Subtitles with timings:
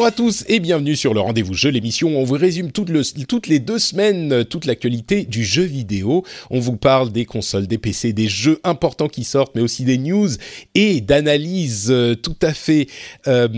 [0.00, 3.46] Bonjour à tous et bienvenue sur le rendez-vous jeu, l'émission où on vous résume toutes
[3.48, 6.24] les deux semaines euh, toute l'actualité du jeu vidéo.
[6.48, 9.98] On vous parle des consoles, des PC, des jeux importants qui sortent, mais aussi des
[9.98, 10.30] news
[10.74, 12.86] et d'analyses euh, tout à fait
[13.26, 13.48] euh,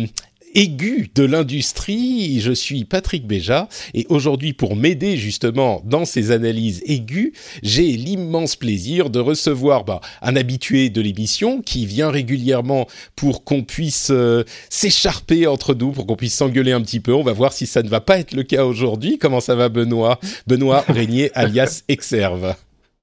[0.54, 2.40] aigu de l'industrie.
[2.40, 8.56] Je suis Patrick Béja et aujourd'hui pour m'aider justement dans ces analyses aiguës, j'ai l'immense
[8.56, 12.86] plaisir de recevoir bah, un habitué de l'émission qui vient régulièrement
[13.16, 17.12] pour qu'on puisse euh, s'écharper entre nous, pour qu'on puisse s'engueuler un petit peu.
[17.12, 19.18] On va voir si ça ne va pas être le cas aujourd'hui.
[19.18, 20.18] Comment ça va Benoît?
[20.46, 22.54] Benoît Régnier alias Exerve.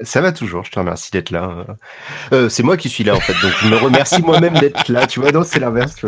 [0.01, 1.65] Ça va toujours, je te remercie d'être là.
[2.31, 5.05] Euh, c'est moi qui suis là en fait, donc je me remercie moi-même d'être là.
[5.07, 6.05] Tu vois, non, c'est l'inverse.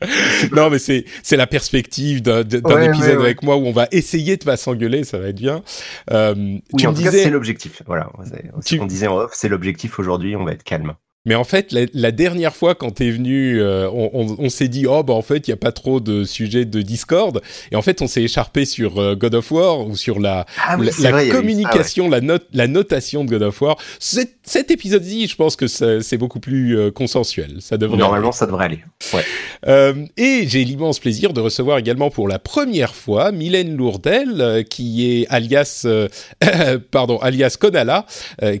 [0.52, 4.44] non, mais c'est c'est la perspective d'un épisode avec moi où on va essayer de
[4.44, 5.62] pas s'engueuler, ça va être bien.
[6.10, 7.24] Euh, oui, tu en me disais...
[7.24, 7.82] c'est l'objectif.
[7.86, 8.10] Voilà,
[8.64, 8.80] tu...
[8.80, 10.94] on disait en off, c'est l'objectif aujourd'hui, on va être calme.
[11.26, 15.12] Mais en fait, la, dernière fois quand t'es venu, euh, on, s'est dit oh bah
[15.12, 18.06] en fait il y a pas trop de sujets de Discord et en fait on
[18.06, 22.46] s'est écharpé sur euh, God of War ou sur la ah la, communication, la note,
[22.54, 23.76] la notation de God of War.
[23.98, 27.56] Cet, cet épisode-ci, je pense que c'est beaucoup plus euh, consensuel.
[27.60, 28.84] Ça devrait normalement ça devrait aller.
[29.14, 30.10] Ouais.
[30.16, 35.26] et j'ai l'immense plaisir de recevoir également pour la première fois Mylène Lourdel qui est
[35.28, 35.86] alias
[36.90, 38.06] pardon alias Konala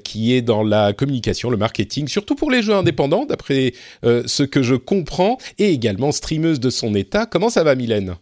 [0.02, 3.72] qui est dans la communication, le marketing, surtout pour les jeux indépendants, d'après
[4.04, 7.26] euh, ce que je comprends, et également streameuse de son état.
[7.26, 8.16] Comment ça va, Mylène?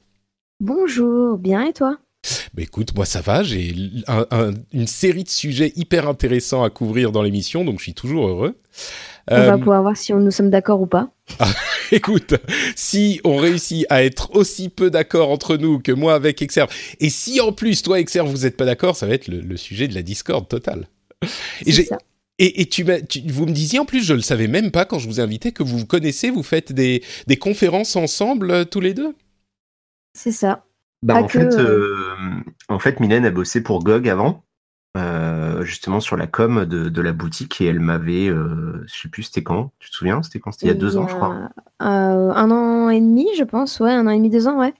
[0.60, 1.98] Bonjour, bien et toi?
[2.54, 3.74] Bah écoute, moi ça va, j'ai
[4.72, 8.58] une série de sujets hyper intéressants à couvrir dans l'émission, donc je suis toujours heureux.
[9.30, 11.10] On va euh, pouvoir voir si on, nous sommes d'accord ou pas.
[11.40, 11.52] Ah,
[11.92, 12.34] écoute,
[12.74, 16.70] si on réussit à être aussi peu d'accord entre nous que moi avec Exerve,
[17.00, 19.88] et si en plus toi Exerve vous n'êtes pas d'accord, ça va être le, sujet
[19.88, 20.88] de la discorde totale.
[21.66, 21.88] Et j'ai
[22.38, 22.84] et, et tu,
[23.26, 25.64] vous me disiez en plus, je le savais même pas quand je vous invitais, que
[25.64, 29.14] vous vous connaissez, vous faites des, des conférences ensemble euh, tous les deux?
[30.14, 30.64] C'est ça.
[31.02, 31.94] Bah, en, fait, euh,
[32.68, 34.44] en fait, Mylène a bossé pour GOG avant,
[34.96, 39.08] euh, justement sur la com de, de, la boutique, et elle m'avait, euh, je sais
[39.08, 41.14] plus c'était quand, tu te souviens C'était quand C'était il y a deux ans, je
[41.14, 41.50] crois.
[41.78, 44.74] un an et demi, je pense, ouais, un an et demi, deux ans, ouais.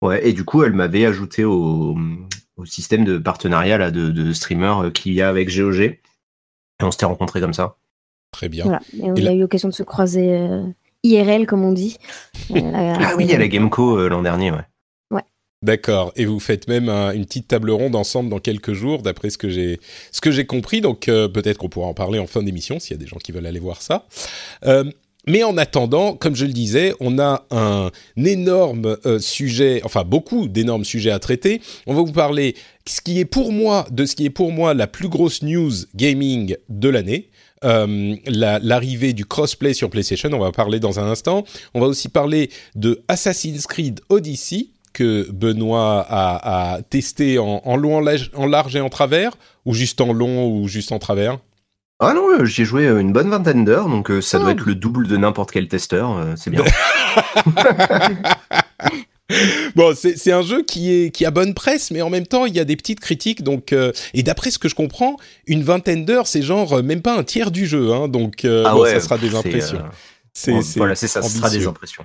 [0.00, 1.96] Ouais, et du coup, elle m'avait ajouté au,
[2.56, 5.80] au, système de partenariat là, de, de streamer qu'il y a avec GOG.
[5.80, 6.00] Et
[6.84, 7.76] on s'était rencontrés comme ça.
[8.32, 8.78] Très bien.
[8.96, 10.62] Et on a eu l'occasion de se croiser euh,
[11.02, 11.98] IRL, comme on dit.
[12.54, 14.66] ah oui, à la Gameco euh, l'an dernier, ouais.
[15.62, 16.12] D'accord.
[16.16, 19.48] Et vous faites même une petite table ronde ensemble dans quelques jours, d'après ce que
[19.48, 19.80] j'ai
[20.12, 20.80] ce que j'ai compris.
[20.80, 23.16] Donc euh, peut-être qu'on pourra en parler en fin d'émission s'il y a des gens
[23.16, 24.06] qui veulent aller voir ça.
[25.26, 30.86] Mais en attendant, comme je le disais, on a un énorme sujet, enfin beaucoup d'énormes
[30.86, 31.60] sujets à traiter.
[31.86, 32.54] On va vous parler
[32.86, 35.72] ce qui est pour moi, de ce qui est pour moi la plus grosse news
[35.94, 37.28] gaming de l'année.
[37.64, 41.44] Euh, l'arrivée du crossplay sur PlayStation, on va parler dans un instant.
[41.74, 48.04] On va aussi parler de Assassin's Creed Odyssey que Benoît a, testé en, long,
[48.34, 49.32] en large et en travers,
[49.64, 51.38] ou juste en long ou juste en travers?
[52.00, 54.52] Ah non, euh, j'ai joué une bonne vingtaine d'heures, donc euh, ça doit ah.
[54.52, 56.64] être le double de n'importe quel testeur, c'est bien.
[59.76, 62.54] bon, c'est un jeu qui est qui a bonne presse, mais en même temps il
[62.54, 63.42] y a des petites critiques.
[63.42, 67.02] Donc euh, et d'après ce que je comprends, une vingtaine d'heures, c'est genre euh, même
[67.02, 69.82] pas un tiers du jeu, hein, donc euh, ah ça sera des impressions.
[70.40, 72.04] C'est, voilà, c'est ça, ce sera des impressions.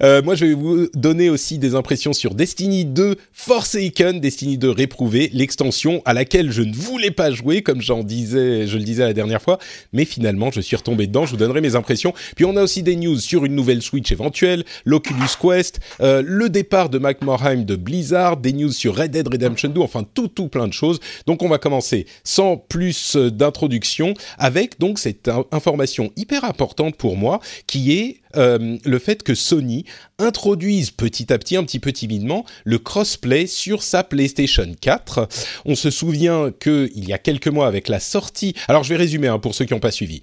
[0.00, 4.70] Euh, moi, je vais vous donner aussi des impressions sur Destiny 2 Forsaken, Destiny 2
[4.70, 9.02] réprouvé, l'extension à laquelle je ne voulais pas jouer, comme j'en disais, je le disais
[9.02, 9.58] la dernière fois,
[9.92, 11.26] mais finalement, je suis retombé dedans.
[11.26, 12.14] Je vous donnerai mes impressions.
[12.36, 16.48] Puis on a aussi des news sur une nouvelle Switch éventuelle, l'Oculus Quest, euh, le
[16.50, 20.28] départ de Mike Morheim de Blizzard, des news sur Red Dead Redemption 2, enfin tout,
[20.28, 21.00] tout plein de choses.
[21.26, 27.40] Donc on va commencer sans plus d'introduction avec donc cette information hyper importante pour moi
[27.66, 29.84] qui est euh, le fait que Sony
[30.18, 35.28] introduise petit à petit, un petit peu timidement, le crossplay sur sa PlayStation 4.
[35.64, 38.54] On se souvient qu'il y a quelques mois avec la sortie...
[38.68, 40.20] Alors je vais résumer hein, pour ceux qui n'ont pas suivi.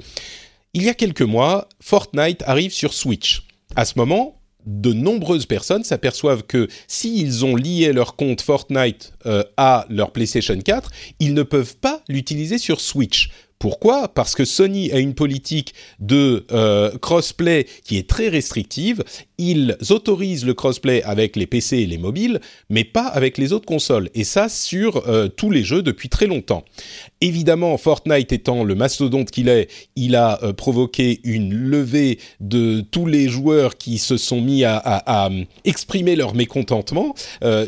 [0.73, 3.43] Il y a quelques mois, Fortnite arrive sur Switch.
[3.75, 9.43] À ce moment, de nombreuses personnes s'aperçoivent que s'ils ont lié leur compte Fortnite euh,
[9.57, 13.31] à leur PlayStation 4, ils ne peuvent pas l'utiliser sur Switch.
[13.61, 14.07] Pourquoi?
[14.07, 19.03] Parce que Sony a une politique de euh, crossplay qui est très restrictive.
[19.37, 22.39] Ils autorisent le crossplay avec les PC et les mobiles,
[22.71, 24.09] mais pas avec les autres consoles.
[24.15, 26.65] Et ça sur euh, tous les jeux depuis très longtemps.
[27.21, 33.05] Évidemment, Fortnite étant le mastodonte qu'il est, il a euh, provoqué une levée de tous
[33.05, 35.29] les joueurs qui se sont mis à,
[35.65, 37.13] exprimer leur mécontentement.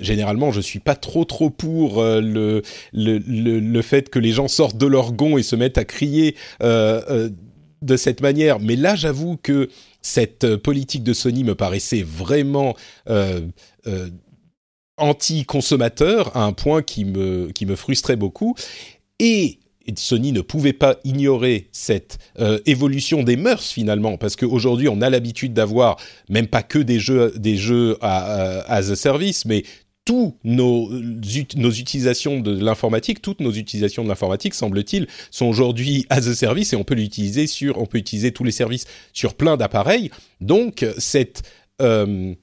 [0.02, 2.64] Généralement, je suis pas trop trop pour le,
[2.94, 7.30] le, fait que les gens sortent de leur gond et se mettent à crier euh,
[7.82, 8.60] de cette manière.
[8.60, 9.70] Mais là, j'avoue que
[10.02, 12.76] cette politique de Sony me paraissait vraiment
[14.98, 18.56] anti-consommateur à un point qui me, qui me frustrait beaucoup.
[19.20, 19.60] Et
[19.96, 25.10] Sony ne pouvait pas ignorer cette euh, évolution des mœurs finalement, parce qu'aujourd'hui on a
[25.10, 25.98] l'habitude d'avoir
[26.30, 29.64] même pas que des jeux, des jeux à, à, service, mais
[30.06, 36.28] tous nos, nos utilisations de l'informatique, toutes nos utilisations de l'informatique, semble-t-il, sont aujourd'hui as
[36.28, 39.56] a service et on peut l'utiliser sur, on peut utiliser tous les services sur plein
[39.56, 40.12] d'appareils.
[40.42, 41.44] Donc cette
[41.82, 42.36] euh,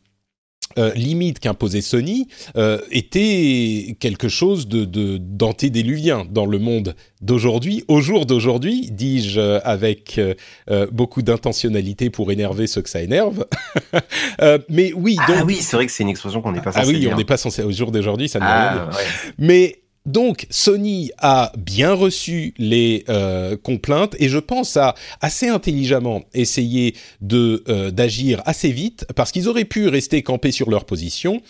[0.78, 7.84] euh, limite qu'imposait Sony euh, était quelque chose de, de d'antédéluvien dans le monde d'aujourd'hui.
[7.88, 10.34] Au jour d'aujourd'hui, dis-je euh, avec euh,
[10.70, 13.46] euh, beaucoup d'intentionnalité pour énerver ceux que ça énerve.
[14.68, 15.36] mais oui, donc...
[15.40, 17.12] Ah oui, c'est vrai que c'est une expression qu'on n'est pas censé Ah oui, dire.
[17.12, 17.62] on n'est pas censé...
[17.62, 19.04] Au jour d'aujourd'hui, ça ne Ah, rien ouais.
[19.38, 26.22] Mais donc Sony a bien reçu les euh, complaintes et je pense a assez intelligemment
[26.32, 31.42] essayé de euh, d'agir assez vite parce qu'ils auraient pu rester campés sur leur position,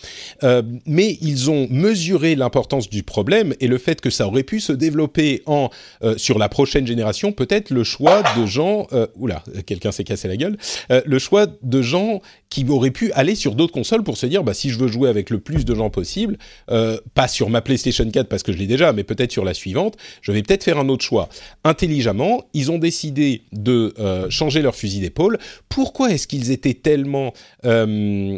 [0.43, 4.59] euh, mais ils ont mesuré l'importance du problème et le fait que ça aurait pu
[4.59, 5.69] se développer en
[6.03, 10.37] euh, sur la prochaine génération, peut-être le choix de gens, oula, quelqu'un s'est cassé la
[10.37, 10.57] gueule,
[10.89, 12.21] le choix de gens
[12.51, 15.09] qui auraient pu aller sur d'autres consoles pour se dire bah si je veux jouer
[15.09, 16.37] avec le plus de gens possible,
[16.69, 19.55] euh, pas sur ma PlayStation 4 parce que je l'ai déjà, mais peut-être sur la
[19.55, 21.29] suivante, je vais peut-être faire un autre choix.
[21.63, 25.39] Intelligemment, ils ont décidé de euh, changer leur fusil d'épaule.
[25.69, 27.33] Pourquoi est-ce qu'ils étaient tellement
[27.65, 28.37] euh...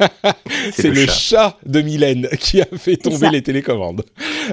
[0.72, 1.12] C'est le le, chat.
[1.12, 1.58] chat.
[1.66, 4.02] de Mylène qui a fait tomber les télécommandes.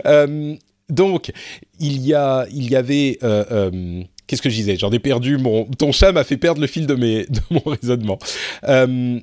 [0.06, 0.56] Euh,
[0.90, 1.32] donc,
[1.80, 3.18] il y a, il y avait.
[4.28, 4.76] Qu'est-ce que je disais?
[4.78, 5.66] J'en ai perdu mon.
[5.66, 8.18] Ton chat m'a fait perdre le fil de mes de mon raisonnement.
[8.68, 9.20] Euh,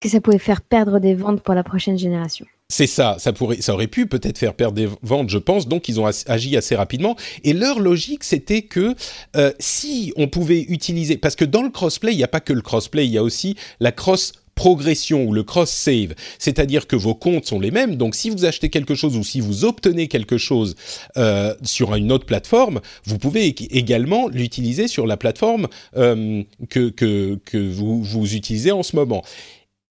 [0.00, 2.46] Que ça pouvait faire perdre des ventes pour la prochaine génération.
[2.68, 5.68] c'est ça, ça pourrait, ça aurait pu peut-être faire perdre des ventes, je pense.
[5.68, 7.16] Donc ils ont agi assez rapidement.
[7.44, 8.94] Et leur logique, c'était que
[9.36, 12.52] euh, si on pouvait utiliser, parce que dans le crossplay, il n'y a pas que
[12.52, 16.96] le crossplay, il y a aussi la cross progression ou le cross save, c'est-à-dire que
[16.96, 17.96] vos comptes sont les mêmes.
[17.96, 20.74] Donc si vous achetez quelque chose ou si vous obtenez quelque chose
[21.16, 26.90] euh, sur une autre plateforme, vous pouvez ég- également l'utiliser sur la plateforme euh, que
[26.90, 29.22] que vous utilisez en ce moment.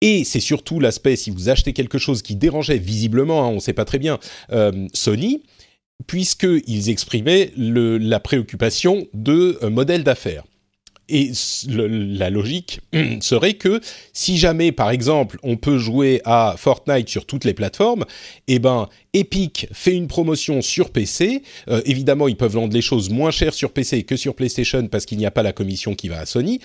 [0.01, 3.61] Et c'est surtout l'aspect, si vous achetez quelque chose qui dérangeait visiblement, hein, on ne
[3.61, 4.19] sait pas très bien,
[4.53, 5.43] euh, Sony,
[6.07, 10.45] puisqu'ils exprimaient la préoccupation de modèle d'affaires.
[11.09, 11.33] Et
[11.69, 12.81] la logique
[13.21, 13.81] serait que
[14.13, 18.05] si jamais, par exemple, on peut jouer à Fortnite sur toutes les plateformes,
[18.47, 21.43] eh ben, Epic fait une promotion sur PC.
[21.69, 25.07] Euh, évidemment, ils peuvent vendre les choses moins chères sur PC que sur PlayStation parce
[25.07, 26.61] qu'il n'y a pas la commission qui va à Sony.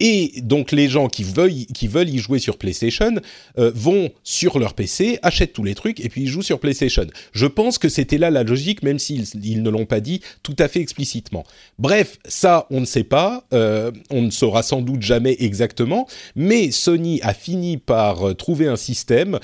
[0.00, 3.16] Et donc les gens qui veulent, qui veulent y jouer sur PlayStation
[3.58, 7.06] euh, vont sur leur PC, achètent tous les trucs et puis ils jouent sur PlayStation.
[7.32, 10.56] Je pense que c'était là la logique, même s'ils ils ne l'ont pas dit tout
[10.58, 11.44] à fait explicitement.
[11.78, 16.70] Bref, ça on ne sait pas, euh, on ne saura sans doute jamais exactement, mais
[16.70, 19.38] Sony a fini par euh, trouver un système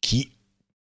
[0.00, 0.28] qui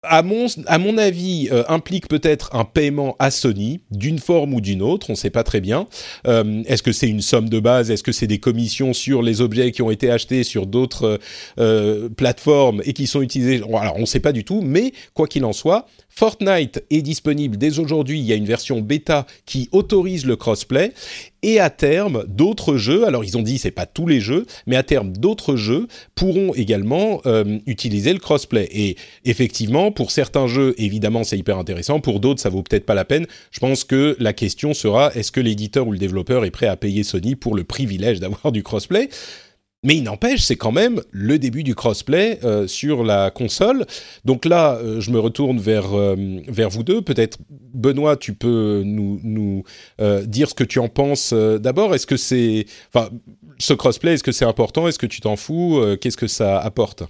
[0.08, 5.10] à mon, avis, euh, implique peut-être un paiement à Sony, d'une forme ou d'une autre,
[5.10, 5.86] on ne sait pas très bien.
[6.26, 7.90] Euh, Est-ce que c'est une somme de base?
[7.90, 11.18] Est-ce que c'est des commissions sur les objets qui ont été achetés sur d'autres
[11.58, 13.56] euh, plateformes et qui sont utilisés?
[13.56, 17.58] Alors, on ne sait pas du tout, mais quoi qu'il en soit, Fortnite est disponible
[17.58, 18.18] dès aujourd'hui.
[18.18, 20.92] Il y a une version bêta qui autorise le crossplay.
[21.46, 24.74] Et à terme, d'autres jeux, alors ils ont dit c'est pas tous les jeux, mais
[24.74, 25.86] à terme d'autres jeux
[26.16, 28.68] pourront également euh, utiliser le crossplay.
[28.72, 32.00] Et effectivement, pour certains jeux, évidemment c'est hyper intéressant.
[32.00, 33.28] Pour d'autres, ça vaut peut-être pas la peine.
[33.52, 36.74] Je pense que la question sera est-ce que l'éditeur ou le développeur est prêt à
[36.74, 39.08] payer Sony pour le privilège d'avoir du crossplay?
[39.86, 43.86] Mais il n'empêche, c'est quand même le début du crossplay euh, sur la console.
[44.24, 46.16] Donc là, euh, je me retourne vers, euh,
[46.48, 47.02] vers vous deux.
[47.02, 47.38] Peut-être,
[47.72, 49.62] Benoît, tu peux nous, nous
[50.24, 51.94] dire ce que tu en penses d'abord.
[51.94, 52.66] Est-ce que c'est...
[52.92, 53.10] Enfin,
[53.58, 54.88] ce crossplay, est-ce que c'est important?
[54.88, 55.80] Est-ce que tu t'en fous?
[56.00, 57.04] Qu'est-ce que ça apporte?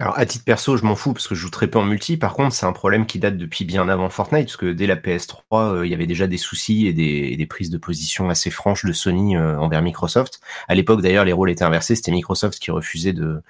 [0.00, 2.16] Alors à titre perso, je m'en fous parce que je joue très peu en multi.
[2.16, 4.96] Par contre, c'est un problème qui date depuis bien avant Fortnite, parce que dès la
[4.96, 8.84] PS3, euh, il y avait déjà des soucis et des, prises de position assez franches
[8.84, 10.40] de Sony euh, envers Microsoft.
[10.66, 11.94] À l'époque, d'ailleurs, les rôles étaient inversés.
[11.94, 13.42] C'était Microsoft qui refusait de,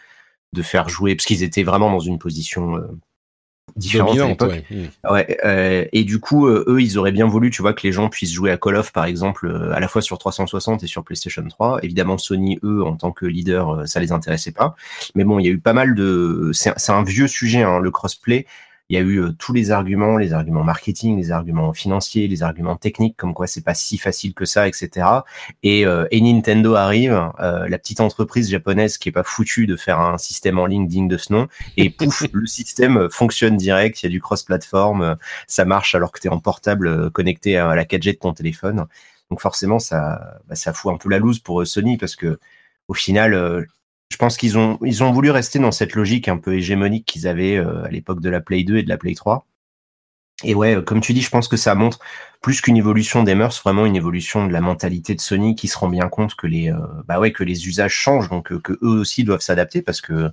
[0.63, 2.87] faire jouer, parce qu'ils étaient vraiment dans une position euh,
[3.77, 4.43] différentes
[5.11, 5.39] Ouais.
[5.45, 8.09] Euh, et du coup, euh, eux, ils auraient bien voulu, tu vois, que les gens
[8.09, 11.05] puissent jouer à Call of, par exemple, euh, à la fois sur 360 et sur
[11.05, 11.81] PlayStation 3.
[11.83, 14.77] Évidemment, Sony, eux, en tant que leader, ça les intéressait pas.
[15.15, 16.51] Mais bon, il y a eu pas mal de.
[16.53, 18.47] C'est un vieux sujet, hein, le crossplay
[18.91, 22.43] il y a eu euh, tous les arguments, les arguments marketing, les arguments financiers, les
[22.43, 25.07] arguments techniques, comme quoi c'est pas si facile que ça, etc.
[25.63, 29.77] Et, euh, et Nintendo arrive, euh, la petite entreprise japonaise qui est pas foutue de
[29.77, 34.03] faire un système en ligne digne de ce nom, et pouf, le système fonctionne direct,
[34.03, 37.75] il y a du cross-platform, ça marche alors que tu es en portable connecté à
[37.75, 38.87] la 4G de ton téléphone.
[39.31, 42.39] Donc forcément, ça, bah, ça fout un peu la loose pour Sony parce que
[42.89, 43.67] au final,
[44.11, 47.27] je pense qu'ils ont, ils ont voulu rester dans cette logique un peu hégémonique qu'ils
[47.27, 49.47] avaient euh, à l'époque de la Play 2 et de la Play 3.
[50.43, 52.01] Et ouais, comme tu dis, je pense que ça montre
[52.45, 55.79] plus qu'une évolution des mœurs, vraiment une évolution de la mentalité de Sony qui se
[55.79, 56.77] rend bien compte que les, euh,
[57.09, 60.31] bah ouais, que les usages changent, donc euh, que eux aussi doivent s'adapter parce que,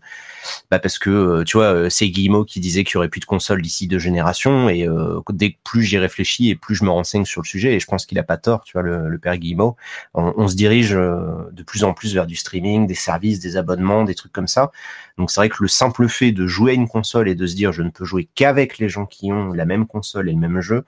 [0.69, 3.25] bah parce que euh, tu vois, c'est Guillemot qui disait qu'il y aurait plus de
[3.25, 4.85] consoles d'ici deux générations et
[5.29, 7.85] dès que plus j'y réfléchis et plus je me renseigne sur le sujet et je
[7.85, 9.77] pense qu'il a pas tort, tu vois, le, père Guillemot,
[10.13, 14.03] on, on se dirige de plus en plus vers du streaming, des services, des abonnements,
[14.03, 14.73] des trucs comme ça.
[15.17, 17.55] Donc c'est vrai que le simple fait de jouer à une console et de se
[17.55, 20.39] dire je ne peux jouer qu'avec les gens qui ont la même console et le
[20.39, 20.83] même jeu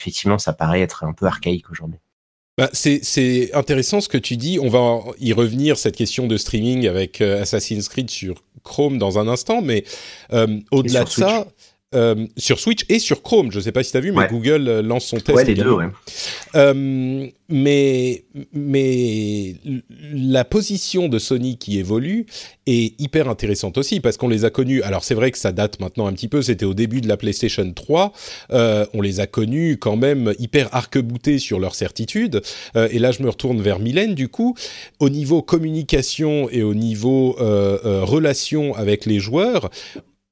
[0.00, 1.98] effectivement, ça paraît être un peu archaïque aujourd'hui.
[2.58, 4.58] Bah, c'est intéressant ce que tu dis.
[4.60, 9.18] On va y revenir, cette question de streaming avec euh, Assassin's Creed sur Chrome dans
[9.18, 9.84] un instant, mais
[10.32, 11.46] euh, au-delà de ça,
[11.92, 13.50] euh, sur Switch et sur Chrome.
[13.50, 15.36] Je ne sais pas si tu as vu, mais Google euh, lance son test.
[15.36, 15.86] Ouais, les deux, ouais.
[16.54, 19.56] Euh, mais, mais
[20.12, 22.26] la position de Sony qui évolue
[22.68, 24.82] est hyper intéressante aussi parce qu'on les a connus.
[24.82, 26.42] Alors c'est vrai que ça date maintenant un petit peu.
[26.42, 28.12] C'était au début de la PlayStation 3.
[28.52, 32.40] Euh, on les a connus quand même hyper arc-boutés sur leur certitude.
[32.76, 34.14] Et là, je me retourne vers Mylène.
[34.14, 34.54] Du coup,
[35.00, 39.70] au niveau communication et au niveau relation avec les joueurs,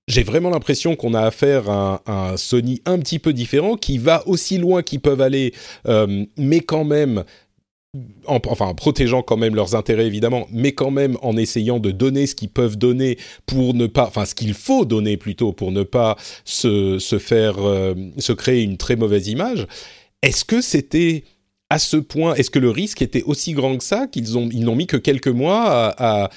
[0.08, 4.26] j'ai vraiment l'impression qu'on a affaire à un, Sony un petit peu différent, qui va
[4.26, 5.52] aussi loin qu'ils peuvent aller,
[5.86, 7.24] euh, mais quand même
[8.26, 12.26] en, enfin, protégeant quand même leurs intérêts évidemment, mais quand même en essayant de donner
[12.26, 15.82] ce qu'ils peuvent donner pour ne pas, enfin ce qu'il faut donner plutôt pour ne
[15.82, 19.66] pas se, se faire, euh, se créer une très mauvaise image.
[20.22, 21.24] Est-ce que c'était
[21.70, 24.64] à ce point, est-ce que le risque était aussi grand que ça qu'ils ont, ils
[24.64, 26.30] n'ont mis que quelques mois à, à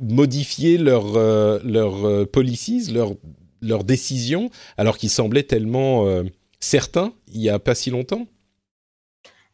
[0.00, 3.14] modifier leurs euh, leur, euh, policies, leurs
[3.60, 6.24] leur décisions, alors qu'ils semblaient tellement euh,
[6.60, 8.26] certains il n'y a pas si longtemps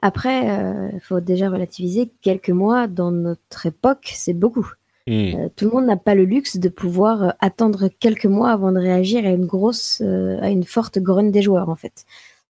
[0.03, 0.47] Après,
[0.93, 4.69] il faut déjà relativiser quelques mois dans notre époque, c'est beaucoup.
[5.07, 5.49] Hmm.
[5.57, 9.25] tout le monde n'a pas le luxe de pouvoir attendre quelques mois avant de réagir
[9.25, 12.05] à une grosse, à une forte grogne des joueurs en fait.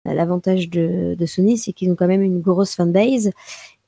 [0.03, 3.31] L'avantage de, de, Sony, c'est qu'ils ont quand même une grosse fanbase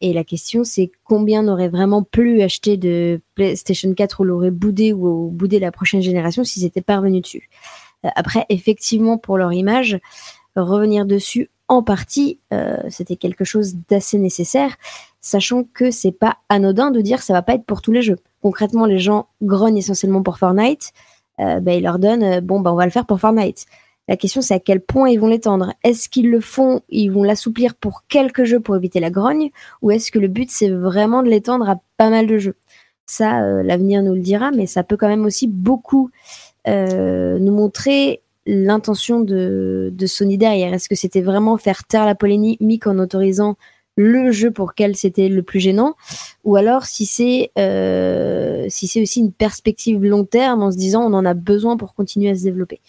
[0.02, 4.94] et la question, c'est combien n'aurait vraiment plus acheté de PlayStation 4 ou l'aurait boudé
[4.94, 7.50] ou boudé la prochaine génération s'ils étaient parvenus dessus.
[8.06, 10.00] Euh, après, effectivement, pour leur image,
[10.56, 14.76] revenir dessus en partie, euh, c'était quelque chose d'assez nécessaire,
[15.22, 18.18] sachant que c'est pas anodin de dire ça va pas être pour tous les jeux.
[18.42, 20.92] Concrètement, les gens grognent essentiellement pour Fortnite,
[21.40, 23.68] euh, ben, ils leur donnent bon ben on va le faire pour Fortnite.
[24.12, 25.74] La question, c'est à quel point ils vont l'étendre.
[25.86, 29.52] Est-ce qu'ils le font, ils vont l'assouplir pour quelques jeux pour éviter la grogne,
[29.82, 32.58] ou est-ce que le but, c'est vraiment de l'étendre à pas mal de jeux?
[33.06, 36.12] Ça, euh, l'avenir nous le dira, mais ça peut quand même aussi beaucoup
[36.68, 40.74] euh, nous montrer l'intention de, Sony derrière.
[40.74, 43.56] Est-ce que c'était vraiment faire taire la polémique en autorisant
[43.96, 45.96] le jeu pour lequel c'était le plus gênant,
[46.44, 51.24] ou alors euh, si c'est aussi une perspective long terme en se disant on en
[51.24, 52.82] a besoin pour continuer à se développer?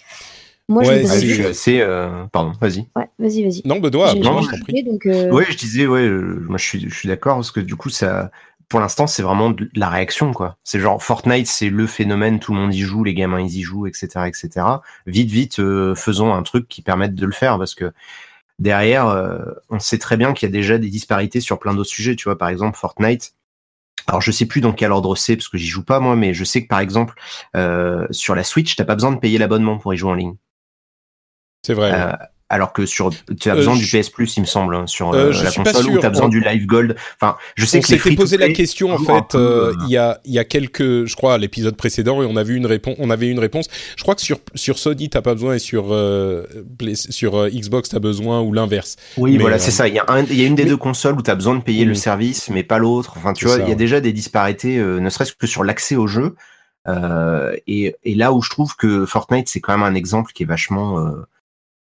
[0.73, 1.81] Moi, je, suis assez.
[1.81, 2.89] Euh, pardon, vas-y.
[2.97, 3.63] Ouais, vas-y, vas-y.
[3.67, 4.83] Non, Benoît, non, je t'en prie.
[4.83, 7.61] Donc, euh, Ouais, je disais, ouais, euh, moi je suis, je suis d'accord parce que
[7.61, 8.31] du coup, ça,
[8.71, 10.57] pour l'instant, c'est vraiment de la réaction, quoi.
[10.65, 13.63] C'est genre Fortnite, c'est le phénomène, tout le monde y joue, les gamins ils y
[13.63, 14.67] jouent, etc., etc.
[15.07, 15.57] Vite, vite,
[15.95, 17.93] faisons un truc qui permette de le faire parce que
[18.59, 19.07] derrière,
[19.69, 22.17] on sait très bien qu'il y a déjà des disparités sur plein d'autres sujets.
[22.17, 23.35] Tu vois, par exemple, Fortnite.
[24.09, 26.33] Alors je sais plus dans quel ordre c'est parce que j'y joue pas moi, mais
[26.33, 27.15] je sais que par exemple
[28.11, 30.37] sur la Switch, t'as pas besoin de payer l'abonnement pour y jouer en ligne.
[31.65, 31.93] C'est vrai.
[31.95, 32.13] Euh,
[32.49, 35.33] alors que sur tu as besoin du PS Plus, il me semble, hein, sur la
[35.51, 36.97] console, ou tu as besoin du Live Gold.
[37.19, 39.39] Enfin, je sais on que les posé la question en fait
[39.87, 42.43] il y a il y a quelques, je crois, à l'épisode précédent et on a
[42.43, 43.69] vu une réponse, on avait une réponse.
[43.97, 45.97] Je crois que sur sur Sony t'as pas besoin et sur
[46.95, 48.97] sur Xbox t'as besoin ou l'inverse.
[49.17, 49.89] Oui, voilà, c'est ça.
[49.89, 51.63] Il y a il y a une des deux consoles où tu as besoin de
[51.63, 53.15] payer le service, mais pas l'autre.
[53.17, 56.07] Enfin, tu vois, il y a déjà des disparités, ne serait-ce que sur l'accès au
[56.07, 56.35] jeu.
[56.89, 60.43] Euh, et, et, là où je trouve que Fortnite c'est quand même un exemple qui
[60.43, 61.13] est vachement euh,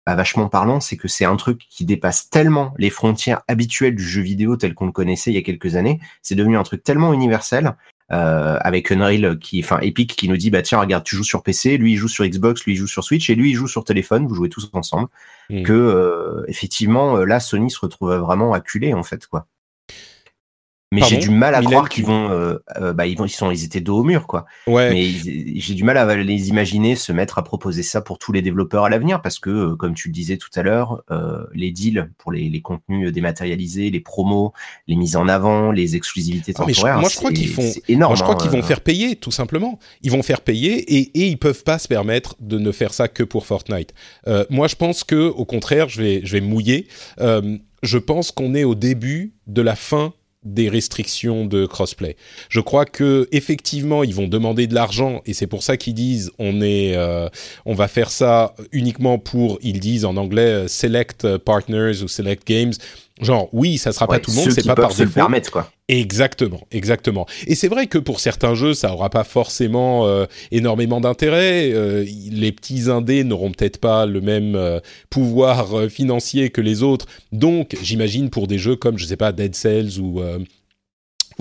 [0.06, 4.04] bah, vachement parlant, c'est que c'est un truc qui dépasse tellement les frontières habituelles du
[4.04, 6.00] jeu vidéo tel qu'on le connaissait il y a quelques années.
[6.22, 7.76] C'est devenu un truc tellement universel.
[8.12, 11.44] Euh, avec Unreal qui, enfin Epic qui nous dit bah tiens regarde tu joues sur
[11.44, 13.70] PC, lui il joue sur Xbox, lui il joue sur Switch et lui il joue
[13.70, 15.08] sur téléphone, vous jouez tous ensemble.
[15.50, 15.64] Mmh.
[15.64, 19.48] Que euh, effectivement là Sony se retrouve vraiment acculé en fait quoi.
[20.94, 23.50] Mais j'ai du mal à croire qu'ils vont, euh, euh, bah ils vont, ils sont,
[23.50, 24.46] ils étaient dos au mur quoi.
[24.68, 24.90] Ouais.
[24.92, 25.06] Mais
[25.56, 28.84] j'ai du mal à les imaginer se mettre à proposer ça pour tous les développeurs
[28.84, 31.02] à l'avenir parce que, euh, comme tu le disais tout à l'heure,
[31.54, 34.52] les deals pour les, les, contenus dématérialisés, les promos,
[34.88, 38.12] les mises en avant, les exclusivités temporaires, moi je crois qu'ils font, énorme.
[38.12, 39.80] Moi je crois qu'ils vont faire payer tout simplement.
[40.02, 43.08] Ils vont faire payer et, et ils peuvent pas se permettre de ne faire ça
[43.08, 43.94] que pour Fortnite.
[44.50, 46.88] moi je pense que au contraire, je vais, je vais mouiller.
[47.18, 52.16] je pense qu'on est au début de la fin des restrictions de crossplay.
[52.50, 56.32] Je crois que effectivement ils vont demander de l'argent et c'est pour ça qu'ils disent
[56.40, 57.30] on est euh,
[57.66, 62.48] on va faire ça uniquement pour ils disent en anglais euh, select partners ou select
[62.48, 62.74] games
[63.22, 65.10] Genre, oui, ça sera pas tout le monde, c'est pas par se défaut.
[65.10, 65.72] Le permettre, quoi.
[65.88, 67.28] Exactement, exactement.
[67.46, 71.72] Et c'est vrai que pour certains jeux, ça aura pas forcément euh, énormément d'intérêt.
[71.72, 77.06] Euh, les petits indés n'auront peut-être pas le même euh, pouvoir financier que les autres.
[77.32, 80.22] Donc, j'imagine pour des jeux comme, je sais pas, Dead Cells ou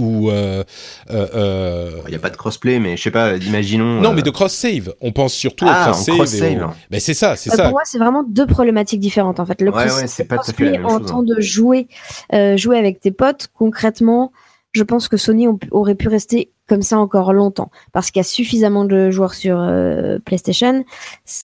[0.01, 0.65] ou euh,
[1.11, 4.23] euh, euh, il n'y a pas de crossplay mais je sais pas imaginons non mais
[4.23, 4.95] de cross save.
[5.01, 6.71] On pense surtout ah, au cross save, save.
[6.91, 7.65] mais c'est ça c'est ça.
[7.65, 9.61] pour moi c'est vraiment deux problématiques différentes en fait.
[9.61, 11.89] Le ouais, cross, ouais, c'est pas crossplay en temps de jouer
[12.57, 14.33] jouer avec tes potes concrètement
[14.73, 18.25] je pense que Sony aurait pu rester comme ça encore longtemps parce qu'il y a
[18.25, 20.85] suffisamment de joueurs sur euh, PlayStation.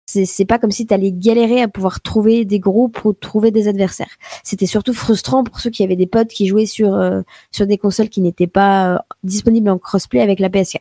[0.06, 3.70] C'est pas comme si tu allais galérer à pouvoir trouver des groupes ou trouver des
[3.70, 4.18] adversaires.
[4.44, 7.78] C'était surtout frustrant pour ceux qui avaient des potes qui jouaient sur euh, sur des
[7.78, 10.80] consoles qui n'étaient pas euh, disponibles en crossplay avec la PS4.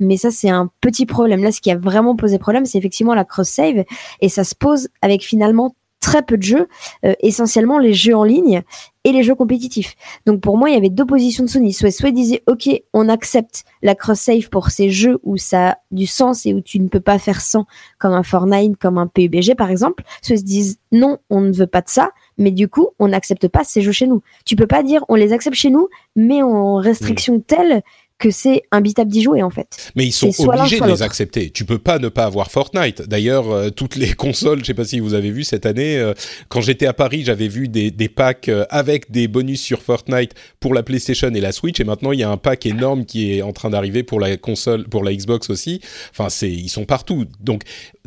[0.00, 1.44] Mais ça c'est un petit problème.
[1.44, 3.84] Là, ce qui a vraiment posé problème, c'est effectivement la cross save
[4.20, 6.68] et ça se pose avec finalement très peu de jeux,
[7.04, 8.62] euh, essentiellement les jeux en ligne
[9.02, 9.96] et les jeux compétitifs.
[10.24, 11.72] Donc pour moi, il y avait deux positions de Sony.
[11.72, 15.78] Soit, soit ils disaient, OK, on accepte la cross-save pour ces jeux où ça a
[15.90, 17.66] du sens et où tu ne peux pas faire sans,
[17.98, 20.04] comme un Fortnite, comme un PUBG par exemple.
[20.22, 23.08] Soit ils se disent, non, on ne veut pas de ça, mais du coup, on
[23.08, 24.22] n'accepte pas ces jeux chez nous.
[24.44, 27.82] Tu peux pas dire, on les accepte chez nous, mais en restriction telle
[28.18, 29.92] que c'est imbitable d'y jouer en fait.
[29.94, 31.50] Mais ils sont obligés de les accepter.
[31.50, 33.02] Tu peux pas ne pas avoir Fortnite.
[33.02, 36.14] D'ailleurs, euh, toutes les consoles, je sais pas si vous avez vu cette année, euh,
[36.48, 40.32] quand j'étais à Paris, j'avais vu des, des packs euh, avec des bonus sur Fortnite
[40.60, 43.36] pour la PlayStation et la Switch, et maintenant il y a un pack énorme qui
[43.36, 45.80] est en train d'arriver pour la console, pour la Xbox aussi.
[46.10, 47.26] Enfin, c'est ils sont partout.
[47.40, 47.62] Donc,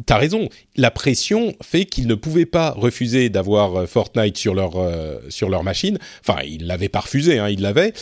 [0.05, 0.49] t'as raison.
[0.75, 4.71] La pression fait qu'ils ne pouvaient pas refuser d'avoir Fortnite sur leur
[5.29, 5.97] sur leur machine.
[6.25, 7.93] Enfin, ils l'avaient pas refusé, hein, ils l'avaient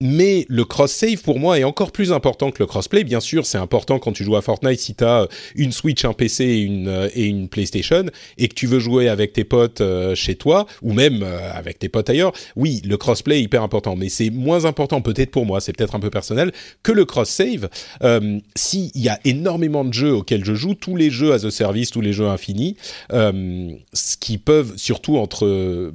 [0.00, 3.02] mais le cross-save pour moi est encore plus important que le crossplay.
[3.02, 6.12] Bien sûr, c'est important quand tu joues à Fortnite si tu as une Switch, un
[6.12, 8.04] PC et une, euh, et une PlayStation
[8.36, 11.80] et que tu veux jouer avec tes potes euh, chez toi ou même euh, avec
[11.80, 12.32] tes potes ailleurs.
[12.54, 15.96] Oui, le crossplay est hyper important, mais c'est moins important peut-être pour moi, c'est peut-être
[15.96, 16.52] un peu personnel,
[16.84, 17.68] que le cross-save.
[18.04, 21.50] Euh, S'il y a énormément de jeux auxquels je joue, tous les jeux as a
[21.50, 22.76] service, tous les jeux infinis,
[23.10, 25.92] ce qui peuvent surtout entre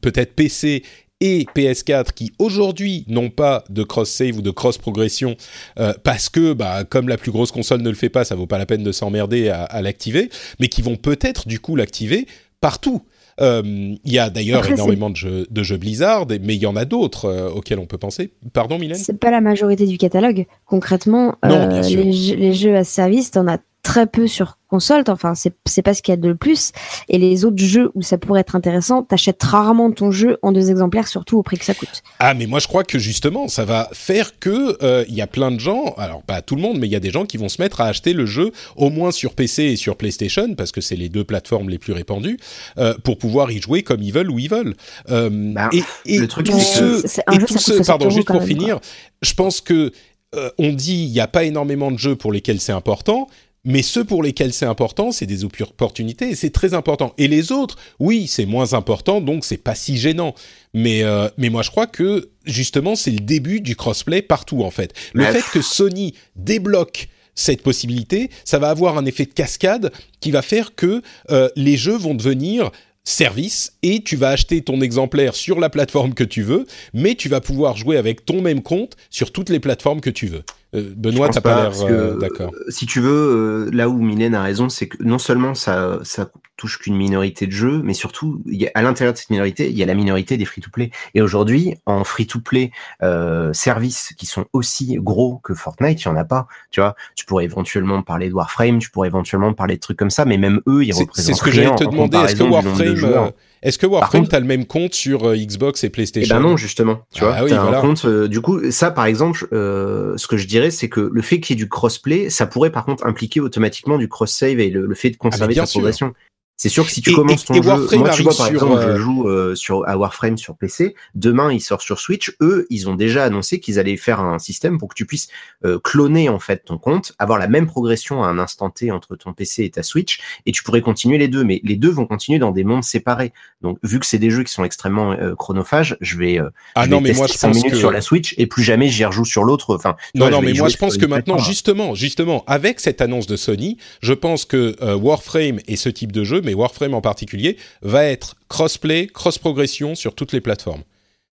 [0.00, 0.82] peut-être PC
[1.20, 5.36] et PS4 qui aujourd'hui n'ont pas de cross save ou de cross progression
[5.78, 8.46] euh, parce que bah comme la plus grosse console ne le fait pas, ça vaut
[8.46, 12.26] pas la peine de s'emmerder à, à l'activer, mais qui vont peut-être du coup l'activer
[12.60, 13.02] partout.
[13.40, 16.76] Euh, il y a d'ailleurs énormément de jeux, de jeux, Blizzard, mais il y en
[16.76, 18.32] a d'autres euh, auxquels on peut penser.
[18.52, 18.96] Pardon, Mylène?
[18.96, 20.46] C'est pas la majorité du catalogue.
[20.64, 25.82] Concrètement, euh, les, les, jeux à service, t'en as très peu sur console, enfin c'est
[25.82, 26.72] pas ce qu'il y a de plus.
[27.08, 30.70] Et les autres jeux où ça pourrait être intéressant, t'achètes rarement ton jeu en deux
[30.70, 32.02] exemplaires, surtout au prix que ça coûte.
[32.18, 35.28] Ah mais moi je crois que justement ça va faire que il euh, y a
[35.28, 37.36] plein de gens, alors pas tout le monde, mais il y a des gens qui
[37.36, 40.72] vont se mettre à acheter le jeu au moins sur PC et sur PlayStation parce
[40.72, 42.38] que c'est les deux plateformes les plus répandues
[42.78, 44.74] euh, pour pouvoir y jouer comme ils veulent où ils veulent.
[45.10, 48.80] Euh, bah, et, et, le truc c'est que pardon juste pour finir,
[49.22, 49.92] je pense que
[50.34, 53.28] euh, on dit il n'y a pas énormément de jeux pour lesquels c'est important,
[53.66, 57.12] mais ceux pour lesquels c'est important, c'est des opportunités et c'est très important.
[57.18, 60.34] Et les autres, oui, c'est moins important, donc c'est pas si gênant.
[60.72, 64.70] Mais euh, mais moi je crois que justement c'est le début du crossplay partout en
[64.70, 64.94] fait.
[65.14, 70.30] Le fait que Sony débloque cette possibilité, ça va avoir un effet de cascade qui
[70.30, 72.70] va faire que euh, les jeux vont devenir
[73.06, 77.28] service et tu vas acheter ton exemplaire sur la plateforme que tu veux, mais tu
[77.28, 80.42] vas pouvoir jouer avec ton même compte sur toutes les plateformes que tu veux.
[80.74, 82.52] Euh, Benoît, t'as pas, l'air euh, d'accord.
[82.68, 86.78] Si tu veux, là où Mylène a raison, c'est que non seulement ça, ça touche
[86.78, 88.42] qu'une minorité de jeux, mais surtout,
[88.74, 90.90] à l'intérieur de cette minorité, il y a la minorité des free-to-play.
[91.14, 96.16] Et aujourd'hui, en free-to-play euh, services qui sont aussi gros que Fortnite, il y en
[96.16, 96.46] a pas.
[96.70, 100.10] Tu vois, tu pourrais éventuellement parler de Warframe, tu pourrais éventuellement parler de trucs comme
[100.10, 102.18] ça, mais même eux, ils représentent C'est ce que j'allais te demander.
[102.18, 103.30] Est-ce que Warframe, euh,
[103.66, 106.56] est-ce que Warframe, t'as le même compte sur euh, Xbox et PlayStation Eh ben non,
[106.56, 107.00] justement.
[107.12, 108.04] Tu vois, ah oui, un compte.
[108.04, 111.56] Euh, du coup, ça, par exemple, ce que je dirais, c'est que le fait qu'il
[111.56, 115.10] y ait du crossplay, ça pourrait par contre impliquer automatiquement du cross-save et le, fait
[115.10, 116.14] de conserver ah ta progression.
[116.56, 118.96] C'est sûr que si tu commences ton jeu, moi tu vois par exemple, je euh,
[118.96, 120.94] joue euh, sur à Warframe sur PC.
[121.14, 122.34] Demain, il sort sur Switch.
[122.40, 125.28] Eux, ils ont déjà annoncé qu'ils allaient faire un système pour que tu puisses
[125.66, 129.16] euh, cloner en fait ton compte, avoir la même progression à un instant T entre
[129.16, 131.44] ton PC et ta Switch, et tu pourrais continuer les deux.
[131.44, 133.34] Mais les deux vont continuer dans des mondes séparés.
[133.60, 136.40] Donc, vu que c'est des jeux qui sont extrêmement chronophages, je vais,
[136.74, 137.76] ah je non, mais moi je pense minutes que...
[137.76, 139.74] sur la Switch et plus jamais j'y rejoue sur l'autre.
[139.74, 143.36] Enfin, non, non, mais moi je pense que maintenant, justement, justement, avec cette annonce de
[143.36, 148.04] Sony, je pense que Warframe et ce type de jeu mais Warframe en particulier, va
[148.04, 150.82] être crossplay, cross-progression sur toutes les plateformes.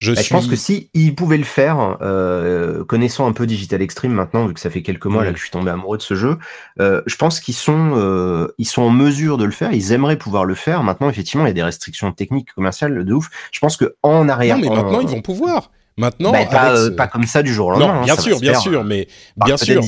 [0.00, 4.12] Je, bah, pense que si ils pouvaient le faire, euh, connaissant un peu Digital Extreme
[4.12, 6.14] maintenant, vu que ça fait quelques mois là que je suis tombé amoureux de ce
[6.14, 6.38] jeu,
[6.80, 9.72] euh, je pense qu'ils sont euh, ils sont en mesure de le faire.
[9.72, 10.84] Ils aimeraient pouvoir le faire.
[10.84, 13.28] Maintenant, effectivement, il y a des restrictions techniques commerciales de ouf.
[13.50, 15.72] Je pense que en arrière, non, mais maintenant ils vont pouvoir.
[15.98, 17.86] Maintenant, bah, euh, pas, comme ça du jour au lendemain.
[17.88, 19.82] Non, hein, bien sûr, bien sûr, mais bah, bien sûr.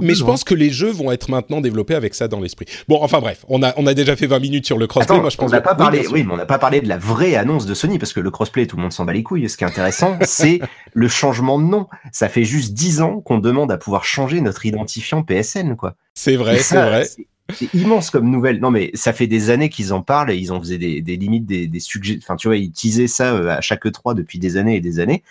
[0.00, 2.66] mais je pense que les jeux vont être maintenant développés avec ça dans l'esprit.
[2.88, 5.20] Bon, enfin bref, on a on a déjà fait 20 minutes sur le crossplay.
[5.20, 5.50] Moi, je pense.
[5.50, 6.06] On n'a pas parlé.
[6.06, 8.30] Oui, mais on n'a pas parlé de la vraie annonce de Sony parce que le
[8.30, 9.48] crossplay, tout le monde s'en bat les couilles.
[9.48, 10.60] Ce qui est intéressant, c'est
[10.94, 11.88] le changement de nom.
[12.12, 15.96] Ça fait juste 10 ans qu'on demande à pouvoir changer notre identifiant PSN, quoi.
[16.14, 17.06] C'est vrai, c'est vrai.
[17.54, 18.58] C'est immense comme nouvelle.
[18.60, 21.16] Non, mais ça fait des années qu'ils en parlent et ils en faisaient des, des
[21.16, 22.18] limites, des, des sujets.
[22.20, 24.98] Enfin, tu vois, ils teasaient ça euh, à chaque E3 depuis des années et des
[24.98, 25.22] années.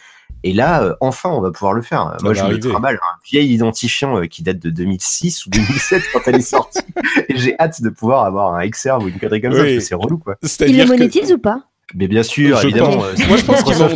[0.45, 2.15] Et là, euh, enfin, on va pouvoir le faire.
[2.21, 6.19] Moi, je me travaille un vieil identifiant euh, qui date de 2006 ou 2007 quand
[6.27, 6.81] elle est sortie.
[7.29, 9.79] Et j'ai hâte de pouvoir avoir un XR ou une connerie comme ça parce que
[9.79, 10.35] c'est relou, quoi.
[10.59, 11.63] Il le monétise ou pas?
[11.95, 12.97] Mais bien sûr, évidemment.
[12.97, 13.89] Moi, je pense qu'ils vont,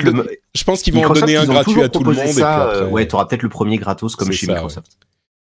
[0.56, 2.26] je pense qu'ils vont en donner un gratuit à tout le monde.
[2.26, 4.92] Ça, et puis ouais, t'auras peut-être le premier gratos comme chez Microsoft.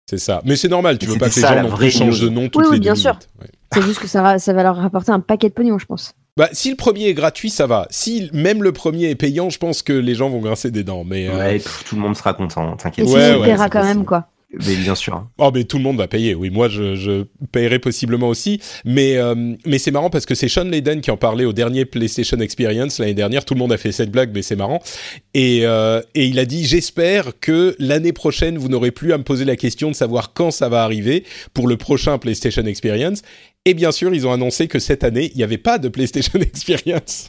[0.10, 0.42] C'est ça.
[0.44, 2.80] Mais c'est normal, tu veux pas que les gens changent de nom toutes oui, oui,
[2.82, 3.18] bien sûr.
[3.74, 6.14] C'est juste que ça va, ça va leur rapporter un paquet de pognon, je pense.
[6.38, 7.88] Bah, si le premier est gratuit, ça va.
[7.90, 11.04] Si même le premier est payant, je pense que les gens vont grincer des dents.
[11.04, 13.08] Mais euh, ouais, tout le monde sera content, t'inquiète.
[13.08, 14.28] Et ouais, ouais, paiera quand même, quoi.
[14.54, 15.14] Mais bien sûr.
[15.14, 15.30] Hein.
[15.40, 16.34] Oh, mais tout le monde va payer.
[16.34, 18.62] Oui, moi, je, je paierai possiblement aussi.
[18.86, 21.84] Mais, euh, mais c'est marrant parce que c'est Sean Layden qui en parlait au dernier
[21.84, 23.44] PlayStation Experience l'année dernière.
[23.44, 24.80] Tout le monde a fait cette blague, mais c'est marrant.
[25.34, 29.24] Et, euh, et il a dit J'espère que l'année prochaine, vous n'aurez plus à me
[29.24, 33.24] poser la question de savoir quand ça va arriver pour le prochain PlayStation Experience.
[33.68, 36.40] Et bien sûr, ils ont annoncé que cette année, il n'y avait pas de PlayStation
[36.40, 37.28] Experience.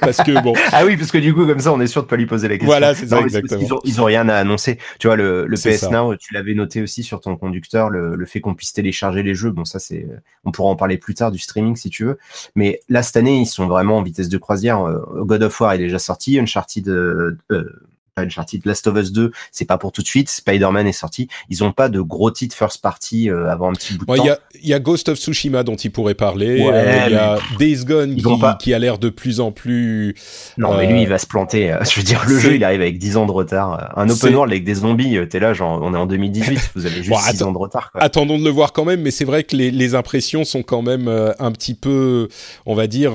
[0.00, 0.52] parce que bon.
[0.72, 2.48] ah oui, parce que du coup, comme ça, on est sûr de pas lui poser
[2.48, 2.66] la question.
[2.66, 3.60] Voilà, c'est ça, exactement.
[3.62, 4.78] Ils ont, ils ont, rien à annoncer.
[4.98, 8.26] Tu vois, le, le PS Now, tu l'avais noté aussi sur ton conducteur, le, le
[8.26, 9.52] fait qu'on puisse télécharger les jeux.
[9.52, 10.08] Bon, ça, c'est,
[10.44, 12.18] on pourra en parler plus tard du streaming si tu veux.
[12.56, 14.82] Mais là, cette année, ils sont vraiment en vitesse de croisière.
[14.82, 17.70] Euh, God of War est déjà sorti, Uncharted, euh, euh
[18.18, 20.30] Uncharted, Last of Us 2, c'est pas pour tout de suite.
[20.30, 21.28] Spider-Man est sorti.
[21.50, 24.24] Ils ont pas de gros titres first party euh, avant un petit bout de temps.
[24.62, 26.62] Il y a, Ghost of Tsushima dont ils pourraient parler.
[26.62, 28.16] Euh, il y a Days Gone
[28.58, 30.14] qui, a l'air de plus en plus.
[30.56, 31.76] Non, mais lui, il va se planter.
[31.90, 33.92] Je veux dire, le jeu, il arrive avec 10 ans de retard.
[33.96, 36.70] Un open world avec des zombies, t'es là, genre, on est en 2018.
[36.74, 37.92] Vous avez juste 6 ans de retard.
[37.92, 38.02] Quoi.
[38.02, 40.82] Attendons de le voir quand même, mais c'est vrai que les, les, impressions sont quand
[40.82, 42.28] même euh, un petit peu,
[42.64, 43.12] on va dire,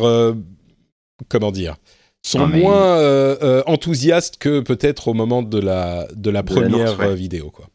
[1.28, 1.76] comment dire
[2.22, 7.16] sont moins euh, euh, enthousiastes que peut-être au moment de la, de la première euh,
[7.16, 7.50] vidéo.
[7.50, 7.68] Quoi.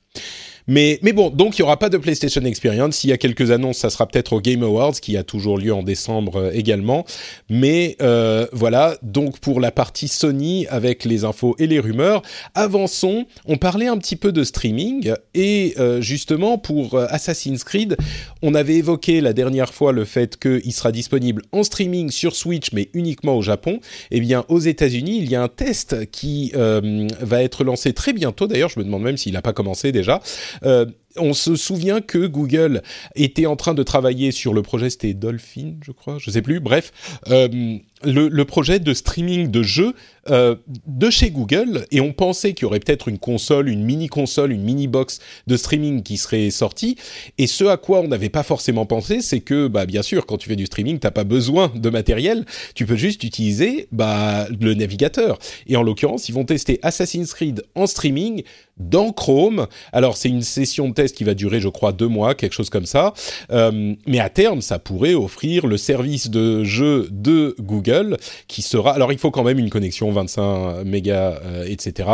[0.69, 2.97] Mais, mais bon, donc il n'y aura pas de PlayStation Experience.
[2.97, 5.73] S'il y a quelques annonces, ça sera peut-être au Game Awards, qui a toujours lieu
[5.73, 7.05] en décembre euh, également.
[7.49, 12.23] Mais euh, voilà, donc pour la partie Sony, avec les infos et les rumeurs,
[12.55, 13.27] avançons.
[13.47, 17.97] On parlait un petit peu de streaming, et euh, justement pour Assassin's Creed,
[18.43, 22.73] on avait évoqué la dernière fois le fait qu'il sera disponible en streaming sur Switch,
[22.73, 23.81] mais uniquement au Japon.
[24.11, 28.47] Eh bien, aux États-Unis, il y a un test qui va être lancé très bientôt.
[28.47, 30.21] D'ailleurs, je me demande même s'il n'a pas commencé déjà.
[30.65, 30.87] Euh,
[31.19, 32.83] on se souvient que Google
[33.15, 36.61] était en train de travailler sur le projet, c'était Dolphin, je crois, je sais plus.
[36.61, 36.93] Bref,
[37.29, 39.95] euh, le, projet de streaming de jeux
[40.31, 44.09] euh, de chez Google, et on pensait qu'il y aurait peut-être une console, une mini
[44.09, 46.97] console, une mini box de streaming qui serait sortie.
[47.39, 50.37] Et ce à quoi on n'avait pas forcément pensé, c'est que, bah, bien sûr, quand
[50.37, 54.75] tu fais du streaming, t'as pas besoin de matériel, tu peux juste utiliser bah, le
[54.75, 55.39] navigateur.
[55.67, 58.43] Et en l'occurrence, ils vont tester Assassin's Creed en streaming
[58.79, 59.67] dans Chrome.
[59.93, 62.53] Alors, c'est une session de test test qui va durer, je crois, deux mois, quelque
[62.53, 63.13] chose comme ça.
[63.51, 68.17] mais à terme, ça pourrait offrir le service de jeu de Google
[68.49, 68.95] qui sera.
[68.95, 72.09] Alors, il faut quand même une connexion 25 mégas, etc.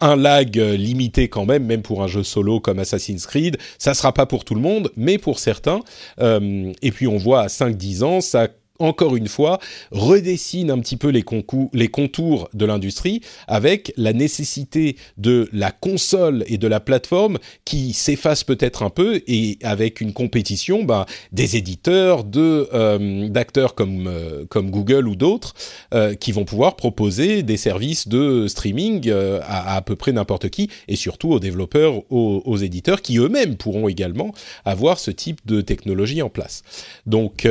[0.00, 3.56] Un lag limité quand même, même pour un jeu solo comme Assassin's Creed.
[3.78, 5.80] Ça sera pas pour tout le monde, mais pour certains.
[6.20, 8.48] et puis, on voit à 5-10 ans, ça
[8.80, 9.60] encore une fois,
[9.92, 16.58] redessine un petit peu les, contours de l'industrie avec la nécessité de la console et
[16.58, 22.24] de la plateforme qui s'efface peut-être un peu et avec une compétition ben, des éditeurs,
[22.36, 25.54] euh, d'acteurs comme euh, comme Google ou d'autres
[25.94, 30.70] euh, qui vont pouvoir proposer des services de streaming à, à, peu près n'importe qui
[30.88, 34.32] et surtout aux développeurs, aux, aux éditeurs qui eux-mêmes pourront également
[34.64, 36.62] avoir ce type de technologie en place.
[37.06, 37.46] Donc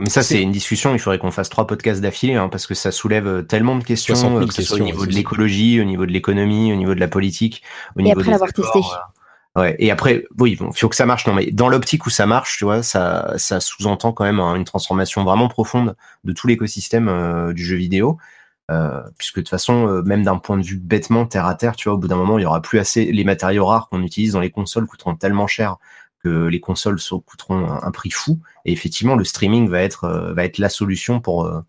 [0.00, 0.94] mais ça, c'est une discussion.
[0.94, 3.84] Il faudrait qu'on fasse trois podcasts d'affilée, hein, parce que ça soulève euh, tellement de
[3.84, 6.94] questions, euh, que ce soit au niveau de l'écologie, au niveau de l'économie, au niveau
[6.94, 7.62] de la politique,
[7.96, 8.80] au et niveau après l'avoir testé.
[9.56, 9.76] Ouais.
[9.78, 11.26] Et après, oui, il faut que ça marche.
[11.26, 14.54] Non, mais dans l'optique où ça marche, tu vois, ça, ça sous-entend quand même hein,
[14.54, 18.18] une transformation vraiment profonde de tout l'écosystème euh, du jeu vidéo.
[18.70, 21.88] Euh, puisque de toute façon, même d'un point de vue bêtement terre à terre, tu
[21.88, 23.06] vois, au bout d'un moment, il y aura plus assez.
[23.06, 25.76] Les matériaux rares qu'on utilise dans les consoles coûteront tellement cher
[26.22, 28.40] que les consoles coûteront un, prix fou.
[28.64, 31.60] Et effectivement, le streaming va être, euh, va être la solution pour, euh,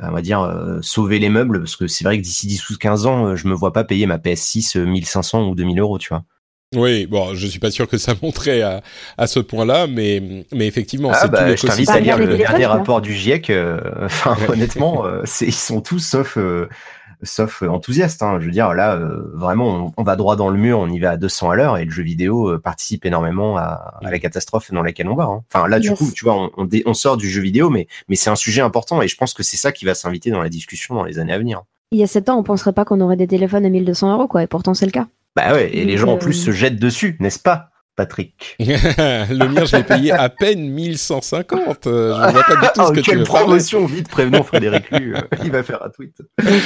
[0.00, 1.60] on va dire, euh, sauver les meubles.
[1.60, 4.06] Parce que c'est vrai que d'ici 10 ou 15 ans, je me vois pas payer
[4.06, 6.24] ma PS6 1500 ou 2000 euros, tu vois.
[6.76, 8.82] Oui, bon, je suis pas sûr que ça monterait à,
[9.18, 12.36] à ce point-là, mais, mais effectivement, ah c'est bah, tout Je t'invite à lire le
[12.36, 13.52] dernier rapport du GIEC.
[14.02, 15.04] Enfin, honnêtement,
[15.40, 16.38] ils sont tous sauf
[17.22, 18.22] sauf enthousiaste.
[18.22, 18.38] Hein.
[18.40, 21.10] Je veux dire, là, euh, vraiment, on, va droit dans le mur, on y va
[21.10, 24.82] à 200 à l'heure, et le jeu vidéo euh, participe énormément à, la catastrophe dans
[24.82, 25.24] laquelle on va.
[25.24, 25.42] Hein.
[25.52, 28.30] Enfin, là, du coup, tu vois, on, on, sort du jeu vidéo, mais, mais c'est
[28.30, 30.94] un sujet important, et je pense que c'est ça qui va s'inviter dans la discussion
[30.94, 31.62] dans les années à venir.
[31.92, 34.28] Il y a 7 ans, on penserait pas qu'on aurait des téléphones à 1200 euros,
[34.28, 35.06] quoi, et pourtant c'est le cas.
[35.36, 37.70] Bah ouais, et les gens en plus se jettent dessus, n'est-ce pas?
[38.00, 38.56] Patrick.
[38.58, 41.86] le mien, je l'ai payé à peine 1150.
[41.86, 45.14] Euh, je vois pas du tout ce que quelle tu promotion Vite, prévenons Frédéric Lu.
[45.14, 46.16] Euh, il va faire un tweet.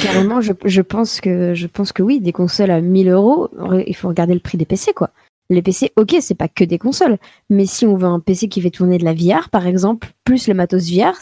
[0.01, 3.49] carrément, je, je, pense que, je pense que oui, des consoles à 1000 euros,
[3.85, 5.09] il faut regarder le prix des PC, quoi.
[5.49, 7.17] Les PC, ok, c'est pas que des consoles,
[7.49, 10.47] mais si on veut un PC qui fait tourner de la VR, par exemple, plus
[10.47, 11.15] le matos VR,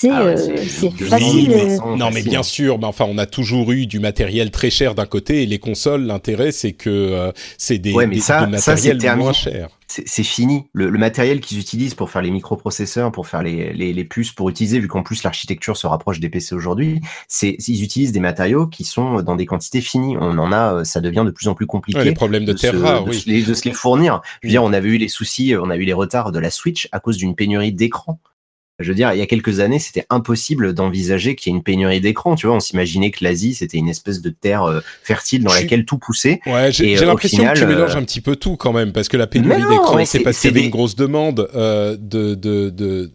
[0.00, 1.80] c'est ah euh, facile.
[1.96, 5.06] Non, mais bien sûr, mais enfin, on a toujours eu du matériel très cher d'un
[5.06, 9.70] côté et les consoles, l'intérêt, c'est que euh, c'est des, des, ça, matériel moins cher.
[9.88, 10.66] C'est fini.
[10.72, 14.48] Le, matériel qu'ils utilisent pour faire les microprocesseurs, pour faire les, les, les puces, pour
[14.48, 18.68] utiliser, vu qu'en plus l'architecture se rapproche des PC aujourd'hui, c'est ils utilisent des matériaux
[18.68, 20.16] qui sont dans des quantités finies.
[20.20, 22.04] On en a, euh, ça devient de plus en plus compliqué.
[22.04, 23.42] les problèmes de, terre rare, oui.
[23.42, 24.20] de se les fournir.
[24.42, 26.52] Je veux dire, on avait eu les soucis, on a eu les retards de la
[26.52, 28.20] Switch à cause d'une pénurie d'écran.
[28.80, 31.64] Je veux dire, il y a quelques années, c'était impossible d'envisager qu'il y ait une
[31.64, 32.36] pénurie d'écran.
[32.36, 35.84] Tu vois, on s'imaginait que l'Asie, c'était une espèce de terre euh, fertile dans laquelle
[35.84, 36.40] tout poussait.
[36.46, 39.16] Ouais, j'ai l'impression que tu mélanges euh, un petit peu tout quand même, parce que
[39.16, 42.34] la pénurie d'écran, c'est parce qu'il y avait une grosse demande euh, de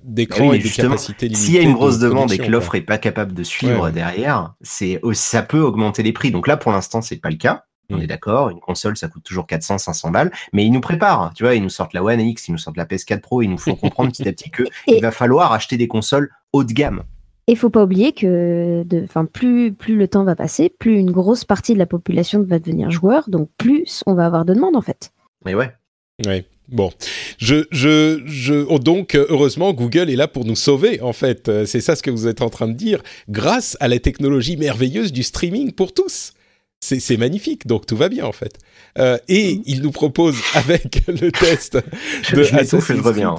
[0.04, 1.46] d'écran de, et de capacités limitées.
[1.46, 4.54] S'il y a une grosse demande et que l'offre est pas capable de suivre derrière,
[4.62, 6.32] c'est ça peut augmenter les prix.
[6.32, 7.64] Donc là, pour l'instant, c'est pas le cas.
[7.90, 8.08] On est mm.
[8.08, 11.56] d'accord, une console, ça coûte toujours 400, 500 balles, mais ils nous préparent, tu vois,
[11.56, 13.76] ils nous sortent la One X, ils nous sortent la PS4 Pro, ils nous font
[13.76, 17.04] comprendre petit à petit qu'il va falloir acheter des consoles haut de gamme.
[17.48, 21.44] Et faut pas oublier que, de, plus, plus le temps va passer, plus une grosse
[21.44, 24.82] partie de la population va devenir joueur, donc plus on va avoir de demandes en
[24.82, 25.12] fait.
[25.46, 25.72] Mais ouais.
[26.26, 26.46] Ouais.
[26.70, 26.92] Bon,
[27.38, 31.66] je, je, je, oh, donc heureusement Google est là pour nous sauver en fait.
[31.66, 35.12] C'est ça ce que vous êtes en train de dire, grâce à la technologie merveilleuse
[35.12, 36.34] du streaming pour tous
[36.84, 38.58] c'est magnifique, donc tout va bien en fait.
[39.00, 41.78] Euh, et il nous propose avec le test
[42.34, 43.36] de je Assassin's je reviens.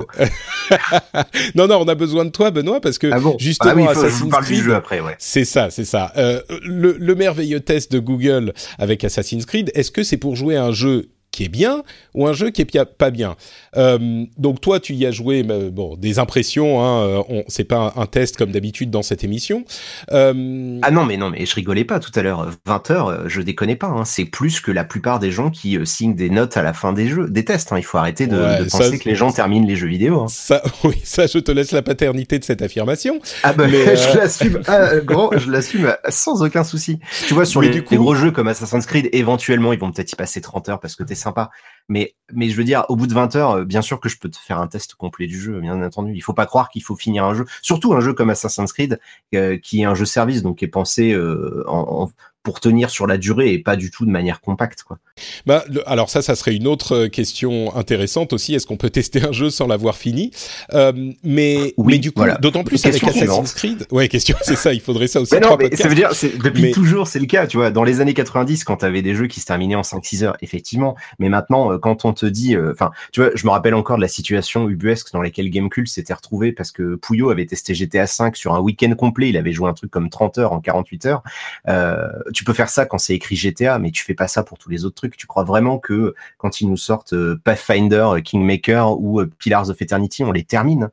[1.55, 4.35] non, non, on a besoin de toi, Benoît, parce que ah justement ah oui, Assassin's
[4.35, 5.15] Creed, après, ouais.
[5.19, 6.13] c'est ça, c'est ça.
[6.17, 10.57] Euh, le, le merveilleux test de Google avec Assassin's Creed, est-ce que c'est pour jouer
[10.57, 11.83] à un jeu qui est bien
[12.15, 13.37] ou un jeu qui est pas bien.
[13.77, 16.83] Euh, donc toi, tu y as joué, bon, des impressions.
[16.83, 19.65] Hein, euh, c'est pas un, test comme d'habitude dans cette émission.
[20.13, 20.79] Euh...
[20.83, 22.51] Ah non, mais non, mais je rigolais pas tout à l'heure.
[22.67, 23.89] 20 heures, je déconnais pas.
[23.89, 26.73] Hein, c'est plus que la plupart des gens qui euh, signent des notes à la
[26.73, 27.73] fin des jeux, des tests.
[27.73, 27.79] Hein.
[27.79, 30.21] Il faut arrêter de, de penser que les gens terminent les jeux vidéo.
[30.21, 30.29] Hein.
[30.29, 33.21] Ça, oui, ça, je te laisse la paternité de cette affirmation.
[33.43, 37.01] Ah ben, mais, je l'assume, ah, grand, je l'assume sans aucun souci.
[37.27, 40.17] Tu vois, sur les, les, gros jeux comme Assassin's Creed, éventuellement, ils vont peut-être y
[40.17, 41.51] passer 30 heures parce que t'es sympa.
[41.89, 44.31] Mais, je veux dire, au bout de 20 heures, euh, bien sûr que je peux
[44.31, 46.13] te faire un test complet du jeu, bien entendu.
[46.15, 48.99] Il faut pas croire qu'il faut finir un jeu, surtout un jeu comme Assassin's Creed,
[49.35, 52.11] euh, qui est un jeu service, donc qui est pensé euh, en,
[52.45, 54.83] pour tenir sur la durée et pas du tout de manière compacte.
[54.83, 54.99] Quoi.
[55.47, 58.55] Bah, alors ça, ça serait une autre question intéressante aussi.
[58.55, 60.31] Est-ce qu'on peut tester un jeu sans l'avoir fini?
[60.75, 60.93] Euh,
[61.25, 63.87] mais, mais du coup, d'autant plus avec Assassin's Creed.
[63.91, 64.75] Ouais, question, c'est ça.
[64.75, 65.35] Il faudrait ça aussi.
[65.35, 66.11] Mais non, mais ça veut dire,
[66.43, 67.47] depuis toujours, c'est le cas.
[67.47, 69.83] Tu vois, dans les années 90, quand tu avais des jeux qui se terminaient en
[69.83, 70.97] 5-6 heures, effectivement.
[71.19, 73.97] Mais maintenant, euh, quand on te dit, euh, enfin, tu vois, je me rappelle encore
[73.97, 78.07] de la situation ubuesque dans laquelle Gamecult s'était retrouvé parce que Pouillot avait testé GTA
[78.07, 79.31] 5 sur un week-end complet.
[79.31, 81.23] Il avait joué un truc comme 30 heures en 48 heures.
[81.69, 84.59] Euh, tu peux faire ça quand c'est écrit GTA, mais tu fais pas ça pour
[84.59, 85.17] tous les autres trucs.
[85.17, 90.33] Tu crois vraiment que quand ils nous sortent Pathfinder, Kingmaker ou Pillars of Eternity, on
[90.33, 90.91] les termine?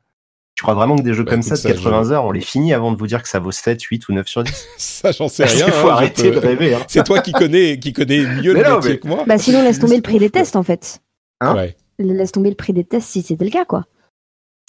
[0.54, 2.74] Tu crois vraiment que des jeux bah, comme ça de 80 heures, on les finit
[2.74, 5.28] avant de vous dire que ça vaut 7, 8 ou 9 sur 10 Ça, j'en
[5.28, 5.66] sais rien.
[5.66, 6.74] Il faut hein, arrêter de rêver.
[6.74, 6.82] Hein.
[6.88, 9.24] C'est toi qui connais, qui connais mieux le métier que moi.
[9.26, 11.00] Bah sinon, laisse tomber le prix des tests, en fait.
[11.40, 11.56] Hein?
[11.56, 11.76] Ouais.
[11.98, 13.86] Laisse tomber le prix des tests si c'était le cas, quoi.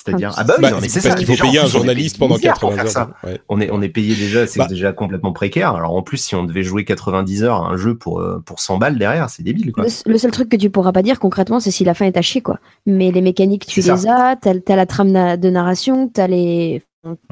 [0.04, 2.98] C'est-à-dire, ah bah oui, bah, mais c'est parce qu'il faut payer un journaliste pendant 80
[2.98, 3.10] heures.
[3.48, 4.68] On est, on est payé déjà, c'est bah.
[4.68, 5.76] déjà complètement précaire.
[5.76, 8.60] Alors en plus, si on devait jouer 90 heures à un jeu pour, euh, pour
[8.60, 9.86] 100 balles derrière, c'est débile, quoi.
[10.06, 12.22] Le, seul truc que tu pourras pas dire concrètement, c'est si la fin est à
[12.22, 12.60] chier, quoi.
[12.86, 16.84] Mais les mécaniques, tu les as, t'as as la trame de narration, t'as les,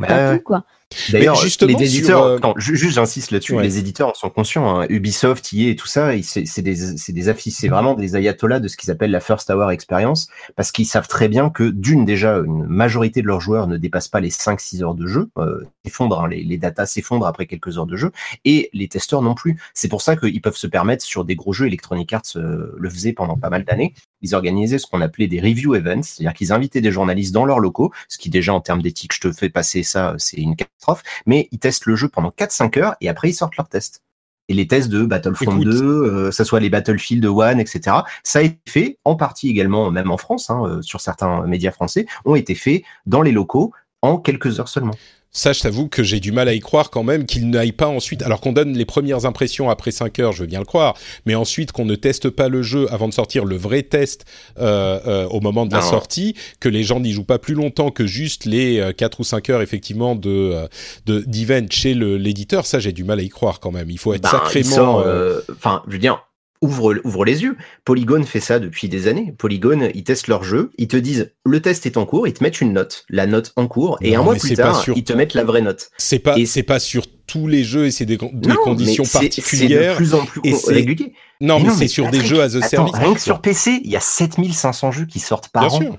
[0.01, 0.63] t'as tout, quoi.
[1.11, 4.81] D'ailleurs, les éditeurs, euh, juste j'insiste là-dessus, les éditeurs sont conscients.
[4.81, 4.85] Hein.
[4.89, 8.67] Ubisoft, EA et tout ça, c'est des, c'est des affiches, c'est vraiment des ayatollahs de
[8.67, 12.37] ce qu'ils appellent la First Hour Experience, parce qu'ils savent très bien que d'une déjà,
[12.37, 16.23] une majorité de leurs joueurs ne dépassent pas les 5-6 heures de jeu, euh, s'effondrent,
[16.23, 18.11] hein, les, les datas s'effondrent après quelques heures de jeu,
[18.45, 19.57] et les testeurs non plus.
[19.73, 22.89] C'est pour ça qu'ils peuvent se permettre sur des gros jeux, Electronic Arts euh, le
[22.89, 26.53] faisait pendant pas mal d'années, ils organisaient ce qu'on appelait des review events, c'est-à-dire qu'ils
[26.53, 29.49] invitaient des journalistes dans leurs locaux, ce qui déjà en termes d'éthique, je te fais
[29.49, 33.29] passer ça, c'est une catastrophe, mais ils testent le jeu pendant 4-5 heures et après
[33.29, 34.01] ils sortent leurs tests.
[34.49, 38.41] Et les tests de Battlefront 2, euh, ça soit les Battlefield 1, etc., ça a
[38.41, 42.35] été fait en partie également, même en France, hein, euh, sur certains médias français, ont
[42.35, 44.95] été faits dans les locaux en quelques heures seulement.
[45.33, 47.87] Ça, je t'avoue que j'ai du mal à y croire quand même qu'il n'aille pas
[47.87, 48.21] ensuite.
[48.21, 51.35] Alors qu'on donne les premières impressions après 5 heures, je veux bien le croire, mais
[51.35, 54.25] ensuite qu'on ne teste pas le jeu avant de sortir le vrai test
[54.59, 57.91] euh, euh, au moment de la sortie, que les gens n'y jouent pas plus longtemps
[57.91, 60.67] que juste les 4 euh, ou 5 heures effectivement de
[61.05, 63.89] d'event chez l'éditeur, ça j'ai du mal à y croire quand même.
[63.89, 65.01] Il faut être ben, sacrément.
[65.49, 66.25] Enfin, je veux dire,
[66.61, 67.57] ouvre, ouvre les yeux.
[67.85, 69.33] Polygon fait ça depuis des années.
[69.37, 72.43] Polygon, ils testent leur jeu, ils te disent le test est en cours, ils te
[72.43, 75.33] mettent une note, la note en cours, et un mois plus tard, ils te mettent
[75.33, 75.91] la vraie note.
[75.97, 79.95] C'est pas, c'est pas sur tous les jeux et c'est des, conditions particulières.
[79.97, 81.13] C'est de plus en plus régulier.
[81.39, 82.93] Non, mais, c'est sur des jeux as a service.
[82.93, 85.81] Rien que sur PC, il y a 7500 jeux qui sortent par Bien an.
[85.81, 85.97] Sûr.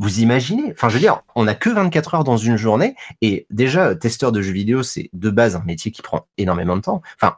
[0.00, 3.46] Vous imaginez Enfin, je veux dire, on n'a que 24 heures dans une journée, et
[3.50, 7.02] déjà, testeur de jeux vidéo, c'est de base un métier qui prend énormément de temps.
[7.20, 7.36] Enfin,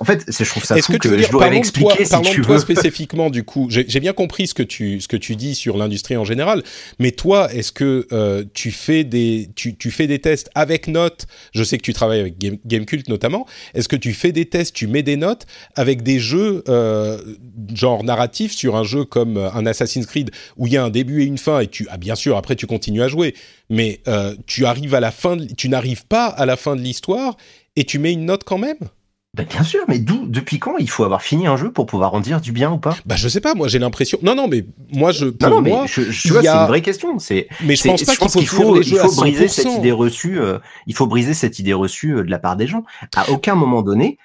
[0.00, 3.28] en fait, je trouve ça fou que, que je dois expliquer si tu toi spécifiquement,
[3.28, 6.24] du coup, j'ai bien compris ce que tu ce que tu dis sur l'industrie en
[6.24, 6.62] général,
[6.98, 11.26] mais toi, est-ce que euh, tu fais des tu, tu fais des tests avec notes?
[11.52, 13.46] Je sais que tu travailles avec Game, Gamecult notamment.
[13.74, 17.20] Est-ce que tu fais des tests, tu mets des notes avec des jeux euh,
[17.74, 21.22] genre narratifs sur un jeu comme un Assassin's Creed où il y a un début
[21.22, 23.34] et une fin et tu ah bien sûr après tu continues à jouer,
[23.68, 27.36] mais euh, tu arrives à la fin, tu n'arrives pas à la fin de l'histoire
[27.76, 28.78] et tu mets une note quand même?
[29.32, 32.14] Bah bien sûr, mais d'où, depuis quand il faut avoir fini un jeu pour pouvoir
[32.14, 32.96] en dire du bien ou pas?
[33.06, 34.18] Bah je sais pas, moi j'ai l'impression.
[34.22, 35.26] Non non, mais moi je.
[35.26, 37.16] Pour non, moi, mais je, je vois, c'est une vraie question.
[37.20, 37.46] C'est.
[37.62, 40.40] Mais je pense pas qu'il faut, il faut, briser cette idée reçue.
[40.40, 42.82] Euh, il faut briser cette idée reçue euh, de la part des gens.
[43.14, 44.18] À aucun moment donné,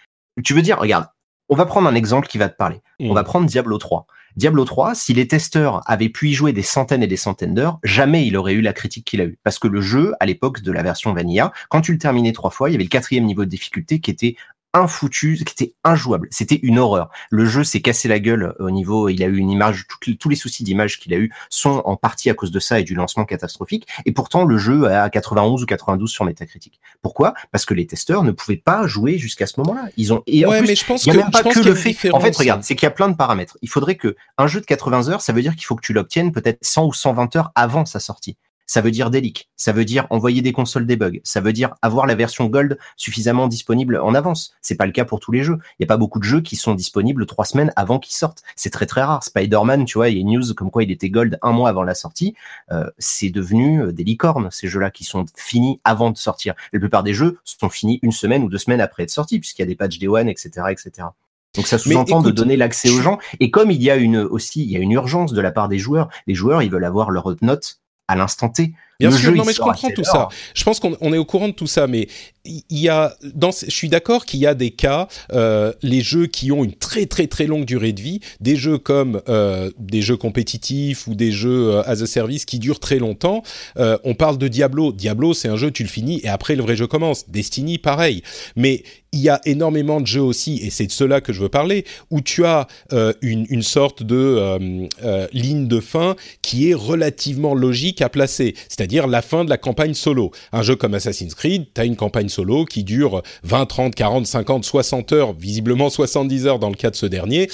[0.44, 1.06] tu veux dire, regarde,
[1.50, 2.82] on va prendre un exemple qui va te parler.
[3.00, 3.26] On va mm.
[3.26, 4.08] prendre Diablo 3.
[4.36, 7.80] Diablo 3, si les testeurs avaient pu y jouer des centaines et des centaines d'heures,
[7.84, 9.40] jamais il aurait eu la critique qu'il a eu.
[9.44, 12.50] Parce que le jeu, à l'époque de la version Vanilla, quand tu le terminais trois
[12.50, 14.36] fois, il y avait le quatrième niveau de difficulté qui était
[14.76, 16.28] infoutu, qui était injouable.
[16.32, 17.10] C'était une horreur.
[17.30, 19.88] Le jeu s'est cassé la gueule au niveau, il a eu une image,
[20.20, 22.84] tous les soucis d'image qu'il a eu sont en partie à cause de ça et
[22.84, 23.88] du lancement catastrophique.
[24.06, 26.80] Et pourtant, le jeu a 91 ou 92 sur Metacritic.
[27.02, 27.34] Pourquoi?
[27.52, 29.90] Parce que les testeurs ne pouvaient pas jouer jusqu'à ce moment-là.
[29.98, 31.74] Ils ont et en plus, mais je pense il n'y a même pas que le
[31.74, 32.12] fait.
[32.12, 33.58] En fait, regarde, c'est qu'il y a plein de paramètres.
[33.62, 35.94] Il faudrait que un jeu de 80 heures, ça veut dire qu'il faut que tu
[35.94, 39.86] l'obtiennes peut-être 100 ou 120 heures avant sa sortie ça veut dire leaks, ça veut
[39.86, 43.98] dire envoyer des consoles des bugs, ça veut dire avoir la version Gold suffisamment disponible
[43.98, 44.54] en avance.
[44.62, 45.58] C'est pas le cas pour tous les jeux.
[45.80, 48.44] Il y a pas beaucoup de jeux qui sont disponibles trois semaines avant qu'ils sortent.
[48.56, 49.24] C'est très très rare.
[49.24, 51.70] Spider-Man, tu vois, il y a une news comme quoi il était Gold un mois
[51.70, 52.36] avant la sortie.
[52.72, 56.54] Euh, c'est devenu euh, des licornes ces jeux-là qui sont finis avant de sortir.
[56.74, 59.62] La plupart des jeux sont finis une semaine ou deux semaines après être sortis puisqu'il
[59.62, 61.08] y a des patchs Day One, etc., etc.
[61.56, 63.18] Donc ça sous-entend de donner l'accès aux gens.
[63.40, 65.70] Et comme il y a une aussi, il y a une urgence de la part
[65.70, 66.10] des joueurs.
[66.28, 68.74] Les joueurs, ils veulent avoir leur note à l'instant T.
[69.00, 70.30] Bien sûr, non mais je comprends tout ça.
[70.54, 72.08] Je pense qu'on est au courant de tout ça, mais
[72.46, 76.28] il y a, dans, je suis d'accord qu'il y a des cas, euh, les jeux
[76.28, 80.02] qui ont une très très très longue durée de vie, des jeux comme euh, des
[80.02, 83.44] jeux compétitifs ou des jeux euh, as a service qui durent très longtemps.
[83.78, 84.92] Euh, on parle de Diablo.
[84.92, 87.30] Diablo, c'est un jeu, tu le finis et après le vrai jeu commence.
[87.30, 88.22] Destiny, pareil.
[88.56, 88.84] Mais
[89.16, 91.86] il y a énormément de jeux aussi, et c'est de cela que je veux parler,
[92.12, 96.74] où tu as euh, une, une, sorte de euh, euh, ligne de fin qui est
[96.74, 100.32] relativement logique à placer, c'est-à-dire la fin de la campagne solo.
[100.52, 104.26] Un jeu comme Assassin's Creed, tu as une campagne solo qui dure 20, 30, 40,
[104.26, 107.50] 50, 60 heures, visiblement 70 heures dans le cas de ce dernier.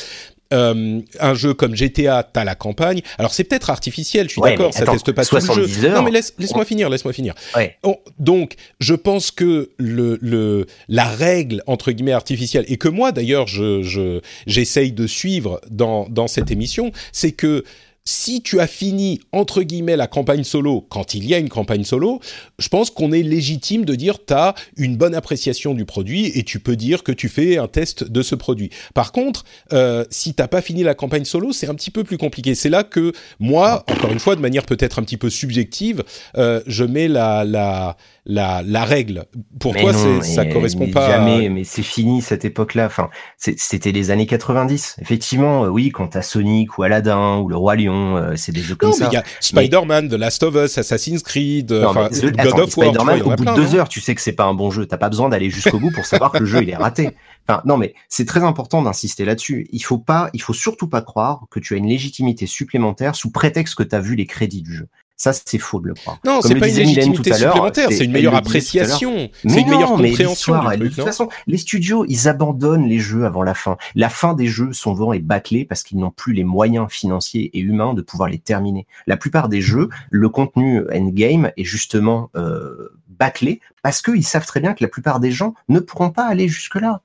[0.53, 3.01] Euh, un jeu comme GTA, t'as la campagne.
[3.17, 5.85] Alors c'est peut-être artificiel, je suis d'accord, ça teste pas tout le jeu.
[5.85, 7.33] Heures, non mais laisse, moi finir, laisse-moi finir.
[7.55, 7.77] Ouais.
[8.19, 13.47] donc je pense que le, le la règle entre guillemets artificielle et que moi d'ailleurs
[13.47, 17.63] je j'essaye de suivre dans dans cette émission, c'est que
[18.03, 21.83] si tu as fini entre guillemets la campagne solo quand il y a une campagne
[21.83, 22.19] solo,
[22.57, 26.43] je pense qu'on est légitime de dire tu as une bonne appréciation du produit et
[26.43, 28.71] tu peux dire que tu fais un test de ce produit.
[28.93, 32.17] Par contre, euh, si t'as pas fini la campagne solo, c'est un petit peu plus
[32.17, 32.55] compliqué.
[32.55, 36.03] C'est là que moi, encore une fois, de manière peut-être un petit peu subjective,
[36.37, 39.25] euh, je mets la, la la, la règle.
[39.59, 41.09] Pour toi, ça correspond pas.
[41.09, 42.85] Jamais, mais c'est fini cette époque-là.
[42.85, 44.97] Enfin, c'était les années 90.
[45.01, 48.61] Effectivement, euh, oui, quand t'as Sonic ou Aladdin ou le Roi Lion, euh, c'est des
[48.61, 49.09] jeux comme ça.
[49.11, 52.89] Il y a Spider-Man, The Last of Us, Assassin's Creed, enfin, God of War.
[52.91, 54.85] Spider-Man, au bout de deux heures, tu sais que c'est pas un bon jeu.
[54.85, 57.11] T'as pas besoin d'aller jusqu'au bout pour savoir que le jeu il est raté.
[57.47, 59.67] Enfin, non, mais c'est très important d'insister là-dessus.
[59.71, 63.31] Il faut pas, il faut surtout pas croire que tu as une légitimité supplémentaire sous
[63.31, 64.87] prétexte que tu as vu les crédits du jeu.
[65.21, 66.17] Ça, c'est faux de le croire.
[66.25, 70.55] Non, c'est pas une légitimité supplémentaire, c'est une meilleure appréciation, c'est une meilleure compréhension.
[70.63, 73.77] de toute façon, les studios, ils abandonnent les jeux avant la fin.
[73.95, 77.49] La fin des jeux sont souvent est bâclée parce qu'ils n'ont plus les moyens financiers
[77.53, 78.87] et humains de pouvoir les terminer.
[79.07, 84.59] La plupart des jeux, le contenu endgame est justement euh, bâclé parce qu'ils savent très
[84.59, 87.01] bien que la plupart des gens ne pourront pas aller jusque-là.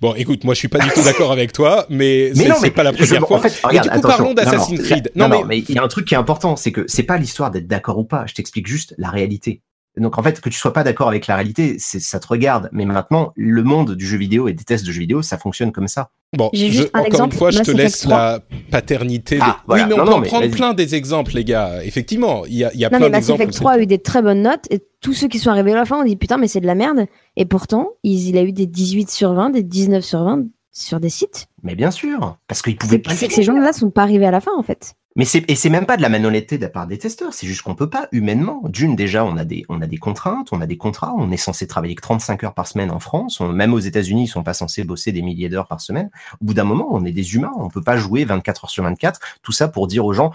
[0.00, 2.82] Bon, écoute, moi je suis pas du tout d'accord avec toi, mais, mais c'est pas
[2.82, 3.38] la première fois.
[3.38, 5.10] En fait, regarde, du coup, parlons d'Assassin's Creed.
[5.14, 7.18] Non, non, mais il y a un truc qui est important, c'est que c'est pas
[7.18, 8.24] l'histoire d'être d'accord ou pas.
[8.26, 9.62] Je t'explique juste la réalité.
[9.96, 12.68] Donc en fait, que tu sois pas d'accord avec la réalité, c'est ça te regarde.
[12.72, 15.72] Mais maintenant, le monde du jeu vidéo et des tests de jeux vidéo, ça fonctionne
[15.72, 16.10] comme ça.
[16.36, 16.50] Bon,
[16.92, 18.40] encore une fois, je te laisse la
[18.70, 19.38] paternité.
[19.40, 21.82] Ah, oui, mais on peut en prendre plein des exemples, les gars.
[21.84, 23.38] Effectivement, il y a, y a non, plein d'exemples.
[23.38, 25.72] Mass Effect 3 a eu des très bonnes notes et tous ceux qui sont arrivés
[25.72, 27.06] à la fin ont dit putain, mais c'est de la merde.
[27.36, 30.44] Et pourtant, il, il a eu des 18 sur 20, des 19 sur 20
[30.76, 31.46] sur des sites.
[31.62, 33.12] Mais bien sûr, parce qu'ils pouvaient pas.
[33.12, 34.94] C'est que ces gens-là sont pas arrivés à la fin, en fait.
[35.16, 37.46] Mais c'est et c'est même pas de la malhonnêteté de la part des testeurs, c'est
[37.46, 38.60] juste qu'on peut pas humainement.
[38.68, 41.38] D'une déjà, on a des on a des contraintes, on a des contrats, on est
[41.38, 44.54] censé travailler que 35 heures par semaine en France, même aux États-Unis, ils sont pas
[44.54, 46.10] censés bosser des milliers d'heures par semaine.
[46.40, 48.84] Au bout d'un moment, on est des humains, on peut pas jouer 24 heures sur
[48.84, 50.32] 24, tout ça pour dire aux gens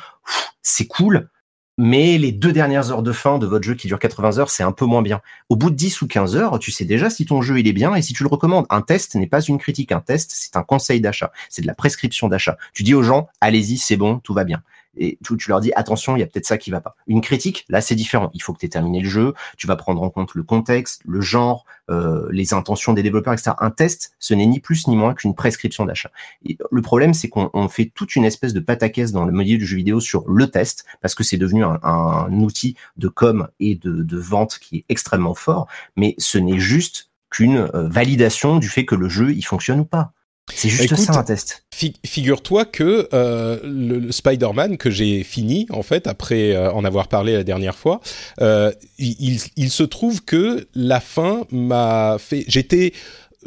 [0.63, 1.29] c'est cool,
[1.77, 4.63] mais les deux dernières heures de fin de votre jeu qui dure 80 heures, c'est
[4.63, 5.21] un peu moins bien.
[5.49, 7.73] Au bout de 10 ou 15 heures, tu sais déjà si ton jeu il est
[7.73, 8.65] bien et si tu le recommandes.
[8.69, 11.73] Un test n'est pas une critique, un test c'est un conseil d'achat, c'est de la
[11.73, 12.57] prescription d'achat.
[12.73, 14.61] Tu dis aux gens, allez-y, c'est bon, tout va bien
[14.97, 16.95] et tu, tu, leur dis attention, il y a peut-être ça qui va pas.
[17.07, 18.29] Une critique, là c'est différent.
[18.33, 21.01] Il faut que tu aies terminé le jeu, tu vas prendre en compte le contexte,
[21.05, 23.51] le genre, euh, les intentions des développeurs, etc.
[23.59, 26.11] Un test, ce n'est ni plus ni moins qu'une prescription d'achat.
[26.43, 29.77] Le problème, c'est qu'on fait toute une espèce de pataquès dans le milieu du jeu
[29.77, 34.03] vidéo sur le test, parce que c'est devenu un, un, outil de com et de,
[34.03, 38.85] de vente qui est extrêmement fort, mais ce n'est juste qu'une euh, validation du fait
[38.85, 40.13] que le jeu il fonctionne ou pas.
[40.53, 41.63] C'est juste ça un test.
[42.05, 47.33] figure-toi que euh, le, Spider-Man que j'ai fini en fait après euh, en avoir parlé
[47.33, 48.01] la dernière fois,
[48.41, 52.43] euh, il, il, se trouve que la fin m'a fait.
[52.47, 52.93] J'étais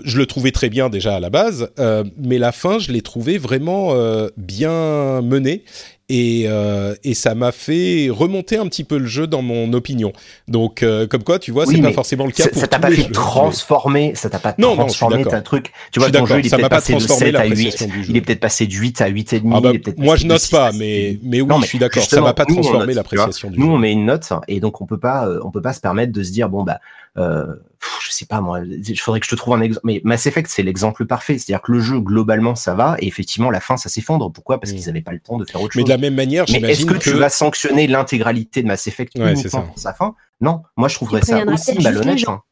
[0.02, 1.70] je le trouvais très bien déjà à la base,
[2.18, 3.94] mais la fin, je l'ai trouvé vraiment
[4.36, 5.62] bien menée
[6.08, 10.12] et, euh, et ça m'a fait remonter un petit peu le jeu dans mon opinion.
[10.48, 12.90] Donc, euh, comme quoi, tu vois, c'est pas forcément le cas pour Ça t'a pas
[12.90, 15.72] fait transformer, ça t'a pas non, transformé non, ta truc.
[15.92, 18.40] Tu vois, ton jeu, il est peut-être passé de 7 à 8, il est peut-être
[18.40, 19.54] passé de 8 à 8 et demi.
[19.56, 22.44] Ah bah, moi, je note pas, mais, mais oui, je suis d'accord, ça m'a pas
[22.44, 23.62] transformé l'appréciation du jeu.
[23.62, 26.12] Nous, on met une note, et donc on peut pas, on peut pas se permettre
[26.12, 26.80] de se dire, bon, bah,
[27.16, 27.54] euh,
[28.00, 29.86] je sais pas moi, il faudrait que je te trouve un exemple.
[29.86, 31.38] Mais Mass Effect, c'est l'exemple parfait.
[31.38, 34.32] C'est-à-dire que le jeu, globalement, ça va, et effectivement, la fin, ça s'effondre.
[34.32, 34.60] Pourquoi?
[34.60, 34.76] Parce mm.
[34.76, 35.80] qu'ils n'avaient pas le temps de faire autre chose.
[35.80, 39.14] Mais de la même manière, Mais est-ce que, tu vas sanctionner l'intégralité de Mass Effect
[39.16, 40.14] uniquement pour sa fin?
[40.40, 42.28] Non, moi je trouverais ça aussi malhonnête.
[42.28, 42.42] Hein.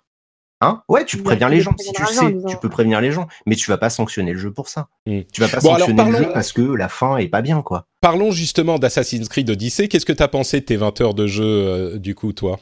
[0.60, 0.82] hein?
[0.88, 1.74] Ouais, tu préviens les gens.
[1.78, 4.38] Si tu le sais, tu peux prévenir les gens, mais tu vas pas sanctionner le
[4.38, 4.88] jeu pour ça.
[5.06, 5.20] Mm.
[5.32, 7.86] Tu vas pas sanctionner le jeu parce que la fin est pas bien, quoi.
[8.00, 9.88] Parlons justement d'Assassin's Creed Odyssey.
[9.88, 12.58] Qu'est-ce que tu as pensé de tes 20 heures de jeu, euh, du coup, toi?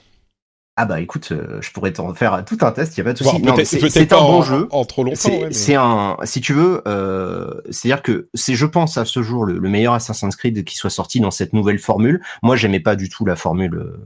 [0.82, 3.12] Ah bah écoute, euh, je pourrais t'en faire tout un test, il y a pas
[3.12, 3.90] de souci.
[3.90, 4.66] c'est un bon jeu.
[4.70, 5.30] En trop longtemps.
[5.50, 9.60] C'est un, si tu veux, euh, c'est-à-dire que c'est, je pense à ce jour le,
[9.60, 12.22] meilleur Assassin's Creed qui soit sorti dans cette nouvelle formule.
[12.42, 13.98] Moi, j'aimais pas du tout la formule euh,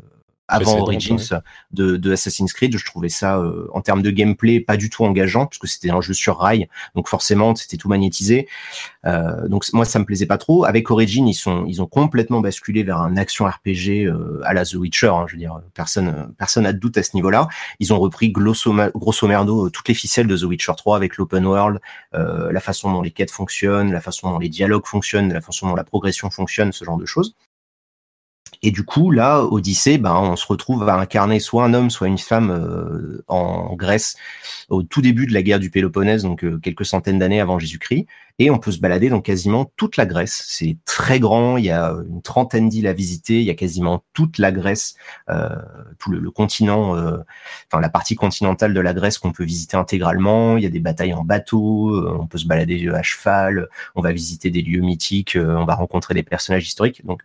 [0.49, 1.40] avant Origins
[1.70, 2.76] de, de, Assassin's Creed.
[2.76, 6.01] Je trouvais ça, euh, en termes de gameplay, pas du tout engageant, puisque c'était un
[6.01, 8.49] jeu sur rail, donc forcément c'était tout magnétisé.
[9.07, 10.64] Euh, donc moi ça me plaisait pas trop.
[10.64, 14.64] Avec Origins, ils sont, ils ont complètement basculé vers un action RPG euh, à la
[14.64, 15.09] The Witcher.
[15.09, 17.49] Hein, je veux dire, personne, personne a de doute à ce niveau-là.
[17.80, 21.47] Ils ont repris grosso, grosso merdo toutes les ficelles de The Witcher 3 avec l'open
[21.47, 21.80] world,
[22.12, 25.74] la façon dont les quêtes fonctionnent, la façon dont les dialogues fonctionnent, la façon dont
[25.74, 27.34] la progression fonctionne, ce genre de choses.
[28.64, 32.08] Et du coup, là, Odyssée, ben, on se retrouve à incarner soit un homme, soit
[32.08, 34.16] une femme euh, en Grèce
[34.70, 38.06] au tout début de la guerre du Péloponnèse, donc euh, quelques centaines d'années avant Jésus-Christ.
[38.38, 40.46] Et on peut se balader dans quasiment toute la Grèce.
[40.48, 44.02] C'est très grand, il y a une trentaine d'îles à visiter, il y a quasiment
[44.14, 44.94] toute la Grèce,
[45.28, 45.50] euh,
[45.98, 46.96] tout le, continent,
[47.70, 50.56] enfin la partie continentale de la Grèce qu'on peut visiter intégralement.
[50.56, 54.12] Il y a des batailles en bateau, on peut se balader à cheval, on va
[54.12, 57.04] visiter des lieux mythiques, on va rencontrer des personnages historiques.
[57.04, 57.22] Donc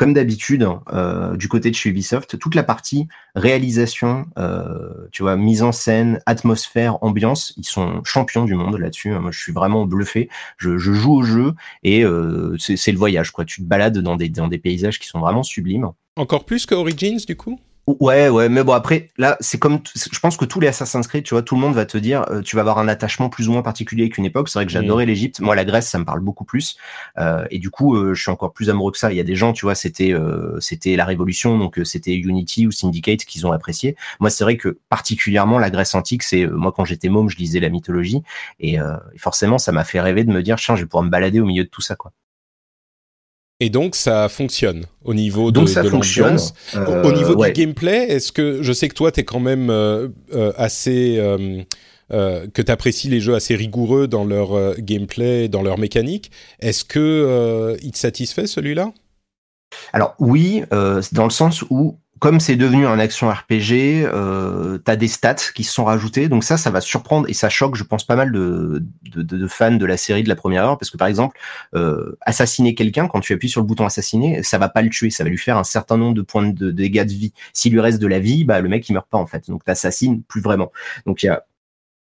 [0.00, 5.36] comme d'habitude, euh, du côté de chez Ubisoft, toute la partie réalisation, euh, tu vois,
[5.36, 9.10] mise en scène, atmosphère, ambiance, ils sont champions du monde là-dessus.
[9.10, 10.30] Moi, je suis vraiment bluffé.
[10.56, 13.44] Je, joue au jeu et euh, c'est le voyage, quoi.
[13.44, 15.90] Tu te balades dans des, dans des paysages qui sont vraiment sublimes.
[16.16, 17.60] Encore plus que Origins, du coup?
[17.86, 21.24] Ouais, ouais, mais bon après, là, c'est comme, je pense que tous les Assassin's Creed,
[21.24, 23.48] tu vois, tout le monde va te dire, euh, tu vas avoir un attachement plus
[23.48, 24.48] ou moins particulier qu'une époque.
[24.48, 26.76] C'est vrai que j'adorais l'Égypte, moi la Grèce, ça me parle beaucoup plus,
[27.18, 29.12] euh, et du coup, euh, je suis encore plus amoureux que ça.
[29.12, 30.14] Il y a des gens, tu vois, c'était,
[30.60, 33.96] c'était la Révolution, donc c'était Unity ou Syndicate qu'ils ont apprécié.
[34.20, 37.60] Moi, c'est vrai que particulièrement la Grèce antique, c'est moi quand j'étais môme, je lisais
[37.60, 38.22] la mythologie,
[38.60, 41.10] et, et forcément, ça m'a fait rêver de me dire, tiens, je vais pouvoir me
[41.10, 42.12] balader au milieu de tout ça, quoi.
[43.60, 46.54] Et donc ça fonctionne au niveau de, ça l'ambiance.
[46.74, 49.68] Euh, au niveau du gameplay, est-ce que je sais que toi tu es quand même
[49.68, 51.20] euh, euh, assez
[52.10, 56.32] que tu apprécies les jeux assez rigoureux dans leur gameplay, dans leur mécanique.
[56.58, 58.92] Est-ce que il te satisfait celui-là?
[59.92, 60.64] Alors oui,
[61.12, 65.64] dans le sens où comme c'est devenu un action RPG, euh, t'as des stats qui
[65.64, 68.30] se sont rajoutés, donc ça, ça va surprendre et ça choque, je pense, pas mal
[68.30, 71.38] de, de, de fans de la série de la première heure, parce que par exemple,
[71.74, 75.08] euh, assassiner quelqu'un, quand tu appuies sur le bouton assassiner, ça va pas le tuer,
[75.08, 77.32] ça va lui faire un certain nombre de points de, dégâts de vie.
[77.54, 79.64] S'il lui reste de la vie, bah le mec il meurt pas en fait, donc
[79.64, 80.70] t'assassines plus vraiment.
[81.06, 81.44] Donc il y a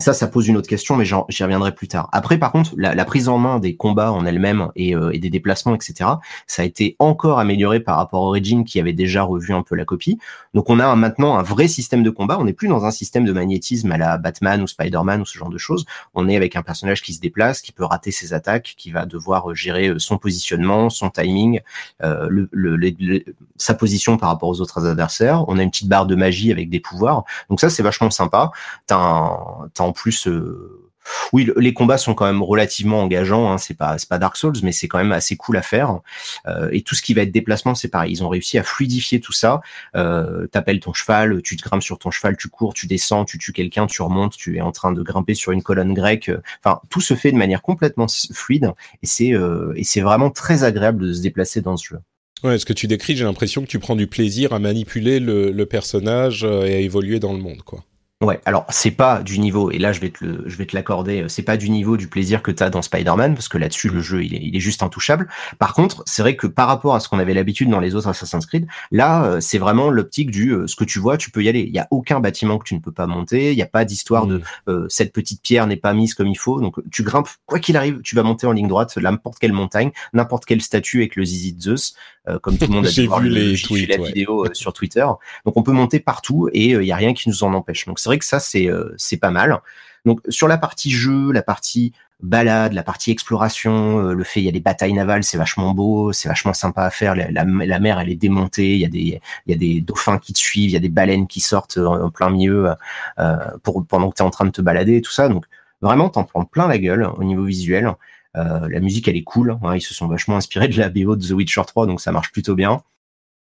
[0.02, 2.08] ça, ça pose une autre question, mais j'y reviendrai plus tard.
[2.14, 5.30] Après, par contre, la, prise en main des combats en elles-mêmes et, euh, et, des
[5.30, 6.12] déplacements, etc.,
[6.47, 9.76] ça a été encore amélioré par rapport à Origin, qui avait déjà revu un peu
[9.76, 10.18] la copie.
[10.54, 12.38] Donc, on a maintenant un vrai système de combat.
[12.39, 15.38] On n'est plus dans un système de magnétisme à la Batman ou Spider-Man ou ce
[15.38, 15.86] genre de choses.
[16.14, 19.06] On est avec un personnage qui se déplace, qui peut rater ses attaques, qui va
[19.06, 21.60] devoir gérer euh, son positionnement, son timing,
[22.04, 23.26] euh, le, le,
[23.58, 25.43] sa position par rapport aux autres adversaires.
[25.50, 27.26] On a une petite barre de magie avec des pouvoirs.
[27.50, 28.52] Donc ça, c'est vachement sympa.
[28.88, 30.92] T'as en plus, euh,
[31.34, 33.52] oui, les combats sont quand même relativement engageants.
[33.52, 36.00] Hein, c'est pas, c'est Dark Souls, mais c'est quand même assez cool à faire.
[36.48, 38.12] Euh, et tout ce qui va être déplacement, c'est pareil.
[38.12, 39.62] Ils ont réussi à fluidifier tout ça.
[39.96, 43.40] Euh, T'appelles ton cheval, tu te grimpes sur ton cheval, tu cours, tu descends, tu
[43.40, 46.32] tues quelqu'un, tu remontes, tu es en train de grimper sur une colonne grecque.
[46.64, 49.34] Enfin, tout se fait de manière complètement fluide et c'est
[49.76, 52.00] et c'est vraiment très agréable de se déplacer dans ce jeu.
[52.44, 55.52] Ouais, ce que tu décris, j'ai l'impression que tu prends du plaisir à manipuler le,
[55.52, 57.84] le personnage et à évoluer dans le monde, quoi.
[58.22, 60.76] Ouais, alors c'est pas du niveau, et là je vais te le, je vais te
[60.76, 63.57] l'accorder, euh, c'est pas du niveau du plaisir que tu as dans Spider-Man, parce que
[63.57, 65.30] là-dessus le jeu il est, il est juste intouchable.
[65.57, 68.09] Par contre, c'est vrai que par rapport à ce qu'on avait l'habitude dans les autres
[68.09, 71.41] Assassin's Creed, là euh, c'est vraiment l'optique du euh, ce que tu vois, tu peux
[71.41, 71.61] y aller.
[71.61, 73.86] Il y a aucun bâtiment que tu ne peux pas monter, il n'y a pas
[73.86, 74.89] d'histoire de mm.
[74.89, 78.01] cette petite pierre n'est pas mise comme il faut, donc tu grimpes quoi qu'il arrive,
[78.01, 81.53] tu vas monter en ligne droite n'importe quelle montagne, n'importe quelle statue avec le zizi
[81.53, 81.95] de Zeus,
[82.41, 83.55] comme tout le monde a vu les
[83.88, 85.05] la vidéo sur Twitter.
[85.45, 87.86] Donc on peut monter partout et il y a rien qui nous en empêche.
[87.86, 89.62] Donc c'est vrai que ça, c'est euh, c'est pas mal.
[90.03, 94.45] Donc sur la partie jeu, la partie balade, la partie exploration, euh, le fait il
[94.45, 97.16] y a des batailles navales, c'est vachement beau, c'est vachement sympa à faire.
[97.16, 100.34] La, mer elle est démontée, il y a des il y a des dauphins qui
[100.34, 102.72] te suivent, il y a des baleines qui sortent en, plein milieu
[103.20, 105.30] euh, pour pendant que tu es en train de te balader et tout ça.
[105.30, 105.45] Donc
[105.82, 107.93] vraiment t'en prends plein la gueule au niveau visuel.
[108.34, 109.76] la musique elle est cool, hein.
[109.76, 112.32] ils se sont vachement inspirés de la BO de The Witcher 3 donc ça marche
[112.32, 112.82] plutôt bien.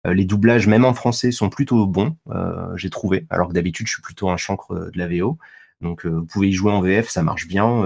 [0.07, 3.87] Euh, les doublages, même en français, sont plutôt bons, euh, j'ai trouvé, alors que d'habitude,
[3.87, 5.37] je suis plutôt un chancre de la VO.
[5.81, 7.83] Donc, euh, vous pouvez y jouer en VF, ça marche bien.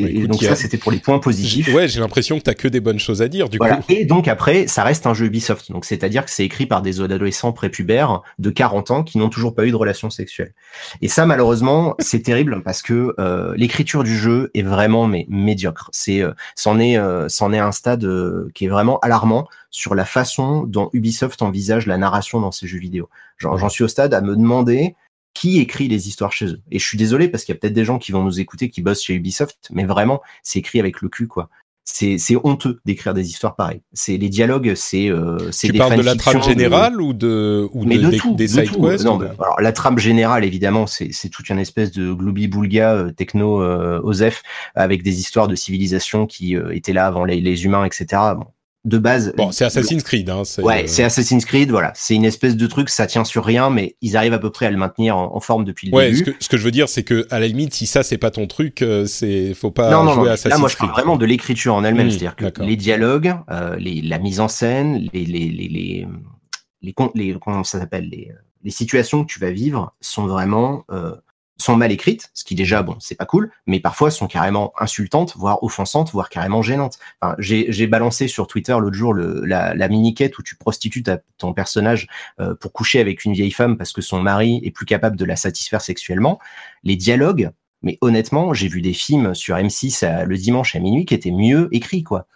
[0.00, 1.72] Bah, et, donc ça, c'était pour les points positifs.
[1.74, 3.66] Ouais, j'ai l'impression que tu as que des bonnes choses à dire, du coup.
[3.88, 5.70] Et donc après, ça reste un jeu Ubisoft.
[5.70, 9.54] Donc c'est-à-dire que c'est écrit par des adolescents prépubères de 40 ans qui n'ont toujours
[9.54, 10.52] pas eu de relation sexuelle.
[11.00, 15.88] Et ça, malheureusement, c'est terrible parce que euh, l'écriture du jeu est vraiment mais médiocre.
[15.92, 18.06] C'est, euh, c'en est, euh, c'en est un stade
[18.54, 22.78] qui est vraiment alarmant sur la façon dont Ubisoft envisage la narration dans ses jeux
[22.78, 23.08] vidéo.
[23.38, 24.94] J'en suis au stade à me demander
[25.34, 26.60] qui écrit les histoires chez eux.
[26.70, 28.68] Et je suis désolé parce qu'il y a peut-être des gens qui vont nous écouter
[28.70, 31.48] qui bossent chez Ubisoft, mais vraiment, c'est écrit avec le cul, quoi.
[31.84, 33.80] c'est honteux d'écrire des histoires pareilles.
[33.92, 37.98] C'est les dialogues, c'est euh, Tu parles de la trame générale ou de ou mais
[37.98, 38.80] de, de, tout, des de side tout.
[38.80, 42.46] Non, ou de- alors, la trame générale, évidemment, c'est c'est toute une espèce de gloubi
[42.46, 44.42] boulga euh, techno euh, Osef
[44.74, 48.06] avec des histoires de civilisation qui euh, étaient là avant les, les humains, etc.
[48.36, 48.46] Bon,
[48.84, 50.28] de base, Bon, c'est Assassin's Creed.
[50.28, 51.92] Hein, Ouais, euh, c'est Assassin's Creed, voilà.
[51.94, 54.66] C'est une espèce de truc, ça tient sur rien, mais ils arrivent à peu près
[54.66, 56.18] à le maintenir en, en forme depuis le Ouais, début.
[56.18, 58.18] ce que, ce que je veux dire, c'est que à la limite, si ça c'est
[58.18, 60.30] pas ton truc, euh, c'est faut pas non, non, jouer non.
[60.32, 63.34] Assassin's Là, moi, je parle vraiment de l'écriture en elle-même, Mmh, c'est-à-dire que les dialogues,
[63.50, 66.08] euh, les, la mise en scène, les, les, les, les,
[66.82, 68.32] les, con- les- comment ça s'appelle, les,
[68.64, 71.14] les situations que tu vas vivre sont vraiment euh,
[71.62, 75.34] sont mal écrites, ce qui déjà, bon, c'est pas cool, mais parfois sont carrément insultantes,
[75.36, 76.98] voire offensantes, voire carrément gênantes.
[77.38, 81.52] J'ai balancé sur Twitter l'autre jour le, la, la mini-quête où tu prostitues ta- ton
[81.52, 82.06] personnage
[82.40, 85.24] euh, pour coucher avec une vieille femme parce que son mari est plus capable de
[85.24, 86.38] la satisfaire sexuellement.
[86.84, 87.50] Les dialogues,
[87.82, 91.30] mais honnêtement, j'ai vu des films sur M6 à- le dimanche à minuit qui étaient
[91.30, 92.26] mieux écrits, quoi.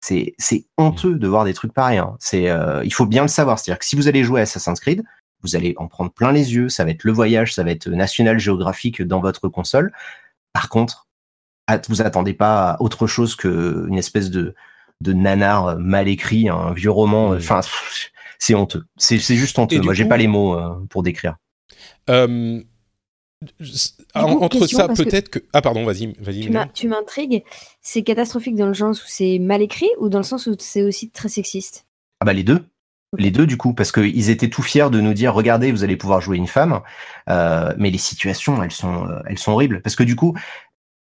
[0.00, 1.98] C'est c'est honteux de voir des trucs pareils.
[1.98, 2.16] hein.
[2.18, 3.58] C'est euh, il faut bien le savoir.
[3.58, 5.04] C'est-à-dire que si vous allez jouer à Assassin's Creed,
[5.42, 6.68] vous allez en prendre plein les yeux.
[6.68, 9.92] Ça va être le voyage, ça va être National Geographic dans votre console.
[10.52, 11.06] Par contre,
[11.88, 14.54] vous attendez pas à autre chose que une espèce de
[15.00, 17.30] de nanar mal écrit, un vieux roman.
[17.30, 17.60] Enfin,
[18.38, 18.84] c'est honteux.
[18.96, 19.80] C'est c'est juste honteux.
[19.80, 21.36] Moi, j'ai coup- pas les mots euh, pour décrire.
[22.10, 22.60] Euh,
[23.60, 25.38] s- en- coup, entre question, ça, que- peut-être que...
[25.52, 26.40] Ah pardon, vas-y, vas-y.
[26.42, 26.52] Tu Mylène.
[26.52, 27.42] m'as- Tu m'intrigues.
[27.80, 30.82] C'est catastrophique dans le sens où c'est mal écrit ou dans le sens où c'est
[30.82, 31.86] aussi très sexiste?
[32.20, 32.64] Ah bah les deux.
[33.18, 35.96] Les deux du coup, parce qu'ils étaient tout fiers de nous dire, regardez, vous allez
[35.96, 36.80] pouvoir jouer une femme,
[37.28, 40.34] euh, mais les situations, elles sont, euh, elles sont horribles, parce que du coup,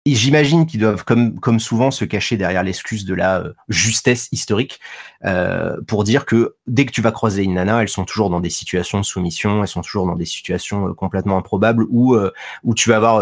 [0.05, 4.79] j'imagine qu'ils doivent, comme, comme souvent, se cacher derrière l'excuse de la euh, justesse historique,
[5.25, 8.39] euh, pour dire que dès que tu vas croiser une nana, elles sont toujours dans
[8.39, 12.31] des situations de soumission, elles sont toujours dans des situations euh, complètement improbables, où, euh,
[12.63, 13.19] où tu vas avoir...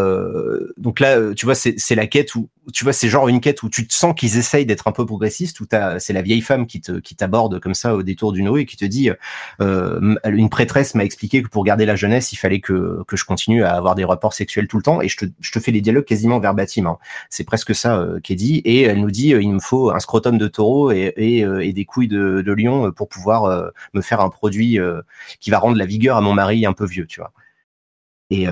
[0.78, 3.64] donc là, tu vois, c'est c'est la quête où, tu vois, c'est genre une quête
[3.64, 5.66] où tu te sens qu'ils essayent d'être un peu progressistes, où
[6.00, 8.66] c'est la vieille femme qui te qui t'aborde comme ça au détour d'une rue et
[8.66, 9.10] qui te dit,
[9.60, 13.64] une prêtresse m'a expliqué que pour garder la jeunesse, il fallait que, que je continue
[13.64, 15.82] à avoir des rapports sexuels tout le temps, et je te, je te fais les
[15.82, 16.86] dialogues quasiment verbatim.
[16.86, 16.98] hein.
[17.30, 20.38] C'est presque ça qui est dit, et elle nous dit, il me faut un scrotum
[20.38, 24.21] de taureau et, et, et des couilles de, lion euh, pour pouvoir euh, me faire
[24.21, 25.01] un produit euh,
[25.39, 27.33] qui va rendre la vigueur à mon mari un peu vieux, tu vois.
[28.29, 28.47] Et,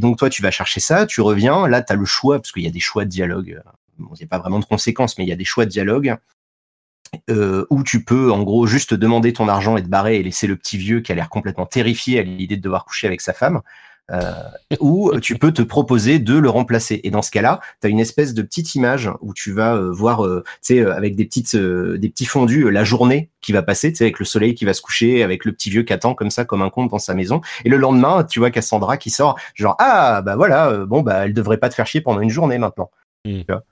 [0.00, 2.62] donc toi, tu vas chercher ça, tu reviens, là, tu as le choix, parce qu'il
[2.62, 3.60] y a des choix de dialogue.
[3.98, 6.16] Il n'y a pas vraiment de conséquences, mais il y a des choix de dialogue
[7.28, 10.56] où tu peux, en gros, juste demander ton argent et te barrer et laisser le
[10.56, 13.60] petit vieux qui a l'air complètement terrifié à l'idée de devoir coucher avec sa femme.
[14.10, 14.32] Euh,
[14.80, 17.00] ou tu peux te proposer de le remplacer.
[17.04, 19.90] Et dans ce cas-là, tu as une espèce de petite image où tu vas euh,
[19.90, 23.30] voir, euh, tu sais, euh, avec des petites, euh, des petits fondus, euh, la journée
[23.40, 25.70] qui va passer, tu sais, avec le soleil qui va se coucher, avec le petit
[25.70, 27.40] vieux qui attend comme ça, comme un con dans sa maison.
[27.64, 31.24] Et le lendemain, tu vois Cassandra qui sort, genre ah bah voilà, euh, bon bah
[31.24, 32.90] elle devrait pas te faire chier pendant une journée maintenant.
[33.24, 33.64] Tu vois?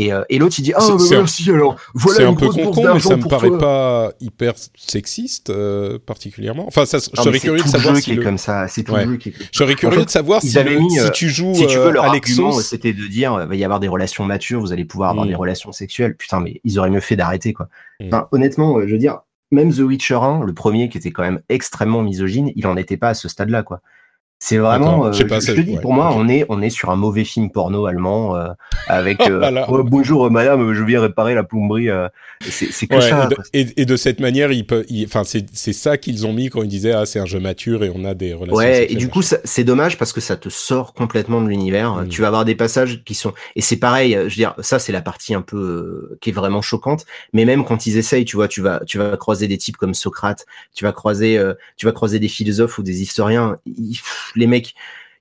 [0.00, 2.28] Et, euh, et l'autre il dit ah bah c'est un- merci alors voilà c'est une
[2.30, 3.58] un peu grosse con, mais ça me paraît toi.
[3.58, 6.66] pas hyper sexiste euh, particulièrement.
[6.66, 9.04] Enfin, ça, je serais curieux de savoir si le- comme ça, c'est tout Ouais.
[9.04, 9.48] le jeu qui est comme ça.
[9.52, 11.66] Je serais curieux fait, de savoir si, avaient le- mis, si euh, tu joues Si
[11.66, 12.42] tu veux, euh, leur Alexos.
[12.42, 15.26] argument, c'était de dire, euh, va y avoir des relations matures, vous allez pouvoir avoir
[15.26, 15.30] Mm.
[15.30, 16.16] des relations sexuelles.
[16.16, 17.68] Putain, mais ils auraient mieux fait d'arrêter, quoi.
[18.00, 18.06] Mm.
[18.06, 19.18] Enfin, honnêtement, euh, je veux dire,
[19.50, 22.96] même The Witcher 1, le premier qui était quand même extrêmement misogyne, il en était
[22.98, 23.80] pas à ce stade-là, quoi.
[24.40, 26.90] C'est vraiment, euh, Je pas, te dis, ouais, pour moi, on est, on est sur
[26.90, 28.46] un mauvais film porno allemand euh,
[28.86, 29.66] avec euh, Voilà.
[29.68, 31.90] Oh, bonjour euh, madame, je viens réparer la plomberie.
[31.90, 32.08] euh.
[32.48, 33.24] C'est que Ouais, ça.
[33.24, 33.44] et, de, quoi.
[33.52, 36.62] et- et de cette manière, peuvent, ils- enfin, c'est c'est ça qu'ils ont mis quand
[36.62, 38.56] ils disaient ah c'est un jeu mature et on a des relations.
[38.56, 41.94] Ouais, et du coup, c'est dommage parce que ça te sort complètement de l'univers.
[41.96, 42.08] Mm.
[42.08, 44.14] Tu vas avoir des passages qui sont, et c'est pareil.
[44.14, 45.56] euh, Je veux dire, ça c'est la partie un peu
[46.12, 47.06] euh, qui est vraiment choquante.
[47.32, 49.94] Mais même quand ils essayent, tu vois, tu vas, tu vas croiser des types comme
[49.94, 53.56] Socrate, tu vas croiser, euh, tu vas croiser des philosophes ou des historiens.
[53.66, 54.74] Ils- pff, les mecs,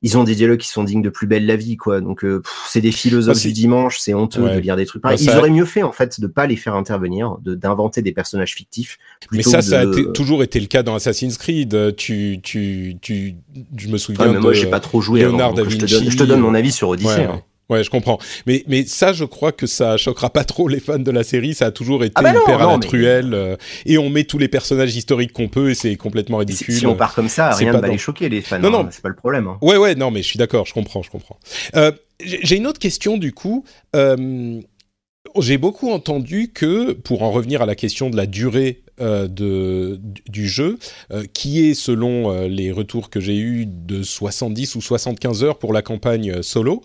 [0.03, 2.01] ils ont des dialogues qui sont dignes de plus belle la vie, quoi.
[2.01, 3.97] Donc, euh, c'est des philosophes Ah, du dimanche.
[3.99, 4.55] C'est honteux Ouais.
[4.55, 5.17] de lire des trucs pareils.
[5.17, 8.03] Bah, Ils ça- auraient mieux fait en fait de pas les faire intervenir, de d'inventer
[8.03, 8.99] des personnages fictifs.
[9.31, 11.73] Mais ça, ça a de- toujours été le cas dans Assassin's Creed.
[11.73, 13.35] Euh, Tu, tu, tu,
[13.75, 15.21] je me souviens Ouais, mais moi, de j'ai pas trop joué.
[15.21, 17.21] Léonard donc je te donne, je te donne mon avis sur Odyssey.
[17.21, 17.41] Ouais, hein.
[17.69, 17.83] Ouais.
[17.83, 18.17] Je comprends.
[18.45, 21.53] Mais, mais ça, je crois que ça choquera pas trop les fans de la série.
[21.53, 23.33] Ça a toujours été Ah bah non, hyper à non, la mais- truelle.
[23.33, 23.55] euh,
[23.85, 26.73] et on met tous les personnages historiques qu'on peut et c'est complètement ridicule.
[26.73, 28.59] si on part comme ça, rien ne va dans- les choquer, les fans.
[28.59, 28.87] Non, hein, non.
[28.91, 29.47] c'est pas le problème.
[29.47, 29.57] hein.
[29.61, 31.37] Ouais, ouais, non, mais je suis d'accord, je comprends, je comprends.
[31.75, 31.91] Euh,
[32.23, 33.63] j'ai j'ai une autre question du coup.
[33.95, 34.59] Euh,
[35.39, 39.99] j'ai beaucoup entendu que, pour en revenir à la question de la durée euh, de,
[40.29, 40.77] du- jeu,
[41.11, 45.59] euh, qui est, selon euh, les retours que j'ai eus, de 70 ou 75 heures
[45.59, 46.83] pour la campagne solo,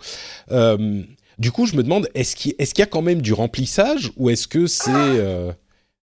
[1.38, 4.46] du coup, je me demande, est-ce qu'il y a quand même du remplissage ou est-ce
[4.46, 5.18] que c'est...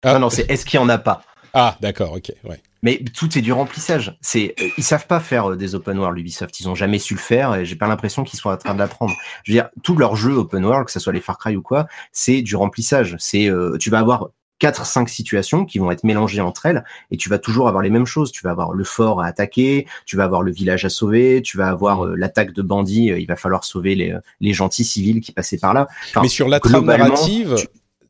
[0.02, 1.22] ah, Non, non, c'est est-ce qu'il y en a pas?
[1.52, 2.60] Ah, d'accord, ok, ouais.
[2.82, 4.16] Mais tout est du remplissage.
[4.20, 6.60] C'est, ils savent pas faire des open world Ubisoft.
[6.60, 8.78] Ils ont jamais su le faire et j'ai pas l'impression qu'ils soient en train de
[8.78, 9.16] l'apprendre.
[9.42, 11.62] Je veux dire, tous leurs jeux open world, que ce soit les Far Cry ou
[11.62, 13.16] quoi, c'est du remplissage.
[13.18, 14.28] C'est, euh, tu vas avoir
[14.58, 17.90] quatre, cinq situations qui vont être mélangées entre elles et tu vas toujours avoir les
[17.90, 18.32] mêmes choses.
[18.32, 21.56] Tu vas avoir le fort à attaquer, tu vas avoir le village à sauver, tu
[21.56, 23.06] vas avoir l'attaque de bandits.
[23.06, 25.88] il va falloir sauver les, les gentils civils qui passaient par là.
[26.20, 27.56] Mais sur la trame narrative,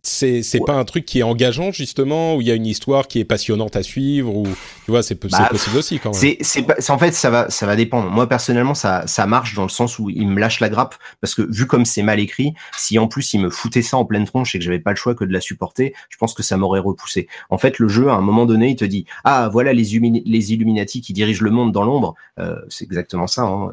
[0.06, 3.08] c'est c'est pas un truc qui est engageant justement où il y a une histoire
[3.08, 4.44] qui est passionnante à suivre ou
[4.84, 6.36] tu vois c'est bah, possible aussi quand même.
[6.40, 8.10] C'est en fait ça va ça va dépendre.
[8.10, 11.34] Moi personnellement ça ça marche dans le sens où il me lâche la grappe parce
[11.34, 14.24] que vu comme c'est mal écrit, si en plus il me foutait ça en pleine
[14.24, 16.56] tronche et que j'avais pas le choix que de la supporter, je pense que ça
[16.56, 17.28] m'aurait repoussé.
[17.50, 19.84] En fait le jeu à un moment donné il te dit ah voilà les,
[20.24, 23.42] les Illuminati qui dirigent le monde dans l'ombre, euh, c'est exactement ça.
[23.42, 23.72] Hein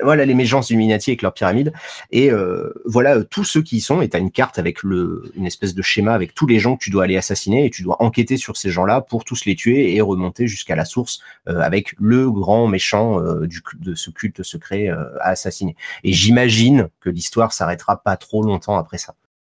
[0.00, 1.72] voilà les mégences Illuminati avec leur pyramide.
[2.10, 4.00] Et euh, voilà tous ceux qui y sont.
[4.02, 6.76] Et tu as une carte avec le, une espèce de schéma avec tous les gens
[6.76, 9.54] que tu dois aller assassiner et tu dois enquêter sur ces gens-là pour tous les
[9.54, 14.10] tuer et remonter jusqu'à la source euh, avec le grand méchant euh, du, de ce
[14.10, 15.76] culte secret à assassiner.
[16.02, 19.14] Et j'imagine que l'histoire s'arrêtera pas trop longtemps après ça.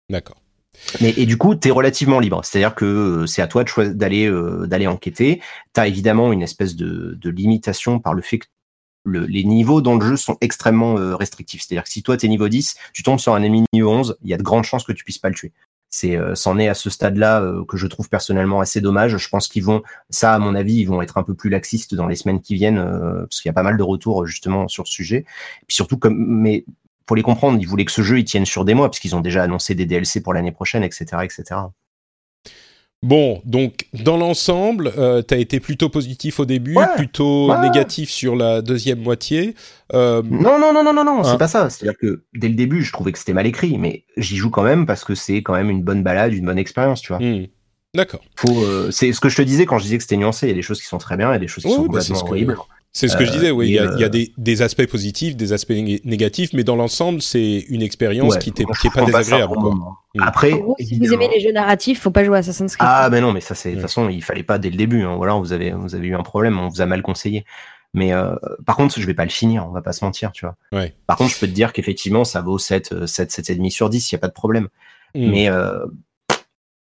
[0.10, 0.38] D'accord.
[1.00, 2.44] Mais et du coup, tu es relativement libre.
[2.44, 4.30] C'est-à-dire que c'est à toi d'aller
[4.68, 5.42] d'aller enquêter.
[5.74, 8.48] Tu as évidemment une espèce de, de, limitation par le fait que
[9.06, 11.62] les niveaux dans le jeu sont extrêmement euh, restrictifs.
[11.62, 14.18] C'est-à-dire que si toi tu es niveau 10, tu tombes sur un ennemi niveau 11,
[14.24, 15.52] il y a de grandes chances que tu puisses pas le tuer.
[15.96, 19.16] C'est euh, c'en est à ce stade-là euh, que je trouve personnellement assez dommage.
[19.16, 21.96] Je pense qu'ils vont ça à mon avis, ils vont être un peu plus laxistes
[21.96, 22.84] dans les semaines qui viennent
[23.22, 25.20] parce qu'il y a pas mal de retours justement sur ce sujet.
[25.20, 26.66] Et puis surtout comme mais
[27.06, 29.16] pour les comprendre, ils voulaient que ce jeu il tienne sur des mois parce qu'ils
[29.16, 31.56] ont déjà annoncé des DLC pour l'année prochaine, etc., etc.
[33.04, 38.36] Bon, donc dans l'ensemble, euh, tu as été plutôt positif au début, plutôt négatif sur
[38.36, 39.54] la deuxième moitié.
[39.94, 40.24] Euh...
[40.24, 41.70] Non, non, non, non, non, non, c'est hein pas ça.
[41.70, 44.64] C'est-à-dire que dès le début, je trouvais que c'était mal écrit, mais j'y joue quand
[44.64, 47.20] même parce que c'est quand même une bonne balade, une bonne expérience, tu vois.
[47.20, 47.46] Hmm.
[47.94, 48.22] D'accord.
[48.50, 50.48] Euh, c'est ce que je te disais quand je disais que c'était nuancé.
[50.48, 51.70] Il y a des choses qui sont très bien, il y a des choses qui
[51.72, 52.58] sont bah, complètement horribles.
[52.96, 53.68] C'est ce que je disais, oui.
[53.68, 55.74] Il y a, il y a euh, des, aspects positifs, des aspects
[56.06, 59.54] négatifs, mais dans l'ensemble, c'est une expérience qui n'est pas désagréable.
[60.14, 60.22] Mm.
[60.22, 62.88] Après, si vous aimez les jeux narratifs, faut pas jouer à Assassin's Creed.
[62.90, 63.88] Ah, mais non, mais ça, c'est de toute mm.
[63.88, 65.04] façon, il fallait pas dès le début.
[65.04, 65.16] Hein.
[65.18, 67.44] Voilà, vous avez, vous avez eu un problème, on vous a mal conseillé.
[67.94, 68.34] Mais euh,
[68.66, 70.56] par contre, je vais pas le finir, on va pas se mentir, tu vois.
[70.72, 70.96] Ouais.
[71.06, 74.16] Par contre, je peux te dire qu'effectivement, ça vaut 7, 7, 7,5 sur 10, il
[74.16, 74.70] n'y a pas de problème.
[75.16, 75.30] Mm.
[75.32, 75.86] Mais euh,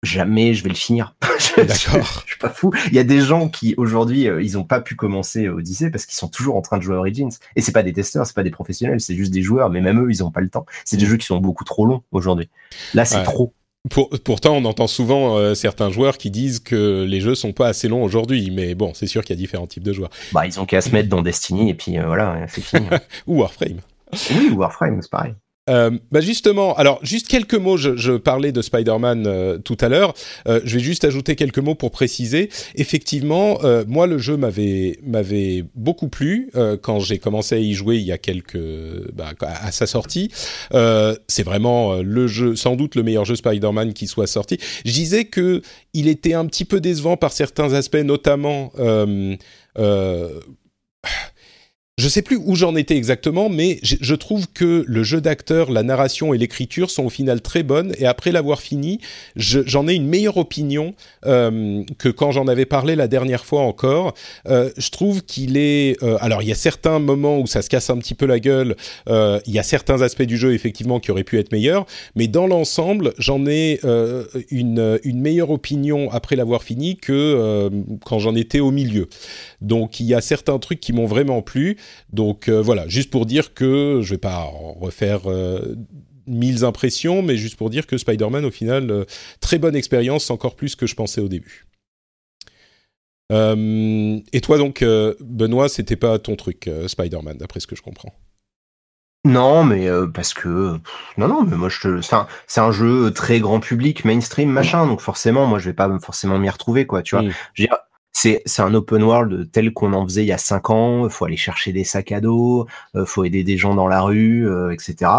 [0.04, 1.16] jamais je vais le finir.
[1.58, 2.24] D'accord.
[2.26, 2.72] je, suis pas fou.
[2.88, 6.06] Il y a des gens qui aujourd'hui euh, ils ont pas pu commencer Odyssey parce
[6.06, 7.32] qu'ils sont toujours en train de jouer Origins.
[7.56, 9.70] Et c'est pas des testeurs, c'est pas des professionnels, c'est juste des joueurs.
[9.70, 10.66] Mais même eux, ils ont pas le temps.
[10.86, 11.10] C'est des mm.
[11.10, 12.50] jeux qui sont beaucoup trop longs aujourd'hui.
[12.93, 13.54] Là, c'est trop.
[13.89, 17.68] Pour, pourtant, on entend souvent euh, certains joueurs qui disent que les jeux sont pas
[17.68, 20.10] assez longs aujourd'hui, mais bon, c'est sûr qu'il y a différents types de joueurs.
[20.34, 22.86] Bah, ils ont qu'à se mettre dans Destiny et puis euh, voilà, c'est fini.
[23.28, 23.80] ou Warframe.
[24.32, 25.34] Oui, Warframe, c'est pareil.
[25.70, 27.78] Euh, bah justement, alors juste quelques mots.
[27.78, 30.13] Je, parlais de Spider-Man euh, tout à l'heure.
[30.47, 32.49] Euh, je vais juste ajouter quelques mots pour préciser.
[32.76, 36.51] Effectivement, moi le jeu m'avait beaucoup plu
[36.82, 38.59] quand j'ai commencé à y jouer il y a quelques
[39.13, 40.32] bah, à sa sortie.
[40.72, 44.57] C'est vraiment le jeu, sans doute le meilleur jeu Spider-Man qui soit sorti.
[44.86, 45.61] Je disais que
[45.93, 48.72] il était un petit peu décevant par certains aspects, notamment
[52.00, 55.84] je sais plus où j'en étais exactement, mais je, trouve que le jeu d'acteur, la
[55.84, 57.93] narration et l'écriture sont au final très bonnes.
[58.00, 59.02] Et après l'avoir fini,
[59.36, 60.93] j'en ai une meilleure opinion
[61.26, 64.14] euh, que quand j'en avais parlé la dernière fois encore.
[64.47, 66.02] Euh, je trouve qu'il est.
[66.02, 68.39] Euh, alors, il y a certains moments où ça se casse un petit peu la
[68.39, 68.78] gueule.
[69.10, 71.86] Euh, il y a certains aspects du jeu effectivement qui auraient pu être meilleurs,
[72.16, 77.70] mais dans l'ensemble, j'en ai euh, une, une meilleure opinion après l'avoir fini que
[78.06, 79.10] quand j'en étais au milieu.
[79.60, 81.78] Donc, il y a certains trucs qui m'ont vraiment plu.
[82.12, 84.44] Donc euh, voilà, juste pour dire que je vais pas
[84.80, 85.76] refaire euh,
[86.28, 89.06] mille impressions, mais juste pour dire que Spider-Man, au final, euh,
[89.42, 91.66] très bonne expérience, encore plus que je pensais au début.
[93.32, 94.84] et toi donc,
[95.20, 98.14] Benoît, c'était pas ton truc, Spider-Man, d'après ce que je comprends.
[99.26, 100.80] Non, mais parce que
[101.18, 102.02] non, non, mais moi je te,
[102.48, 106.40] c'est un, jeu très grand public, mainstream, machin, donc forcément, moi je vais pas forcément
[106.40, 107.24] m'y retrouver, quoi, tu vois.
[107.54, 107.78] Je veux dire,
[108.12, 111.05] c'est un open world tel qu'on en faisait il y a cinq ans.
[111.05, 114.01] Il faut aller chercher des sacs à dos, il faut aider des gens dans la
[114.01, 115.12] rue, etc.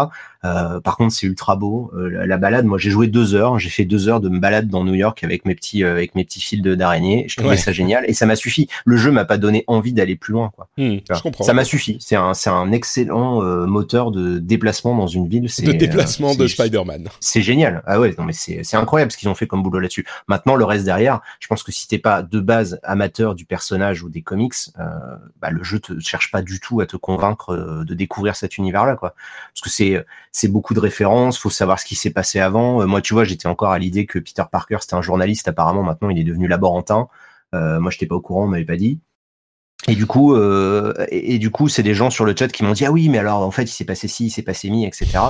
[0.43, 1.91] Euh, par contre, c'est ultra beau.
[1.95, 3.59] Euh, la, balade, moi, j'ai joué deux heures.
[3.59, 6.15] J'ai fait deux heures de me balade dans New York avec mes petits, euh, avec
[6.15, 7.25] mes petits fils d'araignée.
[7.27, 8.67] Je trouvais ça génial et ça m'a suffi.
[8.85, 10.51] Le jeu m'a pas donné envie d'aller plus loin.
[10.55, 10.67] Quoi.
[10.77, 11.43] Hmm, je comprends.
[11.43, 11.97] Ça m'a suffi.
[11.99, 15.41] C'est un, c'est un excellent moteur de déplacement dans une ville.
[15.41, 17.07] De déplacement de Spider-Man.
[17.19, 17.83] C'est génial.
[17.85, 20.05] Ah ouais, non mais c'est, c'est incroyable ce qu'ils ont fait comme boulot là-dessus.
[20.27, 24.03] Maintenant, le reste derrière, je pense que si t'es pas de base amateur du personnage
[24.03, 24.55] ou des comics,
[25.41, 28.95] bah, le jeu te cherche pas du tout à te convaincre de découvrir cet univers-là,
[28.95, 29.13] quoi.
[29.53, 32.81] Parce que c'est, c'est beaucoup de références, faut savoir ce qui s'est passé avant.
[32.81, 35.47] Euh, moi, tu vois, j'étais encore à l'idée que Peter Parker c'était un journaliste.
[35.47, 37.07] Apparemment, maintenant, il est devenu laborantin.
[37.53, 38.99] moi, je n'étais pas au courant, on m'avait pas dit.
[39.87, 42.73] Et du coup, euh, et, du coup, c'est des gens sur le chat qui m'ont
[42.73, 44.85] dit ah oui, mais alors en fait, il s'est passé ci, il s'est passé mi,
[44.85, 45.07] etc.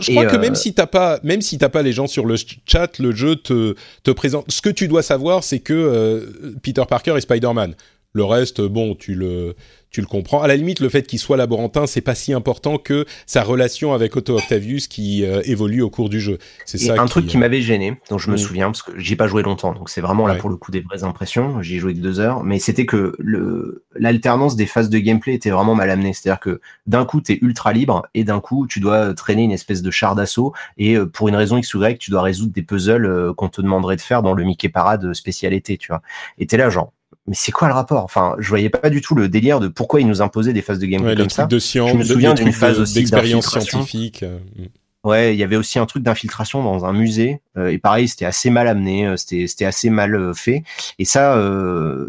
[0.00, 2.36] je crois que même si t'as pas, même si t'as pas les gens sur le
[2.66, 4.50] chat, le jeu te te présente.
[4.50, 7.74] Ce que tu dois savoir, c'est que Peter Parker est Spider-Man.
[8.14, 9.56] Le reste, bon, tu le
[9.96, 10.42] tu le comprends.
[10.42, 13.94] À la limite, le fait qu'il soit laborantin, c'est pas si important que sa relation
[13.94, 16.36] avec Otto Octavius qui euh, évolue au cours du jeu.
[16.66, 17.00] C'est ça.
[17.00, 18.38] Un truc qui m'avait gêné, dont je me mm.
[18.38, 20.82] souviens parce que j'ai pas joué longtemps, donc c'est vraiment là pour le coup des
[20.82, 21.62] vraies impressions.
[21.62, 25.32] J'y ai joué que deux heures, mais c'était que le l'alternance des phases de gameplay
[25.32, 26.12] était vraiment mal amenée.
[26.12, 29.52] C'est-à-dire que d'un coup, tu es ultra libre et d'un coup, tu dois traîner une
[29.52, 32.52] espèce de char d'assaut et euh, pour une raison X ou Y, tu dois résoudre
[32.52, 36.02] des puzzles euh, qu'on te demanderait de faire dans le Mickey Parade spécialité, tu vois.
[36.36, 36.92] Et t'es là genre
[37.26, 38.04] mais c'est quoi le rapport?
[38.04, 40.78] Enfin, je voyais pas du tout le délire de pourquoi ils nous imposaient des phases
[40.78, 41.46] de gameplay comme ça.
[41.46, 44.22] De science, je me souviens d'une phase aussi d'expérience scientifique.
[44.22, 44.66] Euh, mm.
[45.04, 48.24] Ouais, il y avait aussi un truc d'infiltration dans un musée euh, et pareil, c'était
[48.24, 50.64] assez mal amené, euh, c'était assez mal fait.
[50.98, 51.40] Et ça,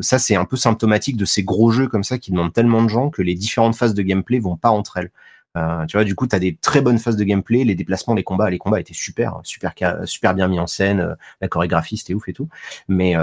[0.01, 2.89] ça c'est un peu symptomatique de ces gros jeux comme ça qui demandent tellement de
[2.89, 5.11] gens que les différentes phases de gameplay vont pas entre elles.
[5.87, 8.23] tu vois, du coup, tu as des très bonnes phases de gameplay, les déplacements, les
[8.23, 12.27] combats, les combats étaient super, super, super bien mis en scène, la chorégraphie c'était ouf
[12.29, 12.49] et tout.
[12.87, 13.15] Mais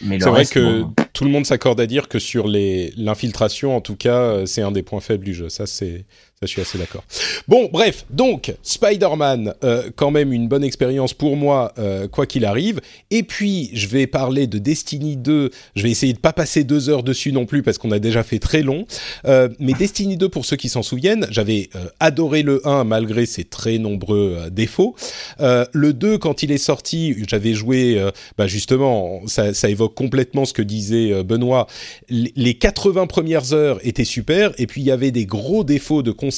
[0.00, 4.18] c'est vrai que tout le monde s'accorde à dire que sur l'infiltration, en tout cas,
[4.18, 5.48] euh, c'est un des points faibles du jeu.
[5.48, 6.04] Ça, c'est
[6.46, 7.04] je suis assez d'accord.
[7.48, 12.44] Bon, bref, donc Spider-Man, euh, quand même une bonne expérience pour moi, euh, quoi qu'il
[12.44, 12.80] arrive.
[13.10, 15.50] Et puis, je vais parler de Destiny 2.
[15.76, 18.22] Je vais essayer de pas passer deux heures dessus non plus parce qu'on a déjà
[18.22, 18.86] fait très long.
[19.26, 21.68] Euh, mais Destiny 2, pour ceux qui s'en souviennent, j'avais
[22.00, 24.94] adoré le 1 malgré ses très nombreux défauts.
[25.38, 28.02] le 2, quand il est sorti, j'avais joué,
[28.38, 31.66] bah justement, ça, ça, évoque complètement ce que disait Benoît.
[32.08, 36.10] Les 80 premières heures étaient super, et puis il y avait des gros défauts de
[36.10, 36.33] conception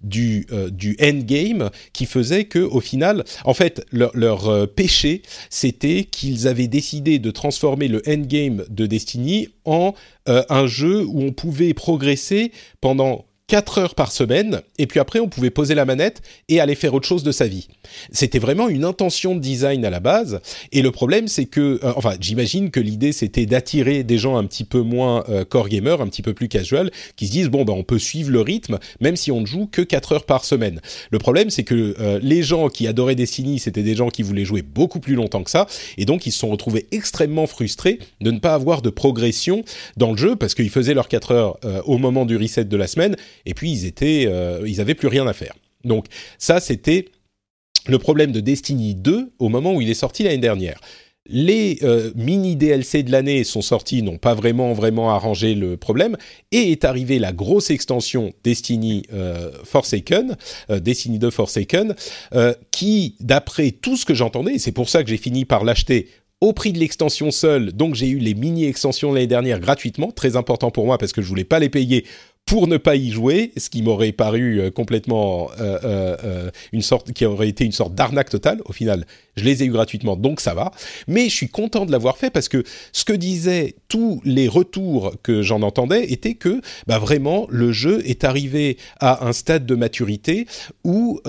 [0.00, 5.22] du, euh, du endgame qui faisait que au final, en fait, leur, leur euh, péché,
[5.50, 9.94] c'était qu'ils avaient décidé de transformer le endgame de Destiny en
[10.28, 15.20] euh, un jeu où on pouvait progresser pendant 4 heures par semaine, et puis après
[15.20, 16.20] on pouvait poser la manette
[16.50, 17.68] et aller faire autre chose de sa vie.
[18.12, 20.40] C'était vraiment une intention de design à la base,
[20.70, 24.44] et le problème c'est que, euh, enfin j'imagine que l'idée c'était d'attirer des gens un
[24.44, 27.64] petit peu moins euh, core gamer, un petit peu plus casual, qui se disent bon
[27.64, 30.44] ben on peut suivre le rythme même si on ne joue que 4 heures par
[30.44, 30.82] semaine.
[31.10, 34.44] Le problème c'est que euh, les gens qui adoraient Destiny c'était des gens qui voulaient
[34.44, 38.30] jouer beaucoup plus longtemps que ça, et donc ils se sont retrouvés extrêmement frustrés de
[38.30, 39.64] ne pas avoir de progression
[39.96, 42.86] dans le jeu parce qu'ils faisaient leurs 4 heures au moment du reset de la
[42.86, 43.16] semaine
[43.46, 45.54] et puis ils étaient, euh, avaient plus rien à faire.
[45.84, 46.06] Donc
[46.38, 47.06] ça, c'était
[47.86, 50.80] le problème de Destiny 2 au moment où il est sorti l'année dernière.
[51.30, 56.16] Les euh, mini DLC de l'année sont sortis, n'ont pas vraiment vraiment arrangé le problème,
[56.52, 60.36] et est arrivée la grosse extension Destiny euh, Forsaken,
[60.70, 61.94] Destiny 2 Forsaken,
[62.70, 66.08] qui, d'après tout ce que j'entendais, c'est pour ça que j'ai fini par l'acheter
[66.40, 70.36] au prix de l'extension seule, donc j'ai eu les mini extensions l'année dernière gratuitement, très
[70.36, 72.06] important pour moi parce que je voulais pas les payer
[72.48, 77.12] pour ne pas y jouer, ce qui m'aurait paru euh, complètement euh, euh, une sorte,
[77.12, 78.62] qui aurait été une sorte d'arnaque totale.
[78.64, 79.04] Au final,
[79.36, 80.72] je les ai eu gratuitement, donc ça va.
[81.06, 85.14] Mais je suis content de l'avoir fait parce que ce que disaient tous les retours
[85.22, 89.74] que j'en entendais était que, bah vraiment, le jeu est arrivé à un stade de
[89.74, 90.46] maturité
[90.84, 91.20] où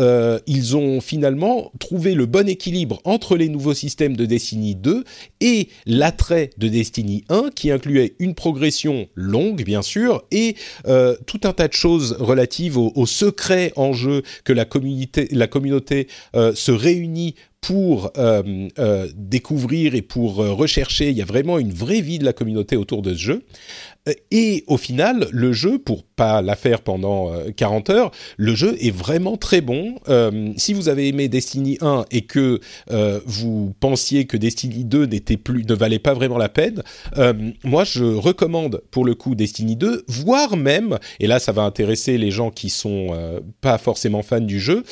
[0.48, 5.04] ils ont finalement trouvé le bon équilibre entre les nouveaux systèmes de Destiny 2
[5.42, 10.56] et l'attrait de Destiny 1, qui incluait une progression longue, bien sûr, et
[10.88, 15.48] euh, tout un tas de choses relatives aux, secrets en jeu que la communauté, la
[15.48, 21.10] communauté euh, se réunit pour euh, découvrir et pour rechercher.
[21.10, 23.44] Il y a vraiment une vraie vie de la communauté autour de ce jeu.
[24.32, 28.90] Et au final, le jeu, pour pas la faire pendant 40 heures, le jeu est
[28.90, 29.96] vraiment très bon.
[30.58, 32.60] si vous avez aimé Destiny 1 et que
[33.26, 36.82] vous pensiez que Destiny 2 n'était plus, ne valait pas vraiment la peine,
[37.64, 42.18] moi je recommande pour le coup Destiny 2, voire même et là ça va intéresser
[42.18, 44.84] les gens qui sont euh, pas forcément fans du jeu,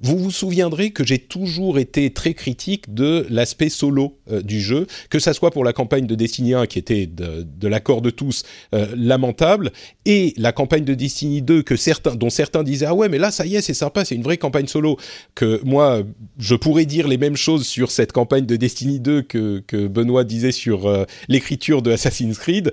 [0.00, 4.86] vous vous souviendrez que j'ai toujours été très critique de l'aspect solo euh, du jeu,
[5.10, 8.44] que ça soit pour la campagne de Destiny 1 qui était de, l'accord de tous
[8.74, 9.72] euh, lamentable,
[10.06, 13.30] et la campagne de Destiny 2 que certains, dont certains disaient ah ouais mais là
[13.30, 14.96] ça y est c'est sympa c'est une vraie campagne solo,
[15.34, 16.02] que moi
[16.38, 20.24] je pourrais dire les mêmes choses sur cette campagne de Destiny 2 que, que Benoît
[20.24, 22.72] disait sur euh, l'écriture de Assassin's Creed.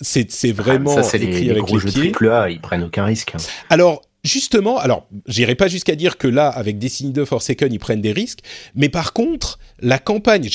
[0.00, 3.34] c'est vraiment ça c'est les, les gros jeux triple A ils prennent aucun risque.
[3.68, 8.00] Alors justement, alors, j'irai pas jusqu'à dire que là, avec Destiny 2 Forsaken, ils prennent
[8.00, 8.40] des risques,
[8.74, 10.48] mais par contre, la campagne,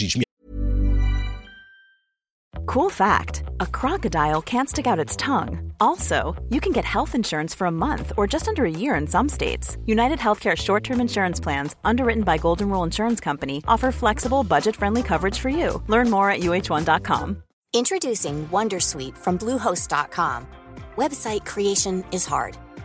[2.65, 5.73] Cool fact a crocodile can't stick out its tongue.
[5.79, 9.07] Also, you can get health insurance for a month or just under a year in
[9.07, 9.77] some states.
[9.87, 14.75] United Healthcare short term insurance plans, underwritten by Golden Rule Insurance Company, offer flexible, budget
[14.75, 15.81] friendly coverage for you.
[15.87, 17.41] Learn more at uh1.com.
[17.73, 20.47] Introducing Wondersuite from Bluehost.com.
[20.95, 22.57] Website creation is hard,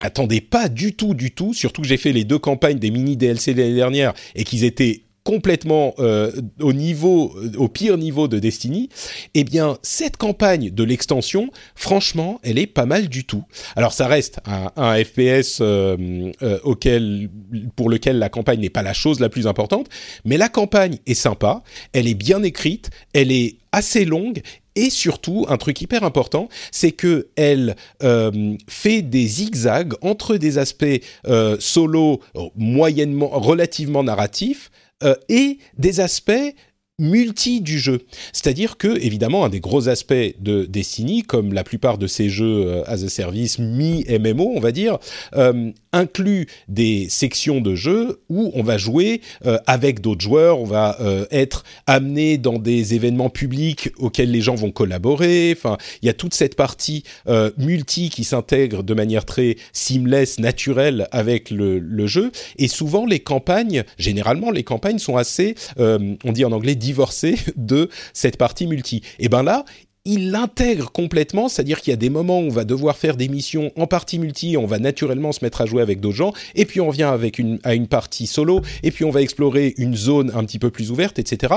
[0.00, 1.54] Attendez pas du tout, du tout.
[1.54, 5.05] Surtout que j'ai fait les deux campagnes des mini DLC l'année dernière et qu'ils étaient
[5.26, 8.88] complètement euh, au niveau, euh, au pire niveau de Destiny,
[9.34, 13.42] eh bien cette campagne de l'extension, franchement, elle est pas mal du tout.
[13.74, 16.30] Alors ça reste un, FPS euh,
[16.62, 17.28] auquel,
[17.74, 19.88] pour lequel la campagne n'est pas la chose la plus importante,
[20.24, 24.42] mais la campagne est sympa, elle est bien écrite, elle est assez longue
[24.76, 30.58] et surtout, un truc hyper important, c'est que elle euh, fait des zigzags entre des
[30.58, 30.84] aspects
[31.26, 32.20] euh, solo
[32.56, 34.85] moyennement, relativement narratifs, euh,
[35.28, 36.54] et des aspects
[36.98, 38.00] multi du jeu.
[38.32, 42.66] C'est-à-dire que, évidemment, un des gros aspects de Destiny, comme la plupart de ces jeux
[42.66, 44.98] euh, as a service mi-MMO, on va dire,
[45.34, 50.64] euh, inclut des sections de jeu où on va jouer euh, avec d'autres joueurs, on
[50.64, 55.54] va euh, être amené dans des événements publics auxquels les gens vont collaborer.
[55.56, 60.38] Enfin, il y a toute cette partie euh, multi qui s'intègre de manière très seamless,
[60.38, 62.30] naturelle avec le, le, jeu.
[62.58, 67.88] Et souvent, les campagnes, généralement, les campagnes sont assez, on dit en anglais, divorcé de
[68.12, 69.02] cette partie multi.
[69.18, 69.64] Et ben là,
[70.06, 73.28] il l'intègre complètement, c'est-à-dire qu'il y a des moments où on va devoir faire des
[73.28, 76.64] missions en partie multi, on va naturellement se mettre à jouer avec d'autres gens, et
[76.64, 80.30] puis on vient avec à une partie solo, et puis on va explorer une zone
[80.34, 81.56] un petit peu plus ouverte, etc.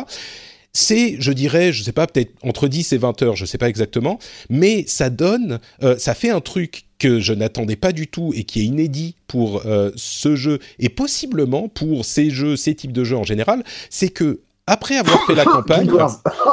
[0.73, 3.69] C'est, je dirais, je sais pas, peut-être entre 10 et 20 heures, je sais pas
[3.69, 4.19] exactement,
[4.49, 8.43] mais ça donne, euh, ça fait un truc que je n'attendais pas du tout et
[8.43, 13.03] qui est inédit pour euh, ce jeu et possiblement pour ces jeux, ces types de
[13.03, 15.91] jeux en général, c'est que après avoir fait la campagne,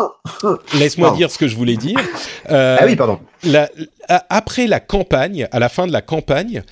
[0.78, 1.98] laisse-moi dire ce que je voulais dire.
[2.50, 3.20] Euh, ah oui, pardon.
[3.44, 3.70] La,
[4.08, 6.62] après la campagne, à la fin de la campagne,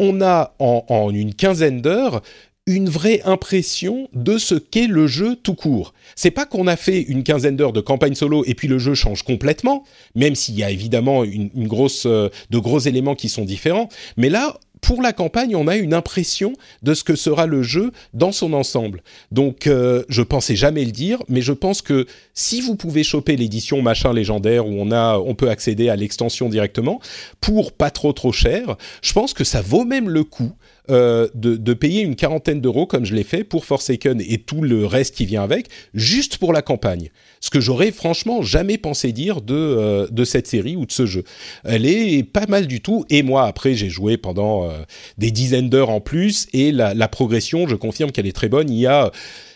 [0.00, 2.20] on a en, en une quinzaine d'heures
[2.68, 5.94] une vraie impression de ce qu'est le jeu tout court.
[6.16, 8.92] C'est pas qu'on a fait une quinzaine d'heures de campagne solo et puis le jeu
[8.92, 9.84] change complètement,
[10.14, 13.88] même s'il y a évidemment une, une grosse, euh, de gros éléments qui sont différents.
[14.18, 16.52] Mais là, pour la campagne, on a une impression
[16.82, 19.02] de ce que sera le jeu dans son ensemble.
[19.32, 23.36] Donc, euh, je pensais jamais le dire, mais je pense que si vous pouvez choper
[23.36, 27.00] l'édition machin légendaire où on a, on peut accéder à l'extension directement
[27.40, 30.52] pour pas trop trop cher, je pense que ça vaut même le coup
[30.90, 34.62] euh, de, de, payer une quarantaine d'euros comme je l'ai fait pour Forsaken et tout
[34.62, 37.10] le reste qui vient avec, juste pour la campagne.
[37.40, 41.04] Ce que j'aurais franchement jamais pensé dire de, euh, de cette série ou de ce
[41.04, 41.24] jeu.
[41.64, 43.04] Elle est pas mal du tout.
[43.10, 44.78] Et moi, après, j'ai joué pendant euh,
[45.18, 48.70] des dizaines d'heures en plus et la, la progression, je confirme qu'elle est très bonne.
[48.70, 49.10] Il y a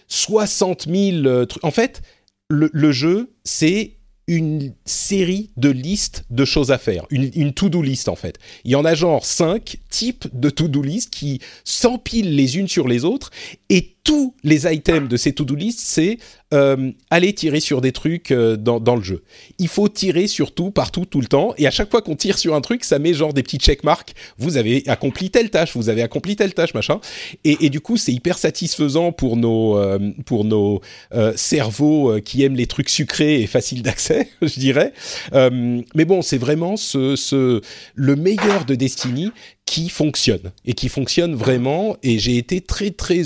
[0.08, 1.64] 60 000 trucs.
[1.64, 2.02] En fait,
[2.50, 3.92] le, le jeu, c'est
[4.28, 8.38] une série de listes de choses à faire, une, to-do list en fait.
[8.64, 12.86] Il y en a genre cinq types de to-do list qui s'empilent les unes sur
[12.86, 13.30] les autres
[13.68, 16.18] et tous les items de ces to-do list, c'est
[16.52, 19.22] euh, aller tirer sur des trucs euh, dans, dans, le jeu.
[19.58, 21.54] Il faut tirer sur tout, partout, tout le temps.
[21.56, 24.14] Et à chaque fois qu'on tire sur un truc, ça met genre des petits checkmarks.
[24.38, 27.00] Vous avez accompli telle tâche, vous avez accompli telle tâche, machin.
[27.44, 30.80] Et, et du coup, c'est hyper satisfaisant pour nos, euh, pour nos
[31.14, 34.92] euh, cerveaux euh, qui aiment les trucs sucrés et faciles d'accès, je dirais.
[35.32, 37.60] Euh, mais bon, c'est vraiment ce, ce,
[37.94, 39.30] le meilleur de Destiny
[39.64, 41.96] qui fonctionne et qui fonctionne vraiment.
[42.02, 43.22] Et j'ai été très, très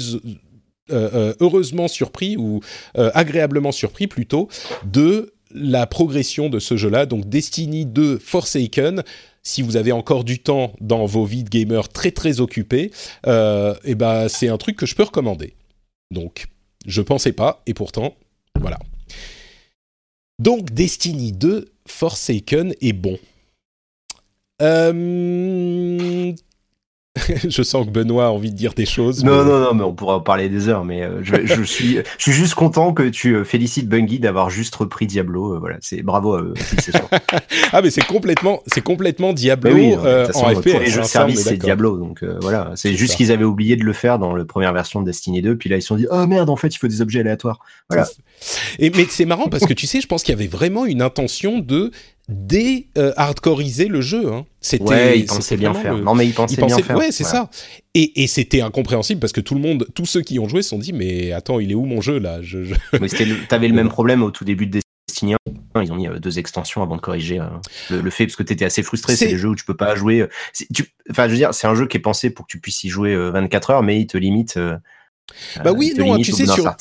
[0.93, 2.61] euh, euh, heureusement surpris ou
[2.97, 4.49] euh, agréablement surpris plutôt
[4.85, 7.07] de la progression de ce jeu-là.
[7.07, 9.03] Donc Destiny 2 Forsaken.
[9.43, 12.93] Si vous avez encore du temps dans vos vies de gamer très très occupés,
[13.27, 15.55] et eh ben c'est un truc que je peux recommander.
[16.11, 16.47] Donc
[16.85, 18.15] je pensais pas et pourtant
[18.61, 18.79] voilà.
[20.41, 23.19] Donc Destiny 2 Forsaken est bon.
[27.49, 29.25] je sens que Benoît a envie de dire des choses.
[29.25, 29.51] Non, mais...
[29.51, 30.85] non, non, mais on pourra en parler des heures.
[30.85, 34.51] Mais euh, je, je, suis, je suis juste content que tu euh, félicites Bungie d'avoir
[34.51, 35.55] juste repris Diablo.
[35.55, 36.55] Euh, voilà, c'est bravo à eux.
[37.73, 40.81] ah, mais c'est complètement, c'est complètement Diablo oui, euh, en FPS.
[40.81, 41.97] Les jeux service, c'est Diablo.
[41.97, 45.01] Donc euh, voilà, c'est juste qu'ils avaient oublié de le faire dans la première version
[45.01, 45.57] de Destiny 2.
[45.57, 47.61] Puis là, ils se sont dit, oh merde, en fait, il faut des objets aléatoires.
[47.89, 48.07] Voilà.
[48.79, 51.03] Et mais c'est marrant parce que tu sais, je pense qu'il y avait vraiment une
[51.03, 51.91] intention de
[52.29, 54.33] dé-hardcoreiser le jeu.
[54.33, 54.47] Hein.
[54.61, 55.97] C'était, ouais, il pensait bien faire.
[55.97, 56.97] Non, mais il pensait, bien faire.
[56.97, 57.51] Ouais, c'est ça.
[57.95, 60.71] Et, et c'était incompréhensible parce que tout le monde, tous ceux qui ont joué se
[60.71, 62.43] sont dit, mais attends, il est où mon jeu là?
[62.43, 62.75] Je, je...
[63.49, 65.83] T'avais le même problème au tout début de Destiny 1.
[65.83, 68.65] Ils ont mis euh, deux extensions avant de corriger euh, le, fait parce que t'étais
[68.65, 69.15] assez frustré.
[69.15, 70.23] C'est des jeux où tu peux pas jouer.
[70.23, 70.29] Euh,
[70.75, 72.83] tu, enfin, je veux dire, c'est un jeu qui est pensé pour que tu puisses
[72.85, 74.59] y jouer 24 heures, mais il te limite
[75.65, 76.75] bah oui, non, tu sais, sur,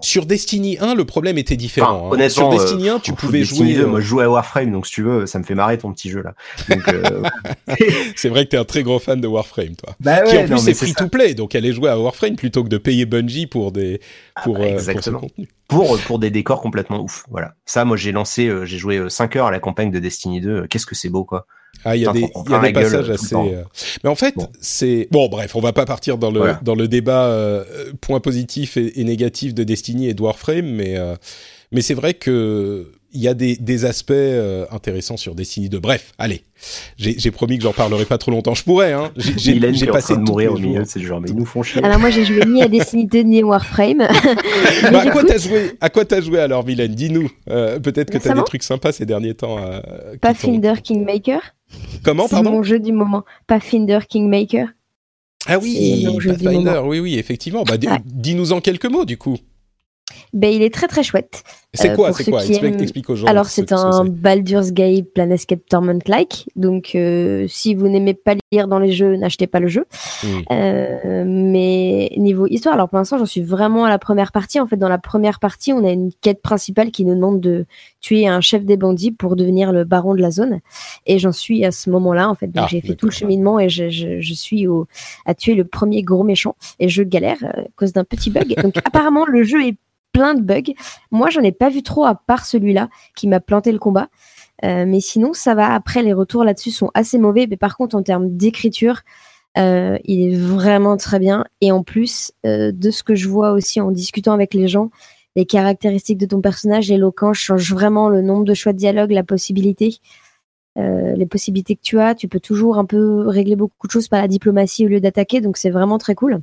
[0.00, 2.12] sur Destiny 1, le problème était différent.
[2.12, 2.28] Hein.
[2.28, 3.84] Sur Destiny 1, tu pouvais jouer.
[3.86, 6.10] moi, je jouais à Warframe, donc si tu veux, ça me fait marrer ton petit
[6.10, 6.34] jeu là.
[6.88, 7.22] Euh,
[8.16, 9.94] c'est vrai que t'es un très gros fan de Warframe, toi.
[10.00, 12.68] Bah qui en plus est free to play, donc aller jouer à Warframe plutôt que
[12.68, 14.00] de payer Bungie pour des
[14.34, 15.22] ah pour, bah, exactement.
[15.68, 17.24] pour Pour, des décors complètement ouf.
[17.30, 17.54] Voilà.
[17.64, 20.66] Ça, moi, j'ai lancé, euh, j'ai joué 5 heures à la campagne de Destiny 2.
[20.66, 21.46] Qu'est-ce que c'est beau, quoi.
[21.84, 23.34] Ah, il y a des, y a des passages assez.
[23.34, 23.64] Euh,
[24.04, 25.28] mais en fait, c'est bon.
[25.28, 27.64] Bref, on va pas partir dans le dans le débat euh,
[28.00, 31.16] point positif et, et, négatif de Destiny et de Warframe, mais euh,
[31.72, 35.78] mais c'est vrai que il y a des, des aspects euh, intéressants sur Destiny 2.
[35.80, 36.42] Bref, allez,
[36.96, 38.54] j'ai promis que j'en parlerai pas trop longtemps.
[38.54, 39.12] Je pourrais, hein.
[39.16, 41.84] J'ai passé de mourir au milieu de ces joueurs, mais ils nous font chier.
[41.84, 43.98] Alors moi, j'ai joué ni à Destiny 2 ni à Warframe.
[44.90, 47.30] bah, à quoi t'as joué À quoi t'as joué alors, Vilaine Dis-nous.
[47.50, 49.58] Euh, peut-être que t'as des trucs sympas ces derniers temps.
[49.58, 49.80] Euh,
[50.20, 51.40] Pathfinder Kingmaker.
[52.02, 53.24] Comment, pardon C'est mon jeu du moment.
[53.46, 54.68] Pathfinder Kingmaker.
[55.46, 57.64] Ah oui, Pathfinder, oui, oui, effectivement.
[57.64, 59.36] Bah, Dis-nous en quelques mots, du coup.
[60.32, 61.42] Ben, il est très très chouette.
[61.74, 62.44] C'est euh, quoi, c'est quoi?
[62.44, 63.26] explique, aux gens.
[63.26, 66.50] Alors, c'est un Baldur's Gate Planescape Torment-like.
[66.54, 69.86] Donc, euh, si vous n'aimez pas lire dans les jeux, n'achetez pas le jeu.
[70.50, 74.60] Euh, mais niveau histoire, alors pour l'instant, j'en suis vraiment à la première partie.
[74.60, 77.64] En fait, dans la première partie, on a une quête principale qui nous demande de
[78.02, 80.60] tuer un chef des bandits pour devenir le baron de la zone.
[81.06, 82.48] Et j'en suis à ce moment-là, en fait.
[82.48, 84.86] Donc, ah, j'ai fait tout le cheminement et je, je, je, suis au,
[85.24, 86.54] à tuer le premier gros méchant.
[86.80, 88.60] Et je galère à cause d'un petit bug.
[88.62, 89.78] Donc, apparemment, le jeu est
[90.12, 90.74] plein de bugs.
[91.10, 94.08] Moi, j'en ai pas vu trop à part celui-là qui m'a planté le combat.
[94.64, 95.74] Euh, mais sinon, ça va.
[95.74, 97.46] Après, les retours là-dessus sont assez mauvais.
[97.48, 99.00] Mais par contre, en termes d'écriture,
[99.58, 101.44] euh, il est vraiment très bien.
[101.60, 104.90] Et en plus, euh, de ce que je vois aussi en discutant avec les gens,
[105.34, 109.24] les caractéristiques de ton personnage, l'éloquence change vraiment le nombre de choix de dialogue, la
[109.24, 109.98] possibilité.
[110.76, 114.22] les possibilités que tu as, tu peux toujours un peu régler beaucoup de choses par
[114.22, 116.40] la diplomatie au lieu d'attaquer, donc c'est vraiment très cool.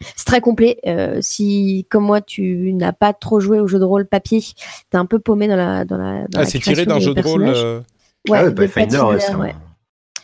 [0.00, 0.78] C'est très complet.
[0.86, 4.42] Euh, si, comme moi, tu n'as pas trop joué au jeu de rôle papier,
[4.90, 5.84] t'es un peu paumé dans la.
[5.84, 7.46] Dans la, ah, c'est tiré d'un jeu de rôle.
[7.48, 7.80] Euh,
[8.28, 9.02] ouais, ah Pathfinder,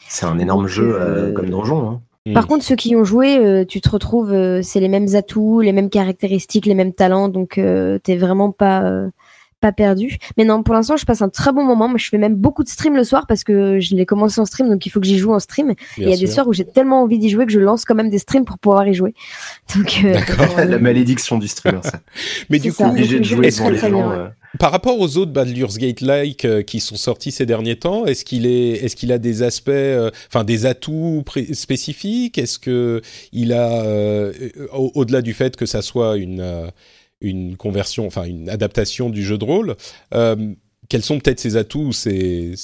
[0.06, 1.90] c'est un, énorme jeu euh, comme donjon.
[1.90, 2.00] Hein.
[2.32, 5.90] Par contre, ceux qui ont joué, tu te retrouves, c'est les mêmes atouts, les mêmes
[5.90, 7.60] caractéristiques, les mêmes talents, donc
[8.02, 9.10] t'es vraiment pas
[9.64, 10.18] pas perdu.
[10.36, 11.88] Mais non, pour l'instant, je passe un très bon moment.
[11.88, 14.44] Moi, je fais même beaucoup de stream le soir parce que je l'ai commencé en
[14.44, 15.70] stream, donc il faut que j'y joue en stream.
[15.70, 17.86] et il y a des soirs où j'ai tellement envie d'y jouer que je lance
[17.86, 19.14] quand même des streams pour pouvoir y jouer.
[19.74, 20.20] Donc, euh,
[20.66, 22.00] la malédiction du streamer, ça.
[22.50, 24.12] Mais du coup, obligé de jouer devant les gens.
[24.12, 24.28] Euh.
[24.58, 28.46] Par rapport aux autres Baldur's Gate-like euh, qui sont sortis ces derniers temps, est-ce qu'il
[28.46, 29.70] est, est-ce qu'il a des aspects,
[30.28, 32.36] enfin des atouts spécifiques?
[32.36, 33.00] Est-ce que
[33.32, 33.82] il a,
[34.72, 36.70] au-delà du fait que ça soit une
[37.20, 39.76] une conversion, enfin une adaptation du jeu de rôle.
[40.14, 40.54] Euh,
[40.88, 42.54] quels sont peut-être ses atouts c'est,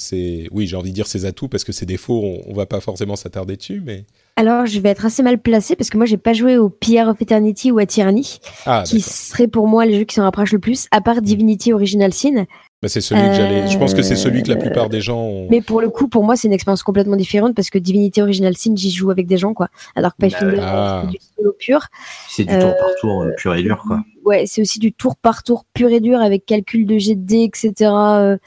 [0.51, 2.79] Oui, j'ai envie de dire ses atouts parce que ses défauts, on, on va pas
[2.79, 4.05] forcément s'attarder dessus, mais...
[4.35, 7.09] Alors, je vais être assez mal placé parce que moi, j'ai pas joué au Pierre
[7.09, 10.53] of Eternity ou à Tyranny, ah, qui seraient pour moi les jeux qui s'en rapprochent
[10.53, 12.45] le plus, à part Divinity Original Sin,
[12.81, 13.67] bah, c'est celui que j'allais.
[13.67, 15.47] Je pense que c'est celui que la plupart des gens ont.
[15.51, 18.57] Mais pour le coup, pour moi, c'est une expérience complètement différente parce que Divinity Original
[18.57, 19.67] Sin, j'y joue avec des gens, quoi.
[19.95, 21.03] Alors que Pathfinder, ah.
[21.03, 21.87] c'est du solo pur.
[22.27, 24.01] C'est du tour par tour euh, pur et dur, quoi.
[24.23, 27.73] Ouais, c'est aussi du tour par tour pur et dur avec calcul de GD, etc.
[27.91, 28.37] Euh,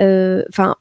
[0.00, 0.76] euh, enfin,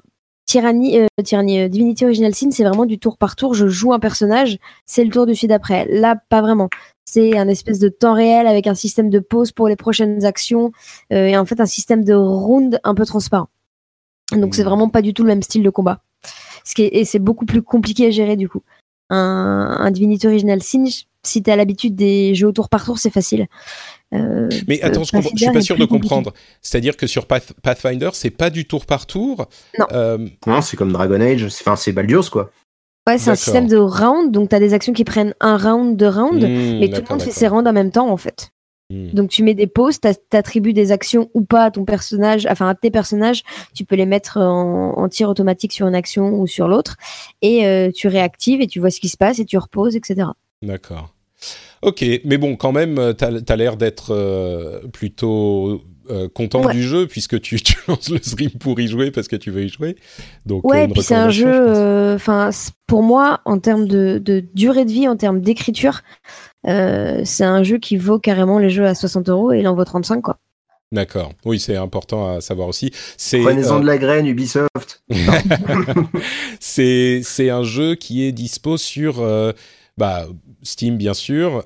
[0.45, 3.53] Tyranny, euh, Tyranny Divinity Original Sin, c'est vraiment du tour par tour.
[3.53, 5.85] Je joue un personnage, c'est le tour du suite d'après.
[5.89, 6.69] Là, pas vraiment
[7.11, 10.71] c'est un espèce de temps réel avec un système de pause pour les prochaines actions
[11.11, 13.49] euh, et en fait un système de round un peu transparent.
[14.31, 14.65] Donc c'est mmh.
[14.65, 16.03] vraiment pas du tout le même style de combat.
[16.63, 18.63] Ce qui est, et c'est beaucoup plus compliqué à gérer du coup.
[19.09, 20.85] Un, un Divinity Original Sin,
[21.23, 23.47] si tu as l'habitude des jeux au tour par tour, c'est facile.
[24.13, 26.33] Euh, mais attends, je, je, suis pas sûr de comprendre.
[26.61, 29.47] C'est-à-dire que sur Pathfinder, c'est pas du tour par tour.
[29.79, 29.85] Non.
[29.93, 31.45] Euh, non, c'est comme Dragon Age.
[31.45, 32.51] Enfin, c'est Baldur's quoi.
[33.07, 35.97] Ouais, c'est un système de round, donc tu as des actions qui prennent un round,
[35.97, 38.51] de round, mmh, mais tout le monde fait ses rounds en même temps en fait.
[38.91, 39.07] Mmh.
[39.13, 42.75] Donc tu mets des pauses, t'attribues des actions ou pas à ton personnage, enfin à
[42.75, 43.41] tes personnages,
[43.73, 46.95] tu peux les mettre en, tir automatique sur une action ou sur l'autre,
[47.41, 50.27] et euh, tu réactives et tu vois ce qui se passe et tu reposes, etc.
[50.61, 51.15] D'accord.
[51.81, 57.07] Ok, mais bon, quand même, t'as as, l'air d'être euh, plutôt euh, content du jeu
[57.07, 59.95] puisque tu, tu, lances le stream pour y jouer parce que tu veux y jouer.
[60.45, 62.49] Donc, ouais, puis c'est un jeu, euh, enfin,
[62.87, 66.01] pour moi, en termes de, de, durée de vie, en termes d'écriture,
[66.67, 69.75] euh, c'est un jeu qui vaut carrément les jeux à 60 euros et il en
[69.75, 70.37] vaut 35, quoi.
[70.91, 71.31] D'accord.
[71.45, 72.91] Oui, c'est important à savoir aussi.
[73.31, 75.03] Prenez-en de la graine, Ubisoft.
[76.59, 79.23] c'est c'est un jeu qui est dispo sur
[79.97, 80.27] bah,
[80.63, 81.65] Steam bien sûr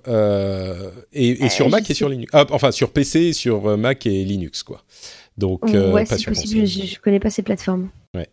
[1.14, 2.32] et, sur Mac et sur Linux.
[2.34, 4.84] Ah, enfin sur PC, sur Mac et Linux quoi.
[5.38, 6.66] Donc ouais, c'est possible.
[6.66, 7.90] Je, je connais pas ces plateformes.
[8.14, 8.28] Ouais.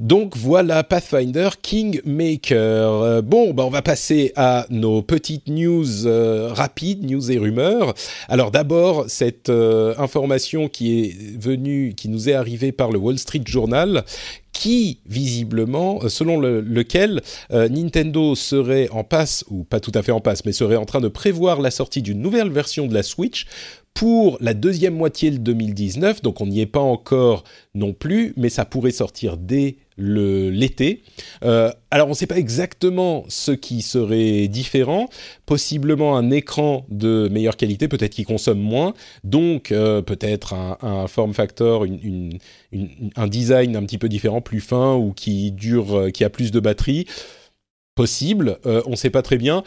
[0.00, 2.56] Donc voilà Pathfinder Kingmaker.
[2.58, 7.94] Euh, bon, bah on va passer à nos petites news euh, rapides, news et rumeurs.
[8.28, 13.16] Alors d'abord cette euh, information qui est venue, qui nous est arrivée par le Wall
[13.16, 14.04] Street Journal,
[14.52, 20.44] qui visiblement, selon lequel Nintendo serait en passe, ou pas tout à fait en passe,
[20.44, 23.46] mais serait en train de prévoir la sortie d'une nouvelle version de la Switch
[23.94, 27.44] pour la deuxième moitié de 2019, donc on n'y est pas encore
[27.74, 31.02] non plus, mais ça pourrait sortir dès l'été.
[31.44, 35.08] Euh, alors on ne sait pas exactement ce qui serait différent,
[35.46, 38.94] possiblement un écran de meilleure qualité, peut-être qui consomme moins,
[39.24, 41.84] donc euh, peut-être un, form factor,
[43.16, 46.50] un design un petit peu différent, plus fin ou qui dure, euh, qui a plus
[46.50, 47.06] de batterie.
[47.94, 49.62] Possible, on ne sait pas très bien.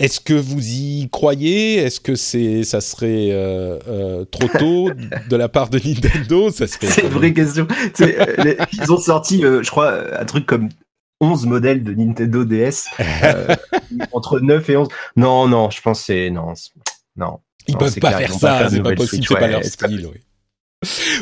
[0.00, 1.76] Est-ce que vous y croyez?
[1.76, 4.90] Est-ce que c'est, ça serait euh, euh, trop tôt
[5.28, 6.50] de la part de Nintendo?
[6.50, 7.68] Ça C'est une vraie question.
[8.00, 10.70] Euh, ils ont sorti, je crois, un truc comme
[11.20, 12.86] 11 modèles de Nintendo DS
[14.12, 14.88] entre 9 et 11.
[15.16, 16.54] Non, non, je pense que c'est non,
[17.16, 17.40] non.
[17.68, 20.06] Ils peuvent pas faire ça, c'est pas possible, c'est pas leur style.
[20.10, 20.20] Oui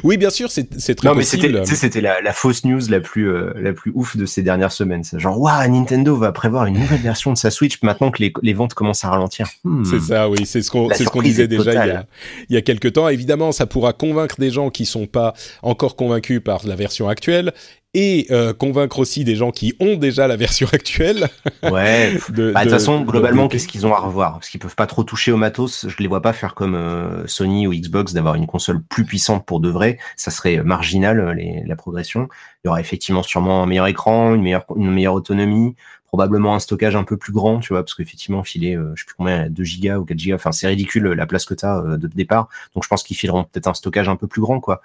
[0.05, 1.59] oui, bien sûr, c'est très non, possible.
[1.59, 4.71] mais c'était la, la, fausse news la plus euh, la plus ouf de ces dernières
[4.71, 5.03] semaines.
[5.17, 8.53] Genre, waouh, Nintendo va prévoir une nouvelle version de sa Switch maintenant que les, les
[8.53, 9.49] ventes commencent à ralentir.
[9.65, 9.85] Hmm.
[9.85, 12.07] C'est ça, oui, c'est ce qu'on ce disait déjà il y, a,
[12.51, 13.09] il y a quelques temps.
[13.09, 17.53] Évidemment, ça pourra convaincre des gens qui sont pas encore convaincus par la version actuelle
[18.01, 21.29] et euh, convaincre aussi des gens qui ont déjà la version actuelle.
[21.65, 22.17] Ouais.
[22.29, 24.35] Bah, de, toute façon, globalement, qu'est-ce qu'ils ont à revoir?
[24.35, 25.87] Parce qu'ils peuvent pas trop toucher au matos.
[25.89, 29.45] Je les vois pas faire comme euh, Sony ou Xbox d'avoir une console plus puissante
[29.45, 29.99] pour de vrai.
[30.17, 32.29] Ça serait marginal euh, les, la progression.
[32.63, 35.75] Il y aura effectivement sûrement un meilleur écran, une meilleure, une meilleure autonomie,
[36.07, 39.17] probablement un stockage un peu plus grand, tu vois, parce qu'effectivement, filer, je sais plus
[39.17, 42.07] combien, 2 gigas ou 4 gigas, enfin, c'est ridicule la place que tu as de
[42.07, 42.49] départ.
[42.75, 44.83] Donc, je pense qu'ils fileront peut-être un stockage un peu plus grand, quoi.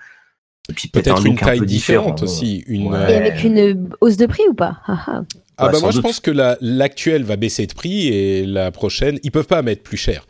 [0.70, 2.64] Et puis peut-être une taille différente aussi.
[2.68, 4.78] Une, Et avec une hausse de prix ou pas?
[4.88, 5.22] Ah, ah.
[5.58, 6.32] ah bah moi je pense que
[6.62, 10.26] l'actuelle va baisser de prix et la prochaine, ils peuvent pas mettre plus cher.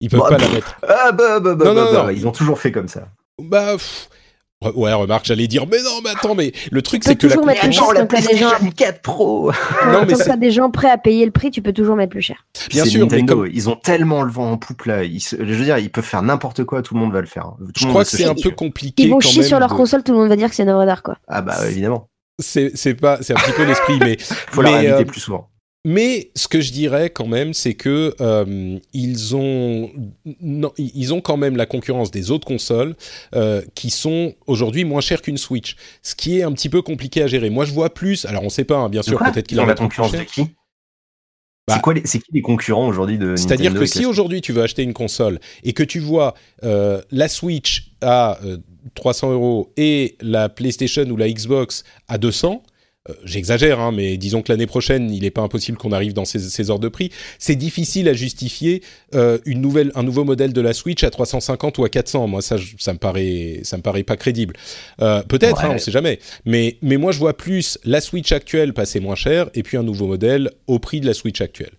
[0.00, 0.76] Ils peuvent bah, pas la mettre.
[0.82, 3.08] Ah bah bah bah, non, bah, non, bah, ils ont toujours fait comme ça.
[3.40, 3.76] Bah
[4.74, 7.94] Ouais, remarque, j'allais dire, mais non, mais attends, mais le truc, c'est que la, concurrence...
[7.94, 9.52] la PlayStation 4 Pro.
[9.86, 12.22] non, mais t'as des gens prêts à payer le prix, tu peux toujours mettre plus
[12.22, 12.46] cher.
[12.70, 15.04] Bien sûr, Nintendo, ils ont tellement le vent en poupe là.
[15.04, 17.52] je veux dire, ils peuvent faire n'importe quoi, tout le monde va le faire.
[17.76, 19.04] je crois que c'est un peu compliqué.
[19.04, 20.86] Ils vont chier sur leur console, tout le monde va dire que c'est une œuvre
[20.86, 21.16] d'art, quoi.
[21.28, 22.08] Ah bah évidemment.
[22.38, 25.48] C'est pas, c'est un petit peu l'esprit, mais faut la réinviter euh, plus souvent.
[25.88, 29.92] Mais ce que je dirais quand même, c'est que euh, ils ont
[30.76, 32.96] ils ont quand même la concurrence des autres consoles
[33.36, 37.22] euh, qui sont aujourd'hui moins chères qu'une Switch, ce qui est un petit peu compliqué
[37.22, 37.50] à gérer.
[37.50, 38.24] Moi, je vois plus.
[38.24, 40.48] Alors, on ne sait pas, hein, bien sûr, peut-être qu'ils ont la concurrence de qui?
[41.68, 44.92] Bah, c'est qui les concurrents aujourd'hui de C'est-à-dire que si aujourd'hui tu veux acheter une
[44.92, 46.34] console et que tu vois
[46.64, 48.40] euh, la Switch à
[48.96, 52.65] 300 euros et la PlayStation ou la Xbox à 200, euh,
[53.24, 56.38] j'exagère, hein, mais disons que l'année prochaine, il n'est pas impossible qu'on arrive dans ces,
[56.38, 57.10] ces, ordres de prix.
[57.38, 58.82] C'est difficile à justifier
[59.14, 62.26] euh, une nouvelle, un nouveau modèle de la Switch à 350 ou à 400.
[62.26, 64.54] Moi, ça, ça me paraît, ça me paraît pas crédible.
[65.00, 66.18] Euh, peut-être, hein, on ne sait jamais.
[66.44, 69.82] Mais, mais moi, je vois plus la Switch actuelle passer moins cher et puis un
[69.82, 71.72] nouveau modèle au prix de la Switch actuelle.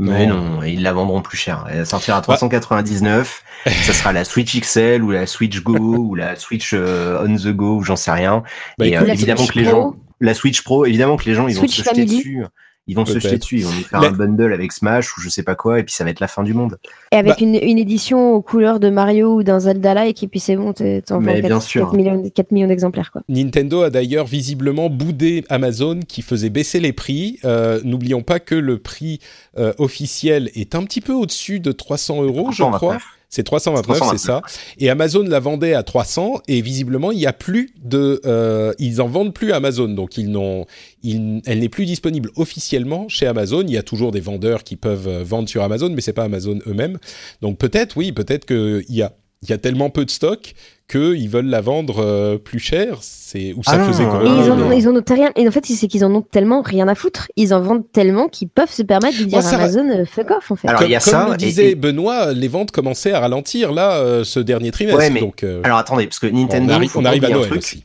[0.00, 1.66] Mais non, ils la vendront plus cher.
[1.70, 3.44] Elle sortira à 399.
[3.66, 7.76] ça sera la Switch XL ou la Switch Go ou la Switch on the go
[7.76, 8.42] ou j'en sais rien.
[8.78, 11.66] Bah, et évidemment que les gens la Switch Pro, évidemment que les gens ils vont
[11.66, 12.44] se jeter dessus.
[12.86, 15.30] Ils vont se jeter dessus, ils vont nous faire un bundle avec Smash ou je
[15.30, 16.76] sais pas quoi, et puis ça va être la fin du monde.
[17.12, 20.54] Et avec bah une, édition aux couleurs de Mario ou d'un Zelda-like, et puis c'est
[20.54, 23.10] bon, t'en vends 4, millions, 4 millions d'exemplaires.
[23.10, 23.22] quoi.
[23.28, 27.38] Nintendo a d'ailleurs visiblement boudé Amazon qui faisait baisser les prix.
[27.46, 29.18] Euh, n'oublions pas que le prix
[29.56, 32.98] euh, officiel est un petit peu au-dessus de 300 euros, je crois.
[33.34, 34.42] C'est 329, c'est ça.
[34.78, 39.02] Et Amazon la vendait à 300 et visiblement il y a plus de, euh, ils
[39.02, 40.66] en vendent plus à Amazon, donc ils n'ont,
[41.02, 43.62] elle n'est plus disponible officiellement chez Amazon.
[43.62, 46.22] Il y a toujours des vendeurs qui peuvent euh, vendre sur Amazon, mais c'est pas
[46.22, 46.98] Amazon eux-mêmes.
[47.42, 49.12] Donc peut-être, oui, peut-être qu'il y a,
[49.42, 50.54] il y a tellement peu de stock
[50.88, 52.98] qu'ils veulent la vendre euh, plus cher.
[53.00, 53.84] C'est où ça ah.
[53.84, 54.26] faisait quand même.
[54.26, 55.30] ils, en, ils en ont rien.
[55.36, 57.28] Et en fait, c'est qu'ils en ont tellement rien à foutre.
[57.36, 60.50] Ils en vendent tellement qu'ils peuvent se permettre de dire à Amazon euh, fuck off
[60.50, 60.68] en fait.
[60.68, 61.24] Alors il y a comme ça.
[61.26, 65.20] Comme disait Benoît, les ventes commençaient à ralentir là euh, ce dernier trimestre.
[65.20, 67.84] donc, alors attendez, parce que Nintendo, on arrive, à Noël aussi.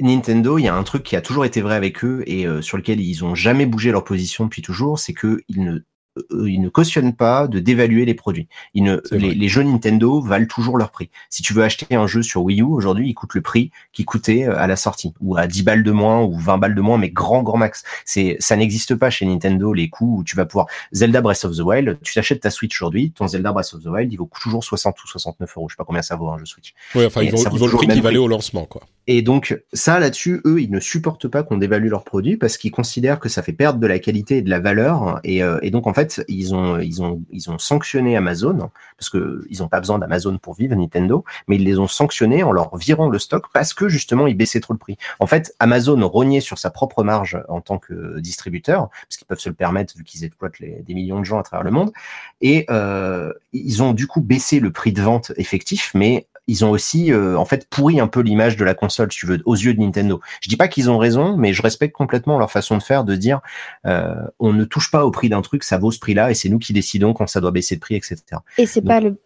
[0.00, 2.76] Nintendo, il y a un truc qui a toujours été vrai avec eux et sur
[2.78, 5.80] lequel ils ont jamais bougé leur position depuis toujours, c'est que ils ne
[6.30, 8.48] ils ne cautionnent pas de dévaluer les produits.
[8.74, 11.10] Ils ne, les, jeux Nintendo valent toujours leur prix.
[11.28, 14.04] Si tu veux acheter un jeu sur Wii U aujourd'hui, il coûte le prix qui
[14.04, 16.98] coûtait à la sortie, ou à 10 balles de moins, ou 20 balles de moins,
[16.98, 17.84] mais grand grand max.
[18.04, 21.56] C'est, ça n'existe pas chez Nintendo les coûts où tu vas pouvoir Zelda Breath of
[21.56, 21.98] the Wild.
[22.02, 25.02] Tu t'achètes ta Switch aujourd'hui, ton Zelda Breath of the Wild, il vaut toujours 60
[25.02, 25.68] ou 69 euros.
[25.68, 26.74] Je sais pas combien ça vaut un jeu Switch.
[26.94, 28.82] Oui, enfin, ils vont, le prix qui valait au lancement, quoi.
[29.06, 32.70] Et donc, ça, là-dessus, eux, ils ne supportent pas qu'on dévalue leurs produits parce qu'ils
[32.70, 35.18] considèrent que ça fait perdre de la qualité et de la valeur.
[35.24, 39.10] Et, euh, et donc, en fait, ils ont, ils ont, ils ont sanctionné Amazon parce
[39.10, 42.52] que ils n'ont pas besoin d'Amazon pour vivre, Nintendo, mais ils les ont sanctionnés en
[42.52, 44.96] leur virant le stock parce que justement, ils baissaient trop le prix.
[45.18, 49.40] En fait, Amazon rognait sur sa propre marge en tant que distributeur parce qu'ils peuvent
[49.40, 51.92] se le permettre vu qu'ils exploitent des millions de gens à travers le monde.
[52.40, 56.70] Et euh, ils ont du coup baissé le prix de vente effectif, mais ils ont
[56.70, 59.72] aussi euh, en fait pourri un peu l'image de la console, tu veux, aux yeux
[59.72, 60.20] de Nintendo.
[60.40, 63.14] Je dis pas qu'ils ont raison, mais je respecte complètement leur façon de faire, de
[63.14, 63.40] dire
[63.86, 66.48] euh, on ne touche pas au prix d'un truc, ça vaut ce prix-là, et c'est
[66.48, 68.18] nous qui décidons quand ça doit baisser de prix, etc.
[68.58, 69.16] Et c'est pas le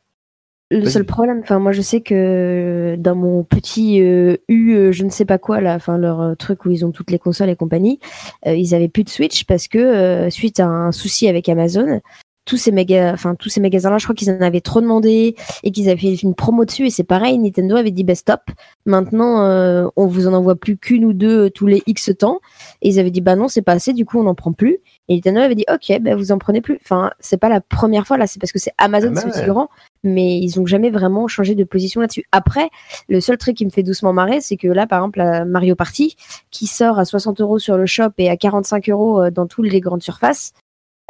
[0.70, 5.10] le seul problème, enfin moi je sais que dans mon petit euh, U, je ne
[5.10, 8.00] sais pas quoi là, enfin leur truc où ils ont toutes les consoles et compagnie,
[8.44, 12.00] ils avaient plus de Switch parce que suite à un souci avec Amazon,
[12.44, 12.72] tous ces
[13.12, 16.14] enfin tous ces magasins-là, je crois qu'ils en avaient trop demandé et qu'ils avaient fait
[16.14, 16.86] une promo dessus.
[16.86, 18.40] Et c'est pareil, Nintendo avait dit bah stop.
[18.86, 22.40] Maintenant, euh, on vous en envoie plus qu'une ou deux tous les X temps.
[22.82, 23.92] Et ils avaient dit bah non, c'est pas assez.
[23.92, 24.78] Du coup, on n'en prend plus.
[25.08, 26.78] Et Nintendo avait dit ok, bah vous en prenez plus.
[26.82, 29.44] Enfin, c'est pas la première fois là, c'est parce que c'est Amazon, ah c'est aussi
[29.46, 29.70] grand.
[30.02, 32.24] Mais ils ont jamais vraiment changé de position là-dessus.
[32.30, 32.68] Après,
[33.08, 35.74] le seul truc qui me fait doucement marrer, c'est que là, par exemple, la Mario
[35.74, 36.16] Party,
[36.50, 39.66] qui sort à 60 euros sur le shop et à 45 euros euh, dans toutes
[39.66, 40.52] les grandes surfaces,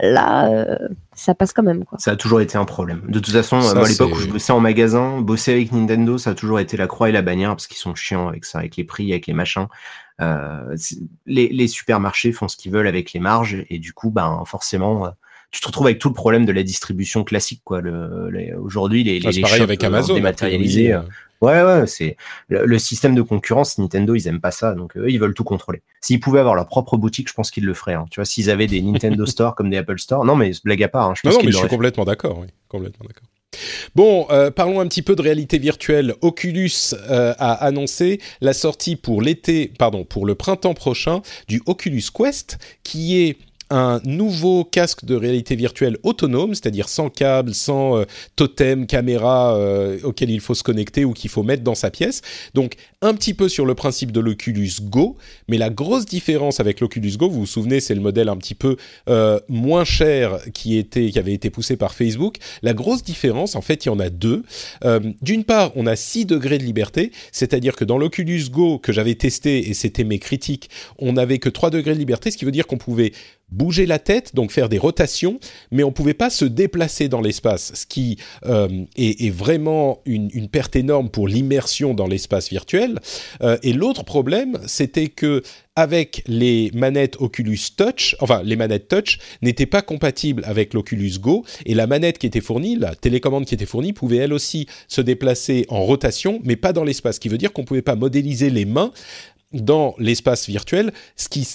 [0.00, 1.84] là, euh, ça passe quand même.
[1.84, 1.98] Quoi.
[1.98, 3.02] Ça a toujours été un problème.
[3.08, 6.34] De toute façon, à l'époque où je bossais en magasin, bosser avec Nintendo, ça a
[6.34, 8.84] toujours été la croix et la bannière parce qu'ils sont chiants avec ça, avec les
[8.84, 9.66] prix, avec les machins.
[10.20, 10.76] Euh,
[11.26, 15.06] les, les, supermarchés font ce qu'ils veulent avec les marges et du coup, ben forcément,
[15.06, 15.10] euh,
[15.50, 17.62] tu te retrouves avec tout le problème de la distribution classique.
[17.64, 17.80] Quoi.
[17.80, 20.96] Le, Aujourd'hui, les, ah, les, pareil avec Amazon, dématérialisés.
[21.44, 22.16] Ouais, ouais, c'est
[22.48, 23.78] le, système de concurrence.
[23.78, 25.82] Nintendo, ils aiment pas ça, donc eux, ils veulent tout contrôler.
[26.00, 27.94] S'ils pouvaient avoir leur propre boutique, je pense qu'ils le feraient.
[27.94, 28.06] Hein.
[28.10, 30.88] Tu vois, s'ils avaient des Nintendo Store comme des Apple Store, non, mais blague à
[30.88, 31.10] part.
[31.10, 32.38] Hein, je pense non, non mais je suis complètement d'accord.
[32.38, 33.28] Oui, complètement d'accord.
[33.94, 36.14] Bon, euh, parlons un petit peu de réalité virtuelle.
[36.22, 42.04] Oculus euh, a annoncé la sortie pour l'été, pardon, pour le printemps prochain du Oculus
[42.12, 43.36] Quest, qui est
[43.74, 48.04] un nouveau casque de réalité virtuelle autonome, c'est-à-dire sans câble, sans euh,
[48.36, 52.22] totem, caméra euh, auquel il faut se connecter ou qu'il faut mettre dans sa pièce.
[52.54, 55.16] Donc un petit peu sur le principe de l'Oculus Go,
[55.48, 58.54] mais la grosse différence avec l'Oculus Go, vous vous souvenez, c'est le modèle un petit
[58.54, 58.76] peu
[59.08, 62.38] euh, moins cher qui était, qui avait été poussé par Facebook.
[62.62, 64.42] La grosse différence, en fait, il y en a deux.
[65.22, 69.14] D'une part, on a 6 degrés de liberté, c'est-à-dire que dans l'Oculus Go que j'avais
[69.14, 72.50] testé et c'était mes critiques, on n'avait que 3 degrés de liberté, ce qui veut
[72.50, 73.12] dire qu'on pouvait
[73.50, 75.38] bouger la tête, donc faire des rotations,
[75.70, 80.48] mais on ne pouvait pas se déplacer dans l'espace, ce qui euh, est, vraiment une,
[80.48, 82.93] perte énorme pour l'immersion dans l'espace virtuel.
[83.42, 85.42] Euh, et l'autre problème, c'était que
[85.76, 91.44] avec les manettes Oculus Touch, enfin les manettes Touch n'étaient pas compatibles avec l'Oculus Go
[91.66, 95.00] et la manette qui était fournie, la télécommande qui était fournie pouvait elle aussi se
[95.00, 97.96] déplacer en rotation mais pas dans l'espace, ce qui veut dire qu'on ne pouvait pas
[97.96, 98.92] modéliser les mains
[99.54, 101.46] dans l'espace virtuel, ce qui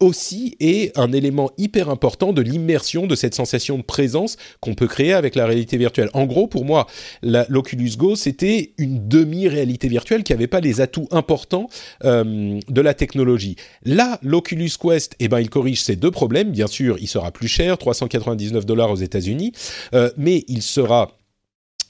[0.00, 4.86] aussi est un élément hyper important de l'immersion de cette sensation de présence qu'on peut
[4.86, 6.08] créer avec la réalité virtuelle.
[6.14, 6.86] En gros, pour moi,
[7.22, 11.68] l'Oculus Go, c'était une demi-réalité virtuelle qui n'avait pas les atouts importants
[12.04, 13.56] euh, de la technologie.
[13.84, 16.52] Là, l'Oculus Quest, eh ben, il corrige ces deux problèmes.
[16.52, 19.52] Bien sûr, il sera plus cher, 399 dollars aux États-Unis,
[19.92, 21.15] euh, mais il sera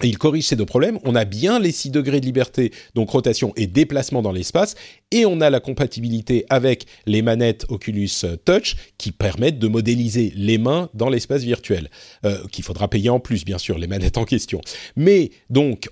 [0.03, 0.99] il corrige ces deux problèmes.
[1.05, 4.75] On a bien les 6 degrés de liberté, donc rotation et déplacement dans l'espace,
[5.11, 8.11] et on a la compatibilité avec les manettes Oculus
[8.45, 11.91] Touch qui permettent de modéliser les mains dans l'espace virtuel,
[12.25, 14.61] euh, qu'il faudra payer en plus, bien sûr, les manettes en question.
[14.97, 15.89] Mais donc,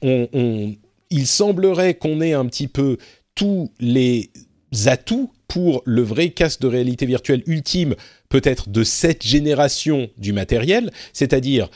[1.11, 2.99] il semblerait qu'on ait un petit peu
[3.35, 4.31] tous les
[4.87, 7.95] atouts pour le vrai casque de réalité virtuelle ultime,
[8.29, 11.69] peut-être de cette génération du matériel, c'est-à-dire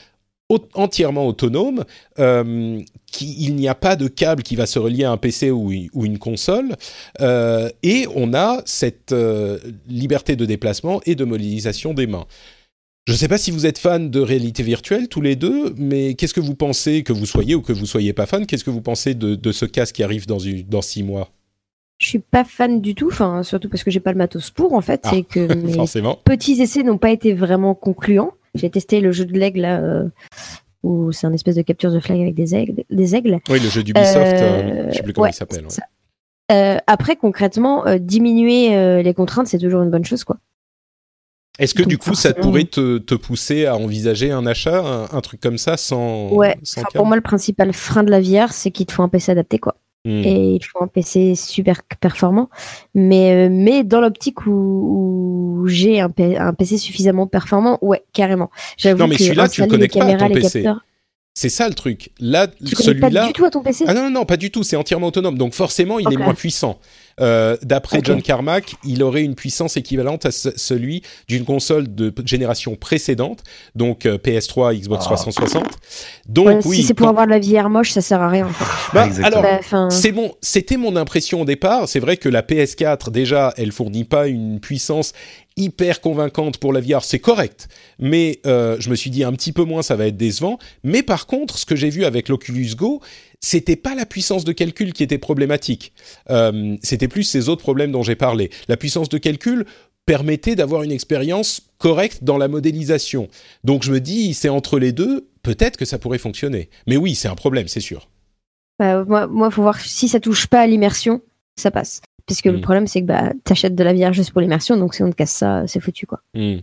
[0.73, 1.85] entièrement autonome,
[2.17, 2.81] euh,
[3.21, 6.17] il n'y a pas de câble qui va se relier à un PC ou, une
[6.17, 6.75] console,
[7.21, 12.25] euh, et on a cette euh, liberté de déplacement et de modélisation des mains.
[13.07, 16.13] Je ne sais pas si vous êtes fan de réalité virtuelle tous les deux, mais
[16.13, 18.69] qu'est-ce que vous pensez, que vous soyez ou que vous soyez pas fan, qu'est-ce que
[18.69, 21.31] vous pensez de, ce casque qui arrive dans, dans six mois?
[21.99, 24.73] Je suis pas fan du tout, enfin surtout parce que j'ai pas le matos pour
[24.73, 25.75] en fait, ah, c'est que mes
[26.23, 28.33] petits essais n'ont pas été vraiment concluants.
[28.55, 30.09] J'ai testé le jeu de l'aigle là, euh,
[30.83, 32.83] où c'est un espèce de capture de flag avec des aigles.
[32.89, 33.39] Des aigles.
[33.49, 35.65] Oui, le jeu d'Ubisoft, euh, je sais plus comment il s'appelle.
[36.51, 40.37] Euh, après, concrètement, diminuer les contraintes, c'est toujours une bonne chose, quoi.
[41.59, 45.41] Est-ce que du coup, ça pourrait te, te, pousser à envisager un achat, un, truc
[45.41, 46.29] comme ça, sans.
[46.31, 46.57] Ouais,
[46.95, 49.59] pour moi, le principal frein de la VR, c'est qu'il te faut un PC adapté,
[49.59, 49.75] quoi.
[50.05, 50.21] Hmm.
[50.23, 52.49] Et il faut un PC super performant.
[52.93, 58.49] Mais, euh, mais dans l'optique où, j'ai un, un, PC suffisamment performant, ouais, carrément.
[58.85, 60.65] Non, mais celui-là, tu le connectes pas à ton PC.
[61.33, 62.11] C'est ça le truc.
[62.19, 63.09] Là, celui-là.
[63.09, 63.85] Pas du tout à ton PC.
[63.87, 64.63] Ah non, non, pas du tout.
[64.63, 65.37] C'est entièrement autonome.
[65.37, 66.79] Donc forcément, il est moins puissant.
[67.21, 72.75] Euh, d'après John Carmack, il aurait une puissance équivalente à celui d'une console de génération
[72.75, 73.43] précédente,
[73.75, 75.63] donc euh, PS3, Xbox 360.
[75.65, 75.75] Ah.
[76.27, 78.47] Donc oui, si c'est pour avoir de la VR moche, ça sert à rien.
[78.93, 81.87] Bah, alors, bah, c'est bon, c'était mon impression au départ.
[81.87, 85.13] C'est vrai que la PS4 déjà, elle fournit pas une puissance
[85.59, 87.67] hyper convaincante pour la VR, c'est correct.
[87.99, 90.57] Mais euh, je me suis dit un petit peu moins, ça va être décevant.
[90.83, 93.01] Mais par contre, ce que j'ai vu avec l'Oculus Go,
[93.39, 95.93] c'était pas la puissance de calcul qui était problématique.
[96.29, 98.49] Euh, c'était plus ces autres problèmes dont j'ai parlé.
[98.67, 99.65] La puissance de calcul
[100.05, 103.27] permettait d'avoir une expérience correcte dans la modélisation.
[103.63, 106.69] Donc je me dis, c'est entre les deux, peut-être que ça pourrait fonctionner.
[106.87, 108.09] Mais oui, c'est un problème, c'est sûr.
[108.79, 111.21] Bah, moi, il faut voir si ça touche pas à l'immersion,
[111.57, 112.01] ça passe.
[112.29, 112.61] Parce que le hmm.
[112.61, 115.09] problème, c'est que bah, tu achètes de la VR juste pour l'immersion, donc si on
[115.09, 116.05] te casse ça, c'est foutu.
[116.05, 116.21] quoi.
[116.35, 116.59] Hmm.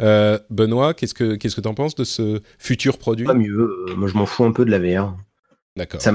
[0.00, 3.26] Euh, Benoît, qu'est-ce que qu'est-ce que t'en penses de ce futur produit?
[3.26, 3.86] Pas mieux.
[3.88, 5.16] Euh, moi, je m'en fous un peu de la VR.
[5.76, 6.00] D'accord.
[6.00, 6.12] Ça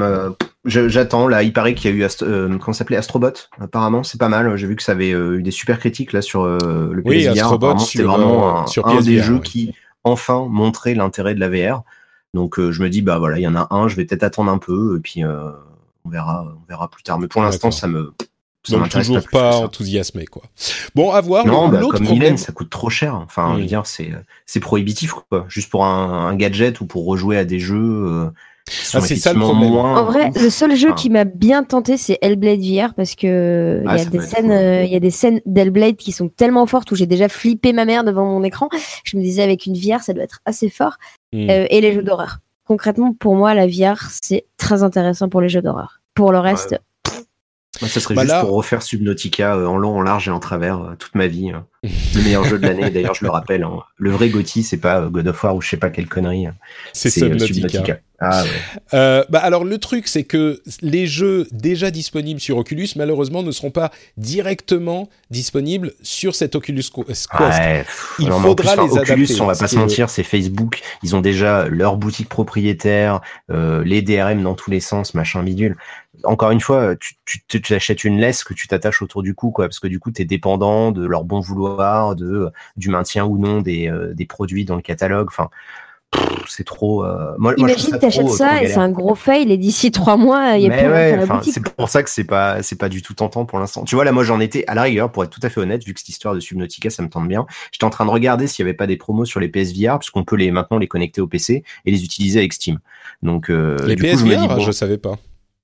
[0.64, 1.44] J'attends là.
[1.44, 2.98] Il paraît qu'il y a eu euh, comment s'appelait?
[2.98, 3.34] Astrobot.
[3.60, 4.56] Apparemment, c'est pas mal.
[4.56, 7.44] J'ai vu que ça avait eu des super critiques là sur le oui, PSVR.
[7.44, 9.74] Astrobot c'était vraiment un, des jeux qui
[10.04, 11.84] enfin montrait l'intérêt de la VR.
[12.34, 13.88] Donc je me dis bah voilà, il y en a un.
[13.88, 17.20] Je vais peut-être attendre un peu et puis on verra, on verra plus tard.
[17.20, 18.14] Mais pour l'instant, ça me
[18.70, 20.44] donc toujours pas, enthousiasmé quoi.
[20.94, 21.46] Bon, à voir.
[21.46, 22.38] Non, bah, comme problème...
[22.38, 23.16] ça coûte trop cher.
[23.16, 24.12] Enfin, je veux dire, c'est
[24.46, 25.46] c'est prohibitif quoi.
[25.48, 28.06] Juste pour un, gadget ou pour rejouer à des jeux.
[28.08, 28.30] Euh,
[28.94, 29.74] ah, c'est ça le problème.
[29.74, 33.98] En vrai, le seul jeu qui m'a bien tenté, c'est Hellblade VR parce que il
[33.98, 36.92] y a des scènes, euh, il y a des scènes d'Hellblade qui sont tellement fortes
[36.92, 38.70] où j'ai déjà flippé ma mère devant mon écran.
[39.04, 40.98] Je me disais avec une VR, ça doit être assez fort.
[41.34, 41.50] Hmm.
[41.50, 42.40] Euh, et les jeux d'horreur.
[42.66, 46.00] Concrètement, pour moi, la VR, c'est très intéressant pour les jeux d'horreur.
[46.14, 46.80] Pour le reste,
[47.88, 50.80] ça serait bah juste pour refaire Subnautica euh, en long, en large et en travers
[50.82, 51.50] euh, toute ma vie.
[51.50, 51.66] Hein.
[51.84, 53.64] le meilleur jeu de l'année, d'ailleurs, je le rappelle.
[53.64, 53.80] Hein.
[53.98, 56.48] Le vrai Gotti, c'est pas God of War ou je sais pas quelle connerie.
[56.48, 56.56] Hein.
[56.94, 58.00] C'est Subnautica.
[58.22, 58.44] Ah,
[58.94, 63.52] euh, bah alors le truc c'est que les jeux déjà disponibles sur Oculus malheureusement ne
[63.52, 67.28] seront pas directement disponibles sur cet Oculus Quest.
[68.20, 70.82] Il faudra les Oculus, on va pas se mentir, c'est Facebook.
[71.02, 75.76] Ils ont déjà leur boutique propriétaire, les DRM dans tous les sens, machin bidule
[76.24, 79.52] encore une fois, tu, tu, tu achètes une laisse que tu t'attaches autour du cou,
[79.52, 83.26] quoi, parce que du coup, tu es dépendant de leur bon vouloir, de du maintien
[83.26, 85.28] ou non des, euh, des produits dans le catalogue.
[85.30, 85.50] Enfin,
[86.48, 87.06] c'est trop.
[87.06, 87.34] Euh...
[87.38, 90.68] Moi, Imagine, t'achètes ça et c'est un gros fail et d'ici trois mois, il y
[90.68, 91.54] a plus ouais, la boutique.
[91.54, 93.84] C'est pour ça que c'est pas, c'est pas du tout tentant pour l'instant.
[93.84, 95.84] Tu vois, là, moi, j'en étais à la rigueur, pour être tout à fait honnête,
[95.86, 97.46] vu que cette histoire de Subnautica, ça me tente bien.
[97.72, 100.24] J'étais en train de regarder s'il y avait pas des promos sur les PSVR, puisqu'on
[100.24, 102.80] peut les maintenant les connecter au PC et les utiliser avec Steam.
[103.24, 105.16] Donc, euh, les du PSVR, coup, je, me dis, bon, je savais pas.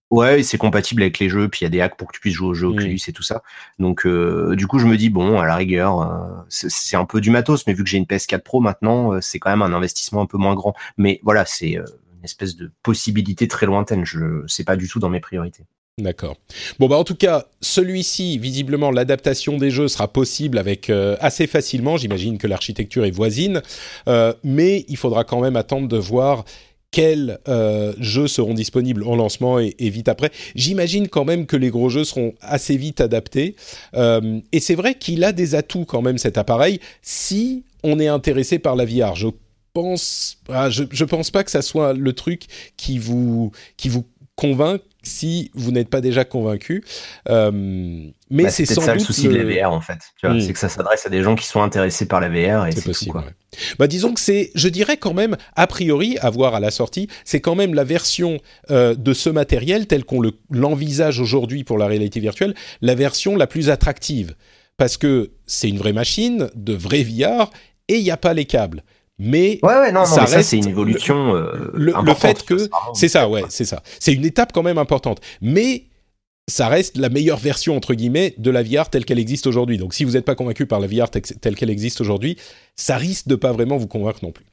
[0.10, 2.22] Ouais, c'est compatible avec les jeux, puis il y a des hacks pour que tu
[2.22, 3.44] puisses jouer aux jeux Oculus et tout ça.
[3.78, 7.20] Donc, euh, du coup, je me dis, bon, à la rigueur, euh, c'est un peu
[7.20, 9.74] du matos, mais vu que j'ai une PS4 Pro maintenant, euh, c'est quand même un
[9.74, 10.74] investissement un peu moins grand.
[10.98, 14.06] Mais voilà, c'est une espèce de possibilité très lointaine.
[14.06, 15.66] Je sais pas du tout dans mes priorités.
[15.98, 16.38] D'accord.
[16.80, 21.98] Bon, bah en tout cas, celui-ci, visiblement, l'adaptation des jeux sera possible avec assez facilement.
[21.98, 23.64] J'imagine que l'architecture est voisine,
[24.44, 26.46] mais il faudra quand même attendre de voir
[26.92, 30.32] quels euh, jeux seront disponibles en lancement et, vite après.
[30.56, 33.56] J'imagine quand même que les gros jeux seront assez vite adaptés.
[33.96, 38.08] Euh, et c'est vrai qu'il a des atouts quand même cet appareil si on est
[38.08, 39.16] intéressé par la VR.
[39.16, 39.28] Je
[39.74, 42.44] pense, ah, je, je pense pas que ça soit le truc
[42.78, 44.06] qui vous qui vous
[44.36, 46.84] convainc si vous n'êtes pas déjà convaincu.
[47.30, 47.52] Euh,
[48.30, 50.00] mais bah, c'est sans ça le souci de la VR en fait.
[50.24, 50.40] Hmm.
[50.40, 52.84] C'est que ça s'adresse à des gens qui sont intéressés par la VR et c'est
[52.84, 53.14] possible.
[53.14, 53.32] Tout, quoi.
[53.80, 57.08] Bah, disons que c'est, je dirais quand même, a priori, à voir à la sortie,
[57.26, 58.40] c'est quand même la version
[58.70, 60.22] euh, de ce matériel tel qu'on
[60.52, 64.36] l'envisage aujourd'hui pour la réalité virtuelle, la version la plus attractive.
[64.76, 67.50] Parce que c'est une vraie machine, de vrai VR,
[67.88, 68.84] et il n'y a pas les câbles
[69.20, 73.08] mais ouais, ouais, non, ça, reste c'est une évolution euh, le, le, fait que c'est
[73.08, 73.82] ça ouais c'est ça.
[74.00, 75.22] C'est une étape quand même importante.
[75.42, 75.86] Mais
[76.48, 79.78] ça reste la meilleure version entre guillemets de la VR telle qu'elle existe aujourd'hui.
[79.78, 82.38] Donc si vous n'êtes pas convaincu par la VR telle qu'elle existe aujourd'hui
[82.76, 84.46] ça risque de pas vraiment vous convaincre non plus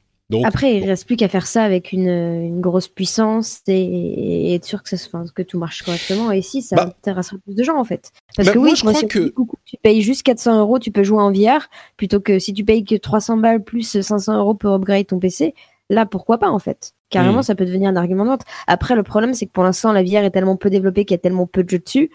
[0.43, 4.89] après, il reste plus qu'à faire ça avec une, grosse puissance et, être sûr que,
[4.89, 6.31] ça, que tout marche correctement.
[6.31, 8.11] Et si, ça bah, intéressera plus de gens en fait.
[8.35, 9.33] Parce bah, que oui, je crois que
[9.65, 12.83] tu payes juste 400 euros, tu peux jouer en VR, plutôt que si tu payes
[12.83, 15.53] que 300 balles plus 500 euros pour upgrade ton PC.
[15.91, 16.93] Là, pourquoi pas en fait?
[17.11, 17.43] Carrément, mm.
[17.43, 18.41] ça peut devenir un argument de vente.
[18.65, 21.19] Après, le problème, c'est que pour l'instant, la VR est tellement peu développée qu'il y
[21.19, 22.09] a tellement peu de jeux dessus.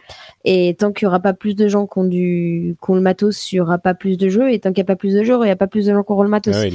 [0.45, 2.77] Et tant qu'il n'y aura pas plus de gens qui ont, du...
[2.85, 4.53] qui le matos, il n'y aura pas plus de jeux.
[4.53, 5.95] Et tant qu'il n'y a pas plus de jeux, il n'y a pas plus de
[5.95, 6.57] gens qui auront le matos.
[6.57, 6.67] Ah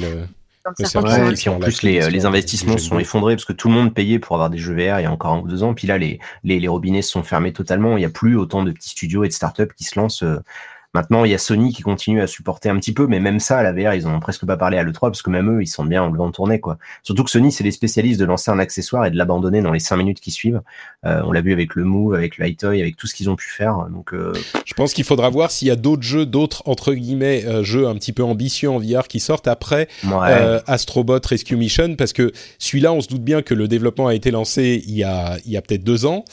[0.78, 4.18] et puis en plus, les, les investissements sont effondrés parce que tout le monde payait
[4.18, 5.74] pour avoir des jeux VR il y a encore un ou deux ans.
[5.74, 7.96] Puis là, les, les, les robinets sont fermés totalement.
[7.96, 10.40] Il n'y a plus autant de petits studios et de startups qui se lancent euh,
[10.96, 13.58] Maintenant, il y a Sony qui continue à supporter un petit peu, mais même ça,
[13.58, 15.66] à la VR, ils ont presque pas parlé à l'E3 parce que même eux, ils
[15.66, 16.78] sont bien en le vent tourné, quoi.
[17.02, 19.78] Surtout que Sony, c'est les spécialistes de lancer un accessoire et de l'abandonner dans les
[19.78, 20.62] cinq minutes qui suivent.
[21.04, 23.36] Euh, on l'a vu avec le Move, avec le Toy, avec tout ce qu'ils ont
[23.36, 23.88] pu faire.
[23.92, 24.32] Donc, euh,
[24.64, 27.86] je pense qu'il faudra voir s'il y a d'autres jeux, d'autres entre guillemets euh, jeux
[27.88, 29.88] un petit peu ambitieux en VR qui sortent après
[30.66, 34.30] Astrobot Rescue Mission, parce que celui-là, on se doute bien que le développement a été
[34.30, 36.24] lancé il y a, il y a peut-être deux ans.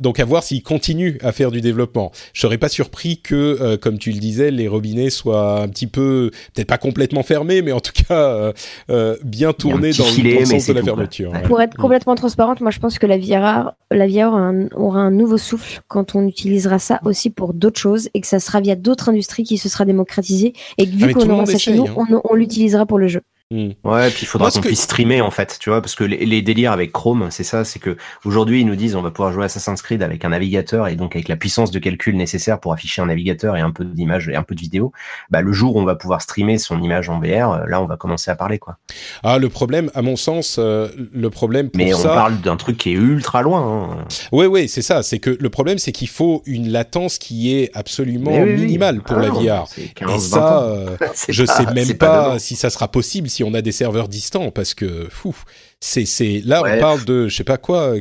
[0.00, 2.10] donc à voir s'il continue à faire du développement.
[2.32, 6.30] Je serais pas surpris que, comme tu le disais, les robinets soient un petit peu,
[6.54, 8.52] peut-être pas complètement fermés, mais en tout cas euh,
[8.90, 11.32] euh, bien tournés dans, le sens de la fermeture.
[11.44, 14.32] Pour être complètement transparente, moi je pense que la VR, la VR
[14.74, 18.40] aura un, nouveau souffle quand on utilisera ça aussi pour d'autres choses et que ça
[18.40, 21.58] sera via d'autres industries qui se sera démocratisé et que vu ah, qu'on aura ça
[21.58, 22.22] chez nous, hein.
[22.24, 23.20] on l'utilisera pour le jeu.
[23.50, 23.72] Hmm.
[23.84, 26.72] Ouais, puis il faudra qu'on puisse streamer en fait, tu vois, parce que les, délires
[26.72, 29.82] avec Chrome, c'est ça, c'est que aujourd'hui ils nous disent on va pouvoir jouer Assassin's
[29.82, 33.06] Creed avec un navigateur et donc avec la puissance de calcul nécessaire pour afficher un
[33.06, 34.92] navigateur et un peu d'image et un peu de vidéo.
[35.28, 37.86] Bah le jour où on va pouvoir streamer son image en VR, euh, là on
[37.86, 38.78] va commencer à parler quoi.
[39.22, 42.78] Ah le problème, à mon sens, euh, le problème pour Mais on parle d'un truc
[42.78, 43.60] qui est ultra loin.
[43.60, 44.04] Hein.
[44.32, 47.70] Oui oui c'est ça, c'est que le problème c'est qu'il faut une latence qui est
[47.74, 49.66] absolument minimale pour la VR.
[49.76, 50.96] et ça, euh,
[51.28, 54.74] je sais même pas si ça sera possible si on a des serveurs distants parce
[54.74, 55.34] que fou,
[55.80, 57.94] c'est c'est là on parle de je sais pas quoi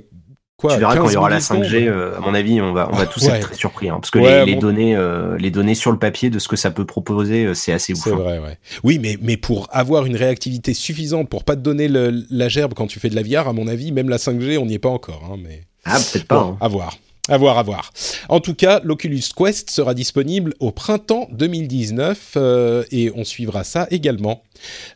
[0.58, 2.88] Quoi, tu verras quand il y aura la 5G, euh, à mon avis, on va,
[2.92, 5.92] on va tous être très surpris, hein, parce que les, données, euh, les données sur
[5.92, 8.04] le papier de ce que ça peut proposer, euh, c'est assez ouf.
[8.04, 8.16] C'est hein.
[8.16, 8.58] vrai, ouais.
[8.84, 12.76] Oui, mais, mais pour avoir une réactivité suffisante pour pas te donner le, la gerbe
[12.76, 14.80] quand tu fais de la VR, à mon avis, même la 5G, on n'y est
[14.80, 15.28] pas encore.
[15.30, 15.64] Hein, mais...
[15.86, 16.44] Ah, peut-être pas.
[16.44, 16.98] Bon, À voir.
[17.30, 17.92] À voir, à voir.
[18.30, 22.38] En tout cas, l'Oculus Quest sera disponible au printemps 2019
[22.92, 24.44] et on suivra ça également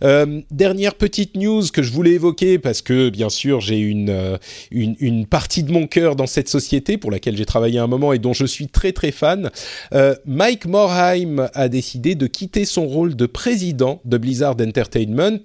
[0.04, 4.38] euh, dernière petite news que je voulais évoquer parce que bien sûr j'ai une, euh,
[4.72, 8.14] une, une partie de mon cœur dans cette société pour laquelle j'ai travaillé un moment
[8.14, 9.50] et dont je suis très très fan.
[9.94, 15.40] Euh, Mike Morheim a décidé de quitter son rôle de président de Blizzard Entertainment.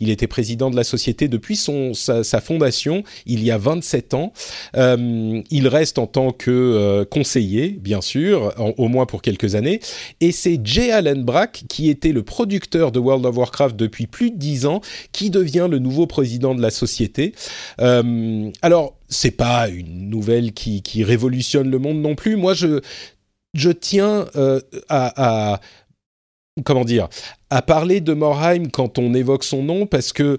[0.00, 4.32] Il était président de la société depuis son, sa, fondation il y a 27 ans.
[4.76, 9.80] Il reste en tant que conseiller, bien sûr, au moins pour quelques années.
[10.20, 14.30] Et c'est Jay Allen Brack qui était le producteur de World of Warcraft depuis plus
[14.30, 14.80] de dix ans,
[15.12, 17.34] qui devient le nouveau président de la société.
[17.80, 22.36] Euh, alors, c'est pas une nouvelle qui, révolutionne le monde non plus.
[22.36, 25.60] Moi, je, tiens euh, à,
[26.64, 27.08] comment dire,
[27.50, 30.38] à parler de Morheim quand on évoque son nom parce que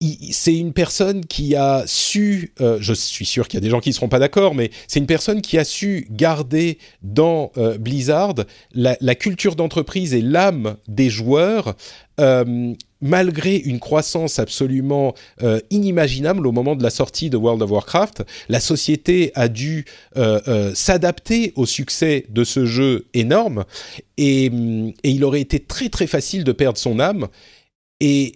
[0.00, 3.80] c'est une personne qui a su, euh, je suis sûr qu'il y a des gens
[3.80, 7.78] qui ne seront pas d'accord, mais c'est une personne qui a su garder dans euh,
[7.78, 8.34] Blizzard
[8.74, 11.76] la, culture d'entreprise et l'âme des joueurs,
[12.20, 15.14] euh, malgré une croissance absolument
[15.70, 18.24] inimaginable au moment de la sortie de World of Warcraft.
[18.48, 19.84] La société a dû
[20.74, 23.64] s'adapter au succès de ce jeu énorme,
[24.16, 27.28] et, et il aurait été très très facile de perdre son âme.
[28.00, 28.32] Et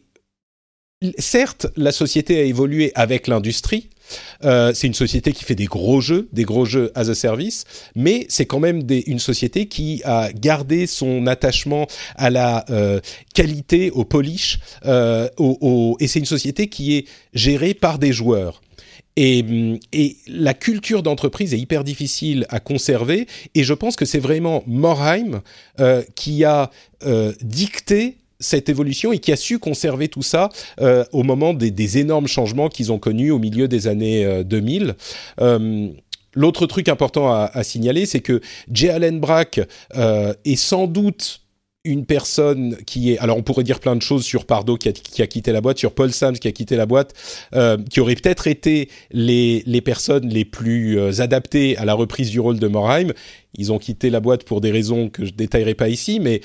[1.18, 3.88] certes, la société a évolué avec l'industrie.
[4.44, 7.64] Euh, c'est une société qui fait des gros jeux, des gros jeux as a service,
[7.94, 11.86] mais c'est quand même une société qui a gardé son attachement
[12.16, 13.00] à la euh,
[13.34, 15.28] qualité, au polish, euh,
[16.00, 18.60] et c'est une société qui est gérée par des joueurs.
[19.16, 19.44] Et,
[19.92, 23.26] et, la culture d'entreprise est hyper difficile à conserver.
[23.54, 25.42] Et je pense que c'est vraiment Morheim
[26.14, 26.70] qui a
[27.42, 30.48] dicté cette évolution et qui a su conserver tout ça
[30.80, 34.94] euh, au moment des, énormes changements qu'ils ont connus au milieu des années 2000.
[35.40, 35.88] Euh, euh,
[36.34, 38.40] l'autre truc important à, signaler, c'est que
[38.72, 38.88] J.
[38.88, 39.60] Allen Brack
[39.92, 41.42] est sans doute
[41.82, 44.92] une personne qui est, alors on pourrait dire plein de choses sur Pardo qui a,
[44.92, 47.14] qui a quitté la boîte, sur Paul Sams qui a quitté la boîte,
[47.90, 52.60] qui auraient peut-être été les, les personnes les plus adaptées à la reprise du rôle
[52.60, 53.12] de Morheim.
[53.54, 56.42] Ils ont quitté la boîte pour des raisons que je détaillerai pas ici, mais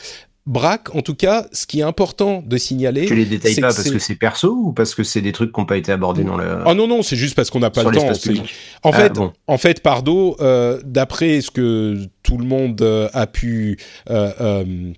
[0.48, 3.06] Braque, en tout cas, ce qui est important de signaler.
[3.06, 5.60] Tu les détailles pas parce que c'est perso ou parce que c'est des trucs qui
[5.60, 6.60] n'ont pas été abordés dans le.
[6.66, 8.44] Ah non non, c'est juste parce qu'on n'a pas le temps.
[8.84, 9.14] En ah, fait,
[9.48, 13.80] en fait, Pardo, euh, d'après ce que tout le monde euh, a pu.
[14.10, 14.94] Euh,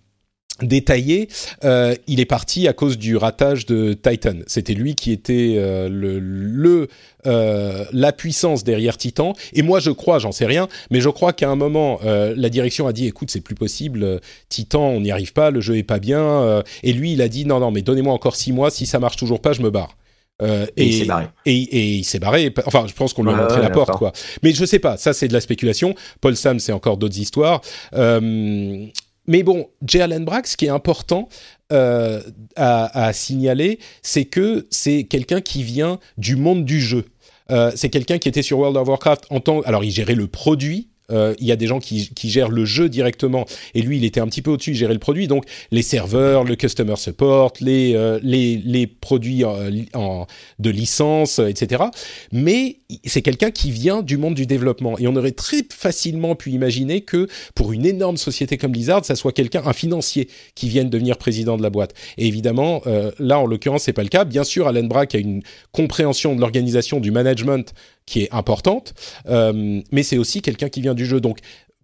[0.61, 1.29] détaillé,
[1.63, 4.39] euh, il est parti à cause du ratage de Titan.
[4.47, 6.87] C'était lui qui était euh, le, le
[7.25, 9.33] euh, la puissance derrière Titan.
[9.53, 12.87] Et moi, je crois, j'en sais rien, mais je crois qu'à un moment, la direction
[12.87, 14.21] a dit "Écoute, c'est plus possible.
[14.49, 15.51] Titan, on n'y arrive pas.
[15.51, 18.35] Le jeu est pas bien." et lui, il a dit "Non, non, mais donnez-moi encore
[18.35, 18.69] six mois.
[18.69, 19.97] Si ça marche toujours pas, je me barre."
[20.41, 21.27] Euh, et, il s'est barré.
[21.45, 22.53] Et, il s'est barré.
[22.65, 24.11] Enfin, je pense qu'on lui a montré la porte, quoi.
[24.43, 24.97] Mais je sais pas.
[24.97, 25.95] Ça, c'est de la spéculation.
[26.21, 27.61] Paul Sam, c'est encore d'autres histoires.
[27.95, 28.85] Euh,
[29.27, 30.01] mais bon, J.
[30.01, 31.27] Allen ce qui est important
[31.71, 32.21] euh,
[32.55, 37.05] à, à, signaler, c'est que c'est quelqu'un qui vient du monde du jeu.
[37.51, 39.61] Euh, c'est quelqu'un qui était sur World of Warcraft en tant.
[39.61, 42.65] Alors, il gérait le produit euh, il y a des gens qui, qui, gèrent le
[42.65, 45.45] jeu directement et lui il était un petit peu au-dessus, il gérait le produit, donc
[45.71, 50.27] les serveurs, le customer support, les, euh, les, les, produits euh, en,
[50.59, 51.85] de licence, etc.
[52.33, 56.51] Mais c'est quelqu'un qui vient du monde du développement et on aurait très facilement pu
[56.51, 60.89] imaginer que pour une énorme société comme Blizzard, ça soit quelqu'un, un financier qui vienne
[60.89, 61.93] devenir président de la boîte.
[62.17, 62.81] Et évidemment,
[63.19, 64.25] là en l'occurrence c'est pas le cas.
[64.25, 67.73] Bien sûr, Alan Brack a une compréhension de l'organisation, du management
[68.07, 68.95] qui est importante,
[69.27, 71.21] euh, mais c'est aussi quelqu'un qui vient du jeu.
[71.21, 71.39] Donc,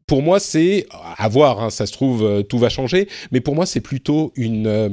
[0.07, 0.87] pour moi, c'est
[1.17, 1.61] à voir.
[1.61, 4.65] Hein, ça se trouve, euh, tout va changer, mais pour moi, c'est plutôt une.
[4.65, 4.89] Euh,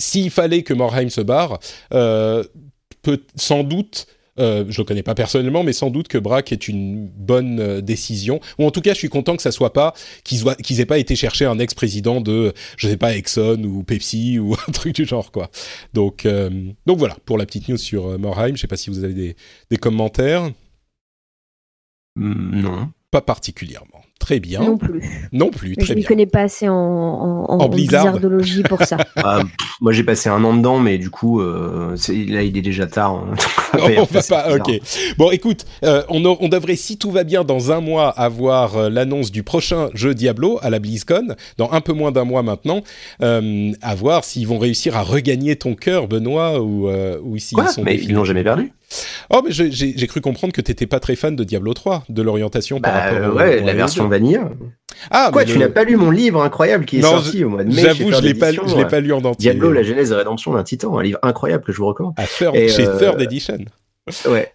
[0.00, 1.58] s'il fallait que Morheim se barre,
[1.90, 4.06] peut sans doute
[4.38, 8.40] euh, je le connais pas personnellement, mais sans doute que Braque est une bonne décision.
[8.58, 9.94] Ou en tout cas, je suis content que ça soit pas
[10.24, 14.38] qu'ils qu'ils aient pas été chercher un ex-président de, je sais pas, Exxon ou Pepsi
[14.40, 15.50] ou un truc du genre quoi.
[15.94, 16.26] Donc
[16.86, 18.56] donc voilà pour la petite news sur Morheim.
[18.56, 19.36] Je sais pas si vous avez des,
[19.70, 20.50] des commentaires.
[22.16, 22.92] Mm, non.
[23.10, 23.97] Pas particulièrement.
[24.18, 24.60] Très bien.
[24.60, 25.02] Non plus.
[25.32, 26.02] Non plus, très je bien.
[26.02, 28.96] Je ne connais pas assez en, en, en, blizzardologie pour ça.
[29.16, 29.42] Ah,
[29.80, 33.14] moi, j'ai passé un an dedans, mais du coup, euh, là, il est déjà tard.
[33.14, 33.34] Hein.
[33.98, 34.80] on va pas, ok.
[35.16, 38.90] Bon, écoute, euh, on, on, devrait, si tout va bien, dans un mois, avoir euh,
[38.90, 42.82] l'annonce du prochain jeu Diablo à la BlizzCon, dans un peu moins d'un mois maintenant,
[43.22, 47.82] euh, à voir s'ils vont réussir à regagner ton cœur, Benoît, ou, ou s'ils sont...
[47.82, 48.72] Mais ils l'ont jamais perdu
[49.30, 52.22] Oh, mais j'ai cru comprendre que tu n'étais pas très fan de Diablo 3, de
[52.22, 54.50] l'orientation par bah, rapport ouais, la version vanilla.
[55.10, 57.68] Ah, quoi, tu n'as pas lu mon livre incroyable qui est sorti au mois de
[57.68, 59.50] mai J'avoue, je l'ai pas, je l'ai pas lu en entier.
[59.50, 62.14] Diablo, la genèse et rédemption d'un titan, un livre incroyable que je vous recommande.
[62.16, 62.98] À Third, chez euh...
[62.98, 63.58] Third Edition.
[64.26, 64.52] Ouais.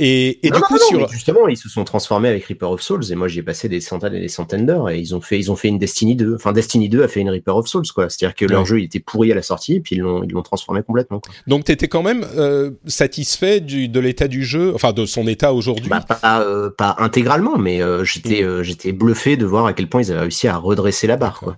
[0.00, 1.08] Et, et non, du non, coup, non, sur...
[1.08, 3.80] justement, ils se sont transformés avec Reaper of Souls, et moi j'y ai passé des
[3.80, 6.34] centaines et des centaines d'heures, et ils ont fait, ils ont fait une Destiny 2.
[6.34, 8.10] Enfin, Destiny 2 a fait une Reaper of Souls, quoi.
[8.10, 8.50] C'est-à-dire que Ouais.
[8.50, 10.82] leur jeu il était pourri à la sortie, et puis ils l'ont, ils l'ont transformé
[10.82, 11.20] complètement.
[11.20, 11.32] Quoi.
[11.46, 15.28] Donc, tu étais quand même euh, satisfait du, de l'état du jeu, enfin de son
[15.28, 15.88] état aujourd'hui?
[15.88, 18.62] Bah, pas, euh, pas intégralement, mais euh, j'étais, Mm.
[18.64, 21.56] j'étais bluffé de voir à quel point ils avaient réussi à redresser la barre, quoi.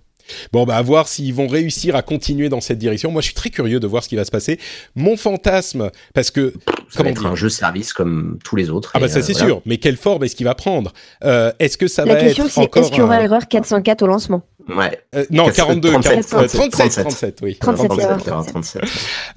[0.53, 3.13] Bon, bah, à voir s'ils vont réussir à continuer dans cette direction.
[3.13, 4.59] Moi, je suis très curieux de voir ce qui va se passer.
[4.97, 6.53] Mon fantasme, parce que
[6.89, 8.93] Ça Comment va être un jeu service comme tous les autres.
[8.95, 9.49] ah bah ça euh, c'est voilà.
[9.49, 10.93] sûr, mais quelle forme est-ce qu'il va prendre?
[11.25, 13.21] Euh, Est-ce que ça La va question, être c'est encore est-ce qu'il y aura un-
[13.21, 14.43] l'erreur 404 au lancement?
[14.69, 14.99] Ouais.
[15.15, 17.57] Euh, non 37, 42, 37, 37, 37, 37, 37, oui.
[17.61, 18.53] 37, 37, erreur, 37.
[18.53, 18.83] 37.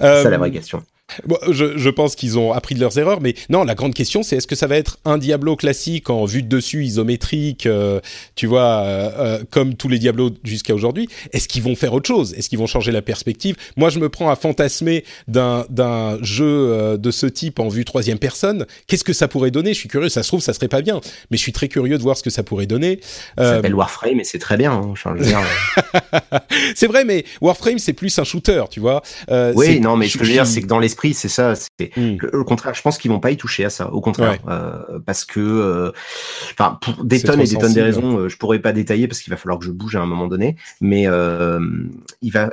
[0.02, 0.84] Euh, C'est ça la vraie question.
[1.26, 4.22] Bon, je, je pense qu'ils ont appris de leurs erreurs, mais non, la grande question,
[4.22, 8.00] c'est est-ce que ça va être un Diablo classique en vue de dessus, isométrique, euh,
[8.36, 11.10] tu vois, euh, euh, comme tous les Diablos jusqu'à aujourd'hui?
[11.34, 12.34] Est-ce qu'ils vont faire autre chose?
[12.36, 13.56] Est-ce qu'ils vont changer la perspective?
[13.76, 17.86] Moi, je me prends à fantasmer d'un d'un jeu euh, de ce type en vue
[17.86, 18.66] troisième personne.
[18.88, 19.74] Qu'est-ce que ça pourrait donner?
[19.74, 20.10] Je suis curieux.
[20.10, 21.00] Ça se trouve, ça serait pas bien,
[21.32, 23.00] mais je suis très curieux de voir ce que ça pourrait donner.
[23.38, 24.74] Ça Euh, s'appelle Warframe et c'est très bien.
[24.74, 24.94] Hein.
[26.76, 29.02] C'est vrai, mais Warframe, c'est plus un shooter, tu vois.
[29.32, 31.54] Euh, oui, non, mais ce que je veux dire, c'est que dans l'esprit, c'est ça.
[31.56, 32.18] C'est Hmm.
[32.34, 33.92] au contraire, je pense qu'ils vont pas y toucher à ça.
[33.92, 34.40] Au contraire, Ouais.
[34.50, 35.92] euh, parce que,
[36.54, 37.82] enfin, pour des tonnes et des tonnes de sensible.
[37.84, 40.28] raisons, je pourrais pas détailler parce qu'il va falloir que je bouge à un moment
[40.28, 40.56] donné.
[40.82, 42.50] Mais il va,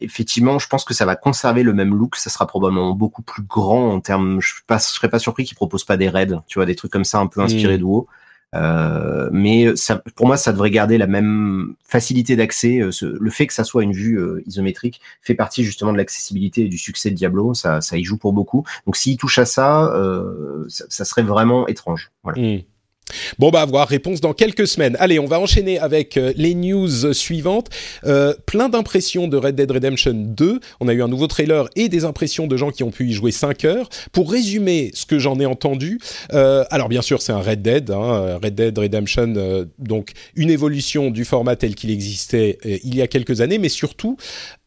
[0.00, 2.16] effectivement, je pense que ça va conserver le même look.
[2.16, 4.27] Ça sera probablement beaucoup plus grand en termes.
[4.40, 6.92] Je, pas, je serais pas surpris qu'ils proposent pas des raids, tu vois, des trucs
[6.92, 7.80] comme ça, un peu inspirés Hmm.
[7.80, 8.06] de WoW.
[8.54, 12.80] Euh, mais ça, pour moi, ça devrait garder la même facilité d'accès.
[12.80, 16.62] euh, Le fait que ça soit une vue euh, isométrique fait partie justement de l'accessibilité
[16.62, 17.52] et du succès de Diablo.
[17.52, 18.64] Ça, ça y joue pour beaucoup.
[18.86, 22.10] Donc, s'il touche à ça, euh, ça, ça serait vraiment étrange.
[22.24, 22.40] Voilà.
[22.40, 22.60] Hmm.
[23.38, 24.96] Bon bah à voir, réponse dans quelques semaines.
[25.00, 27.68] Allez, on va enchaîner avec euh, les news suivantes.
[28.04, 30.60] Euh, plein d'impressions de Red Dead Redemption 2.
[30.80, 33.12] On a eu un nouveau trailer et des impressions de gens qui ont pu y
[33.12, 33.88] jouer 5 heures.
[34.12, 35.98] Pour résumer ce que j'en ai entendu,
[36.32, 41.10] euh, alors bien sûr c'est un Red Dead, hein, Red Dead Redemption, donc une évolution
[41.10, 44.16] du format tel qu'il existait il y a quelques années, mais surtout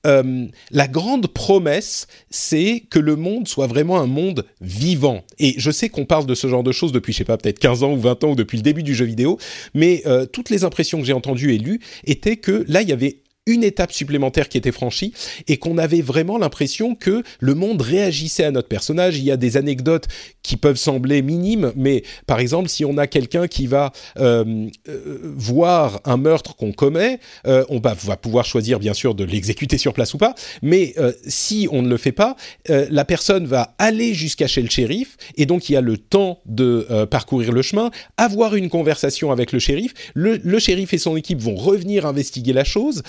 [0.05, 5.23] euh, la grande promesse, c'est que le monde soit vraiment un monde vivant.
[5.39, 7.59] Et je sais qu'on parle de ce genre de choses depuis, je sais pas, peut-être
[7.59, 9.37] 15 ans ou 20 ans ou depuis le début du jeu vidéo,
[9.73, 12.93] mais euh, toutes les impressions que j'ai entendues et lues étaient que là, il y
[12.93, 15.13] avait une étape supplémentaire qui était franchie
[15.47, 19.17] et qu'on avait vraiment l'impression que le monde réagissait à notre personnage.
[19.17, 20.07] Il y a des anecdotes
[20.43, 25.19] qui peuvent sembler minimes, mais par exemple, si on a quelqu'un qui va euh, euh,
[25.35, 29.93] voir un meurtre qu'on commet, euh, on va, pouvoir choisir bien sûr de l'exécuter sur
[29.93, 32.35] place ou pas, mais euh, si on ne le fait pas,
[32.67, 36.39] la personne va aller jusqu'à chez le shérif et donc il y a le temps
[36.45, 39.93] de parcourir le chemin, avoir une conversation avec le shérif.
[40.13, 43.03] Le shérif et son équipe vont revenir investiguer la chose.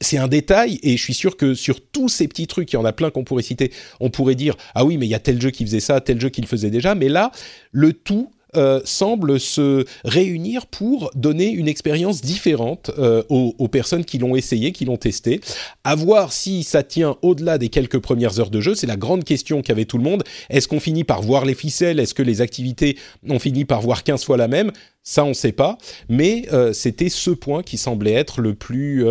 [0.00, 2.78] C'est un détail et je suis sûr que sur tous ces petits trucs, il y
[2.78, 3.72] en a plein qu'on pourrait citer.
[4.00, 6.20] On pourrait dire ah oui, mais il y a tel jeu qui faisait ça, tel
[6.20, 6.94] jeu qui le faisait déjà.
[6.94, 7.30] Mais là,
[7.72, 14.16] le tout euh, semblent se réunir pour donner une expérience différente euh, aux, personnes qui
[14.16, 15.40] l'ont essayé, qui l'ont testé.
[15.84, 19.24] À voir si ça tient au-delà des quelques premières heures de jeu, c'est la grande
[19.24, 20.24] question qu'avait tout le monde.
[20.48, 22.00] Est-ce qu'on finit par voir les ficelles?
[22.00, 22.96] Est-ce que les activités
[23.28, 24.72] ont fini par voir 15 fois la même?
[25.02, 25.76] Ça, on ne sait pas,
[26.08, 29.06] mais euh, c'était ce point qui semblait être le plus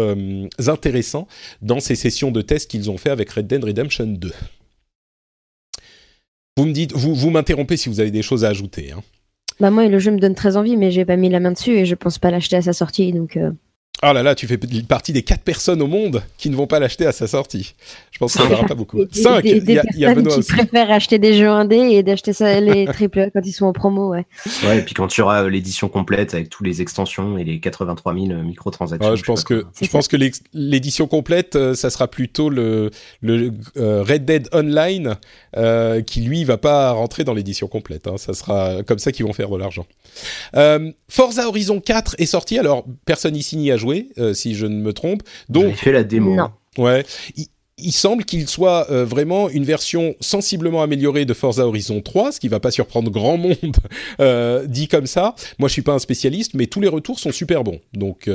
[0.68, 1.28] intéressant
[1.62, 4.32] dans ces sessions de test qu'ils ont fait avec Red Dead Redemption 2.
[6.58, 8.92] Vous me vous m'interrompez si vous avez des choses à ajouter.
[8.92, 9.04] Hein.
[9.60, 11.72] Bah moi, le jeu me donne très envie, mais j'ai pas mis la main dessus
[11.72, 13.38] et je pense pas l'acheter à sa sortie, donc.
[13.38, 13.52] Euh.
[14.04, 16.80] Oh là là, tu fais partie des 4 personnes au monde qui ne vont pas
[16.80, 17.74] l'acheter à sa sortie.
[18.12, 19.00] Je pense qu'il n'y en aura pas beaucoup.
[19.12, 22.32] 5, il y, a, y a Benoît qui préfèrent acheter des jeux indés et d'acheter
[22.62, 24.28] les triple quand ils sont en promo, ouais.
[24.64, 27.60] Ouais, et puis quand tu auras euh, l'édition complète avec toutes les extensions et les
[27.60, 29.16] 83 000 euh, microtransactions.
[29.16, 30.18] je, pense que, je pense que
[30.54, 32.92] l'édition complète, euh, ça sera plutôt le,
[33.22, 35.16] le Red Dead Online
[36.06, 38.08] qui, lui, va pas rentrer dans l'édition complète.
[38.08, 38.18] Hein.
[38.18, 39.88] Ça sera comme ça qu'ils vont faire de l'argent.
[41.10, 43.87] Forza Horizon 4 est sorti, alors personne ici n'y a joué
[44.18, 45.24] euh, si je ne me trompe.
[45.50, 46.36] Donc, fait la démo.
[46.36, 46.52] Non.
[46.78, 47.06] Ouais.
[47.80, 52.40] Il, semble qu'il soit euh, vraiment une version sensiblement améliorée de Forza Horizon 3, ce
[52.40, 53.78] qui va pas surprendre grand monde
[54.20, 55.36] euh, dit comme ça.
[55.60, 57.80] Moi, je suis pas un spécialiste, mais tous les retours sont super bons.
[57.94, 58.30] Donc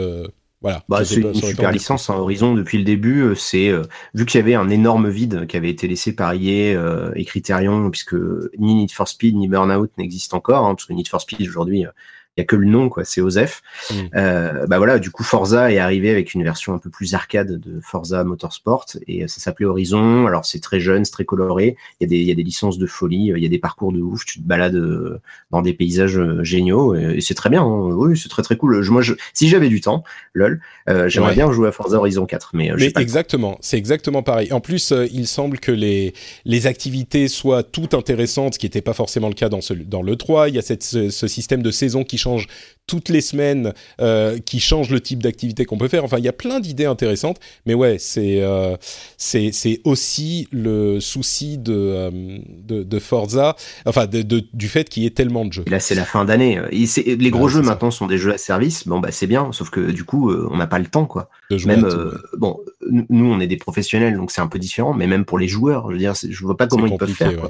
[0.61, 0.85] voilà.
[0.89, 2.09] Bah, c'est une super licence.
[2.09, 2.15] Hein.
[2.15, 3.73] Horizon depuis le début, c'est
[4.15, 7.91] vu qu'il y avait un énorme vide qui avait été laissé par EA et Criterion,
[7.91, 8.15] puisque
[8.59, 11.85] ni Need for Speed ni Burnout n'existent encore, hein, parce que Need for Speed aujourd'hui
[12.37, 13.63] il y a que le nom quoi, c'est Osef.
[13.91, 13.95] Mm.
[14.15, 17.61] Euh, bah voilà, du coup Forza est arrivé avec une version un peu plus arcade
[17.61, 20.27] de Forza Motorsport et ça s'appelait Horizon.
[20.27, 21.77] Alors c'est très jeune, c'est très coloré.
[22.01, 23.59] Il y a des il y a des licences de folie, il y a des
[23.59, 24.25] parcours de ouf.
[24.25, 27.63] Tu te balades euh, dans des paysages euh, géniaux et, c'est très bien.
[27.63, 27.93] Hein.
[27.93, 28.83] Oui, c'est très très cool.
[28.89, 30.03] moi, je, si j'avais du temps,
[30.33, 34.53] lol, euh, j'aimerais bien jouer à Forza Horizon 4, mais, mais exactement, c'est exactement pareil.
[34.53, 36.15] En plus, il semble que les
[36.45, 40.03] les activités soient toutes intéressantes, ce qui n'était pas forcément le cas dans ce dans
[40.03, 40.49] le 3.
[40.49, 42.47] Il y a cette, ce, ce système de saison qui change
[42.87, 46.05] toutes les semaines, euh, qui change le type d'activité qu'on peut faire.
[46.05, 48.77] Enfin, il y a plein d'idées intéressantes, mais ouais, c'est euh,
[49.17, 52.11] c'est aussi le souci de, euh,
[52.49, 54.23] de, de, Forza, enfin de,
[54.53, 55.65] du fait qu'il y ait tellement de jeux.
[55.69, 56.61] là, c'est la fin d'année.
[56.71, 58.87] Les gros jeux maintenant sont des jeux à service.
[58.87, 61.31] Bon, bah c'est bien, sauf que du coup, on n'a pas le temps, quoi.
[61.65, 61.89] Même
[62.37, 65.49] bon, nous, on est des professionnels, donc c'est un peu différent, mais même pour les
[65.49, 67.49] joueurs, je veux dire, je vois pas comment ils peuvent faire.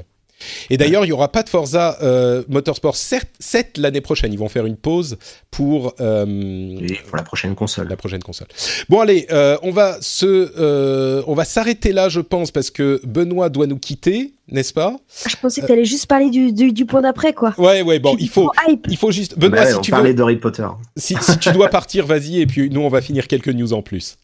[0.69, 4.33] Et d'ailleurs, il n'y aura pas de Forza euh, Motorsport 7 l'année prochaine.
[4.33, 5.17] Ils vont faire une pause
[5.51, 6.77] pour, euh,
[7.07, 7.87] pour la prochaine console.
[7.87, 8.47] La prochaine console.
[8.89, 13.49] Bon, allez, euh, on va se, on va s'arrêter là, je pense, parce que Benoît
[13.49, 14.95] doit nous quitter, n'est-ce pas?
[15.27, 17.53] Je pensais que tu allais juste parler du, du, point d'après, quoi.
[17.57, 18.51] Ouais, ouais, bon, il faut,
[18.89, 19.37] il faut juste.
[19.37, 20.13] Benoît, si tu veux.
[20.13, 20.67] d'Harry Potter.
[20.97, 23.81] Si, si tu dois partir, vas-y, et puis nous, on va finir quelques news en
[23.81, 24.17] plus.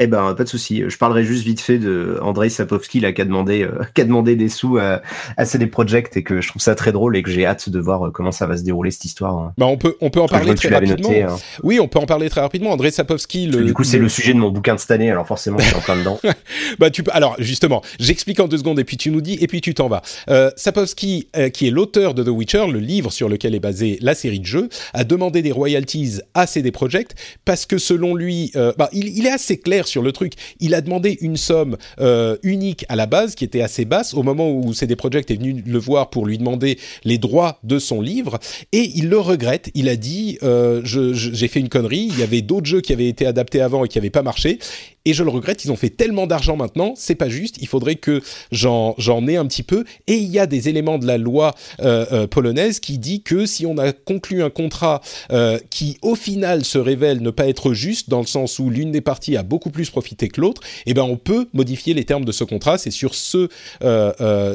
[0.00, 0.84] Eh ben, pas de souci.
[0.86, 4.04] Je parlerai juste vite fait de Andrei Sapowski là, qui a demandé, euh, qui a
[4.04, 5.02] demandé des sous à,
[5.36, 7.80] à CD Projekt et que je trouve ça très drôle et que j'ai hâte de
[7.80, 9.36] voir euh, comment ça va se dérouler cette histoire.
[9.36, 9.52] Hein.
[9.58, 11.08] Bah, on peut, on peut en parler très rapidement.
[11.08, 11.36] Noté, hein.
[11.64, 12.70] Oui, on peut en parler très rapidement.
[12.70, 13.48] Andrei Sapowski.
[13.48, 14.08] Le, du coup, c'est le...
[14.08, 16.20] sujet de mon bouquin de cette année, alors forcément, je suis en plein dedans.
[16.78, 17.10] bah, tu peux.
[17.12, 19.88] Alors, justement, j'explique en deux secondes et puis tu nous dis et puis tu t'en
[19.88, 20.02] vas.
[20.30, 23.98] Euh, Sapowski, euh, qui est l'auteur de The Witcher, le livre sur lequel est basée
[24.00, 28.52] la série de jeux, a demandé des royalties à CD Projekt parce que selon lui,
[28.54, 31.76] euh, bah, il, il, est assez clair sur le truc il a demandé une somme
[32.00, 35.36] euh, unique à la base qui était assez basse au moment où CD Projekt est
[35.36, 38.38] venu le voir pour lui demander les droits de son livre
[38.72, 39.70] et il le regrette.
[39.74, 42.08] Il a dit euh, j'ai fait une connerie.
[42.10, 44.58] Il y avait d'autres jeux qui avaient été adaptés avant et qui n'avaient pas marché
[45.04, 47.96] et je le regrette, ils ont fait tellement d'argent maintenant, c'est pas juste, il faudrait
[47.96, 48.20] que
[48.50, 48.94] j'en
[49.26, 52.26] ai un petit peu, et il y a des éléments de la loi euh, euh,
[52.26, 55.00] polonaise qui dit que si on a conclu un contrat
[55.32, 58.92] euh, qui au final se révèle ne pas être juste, dans le sens où l'une
[58.92, 62.24] des parties a beaucoup plus profité que l'autre, eh ben on peut modifier les termes
[62.24, 63.48] de ce contrat, c'est sur ce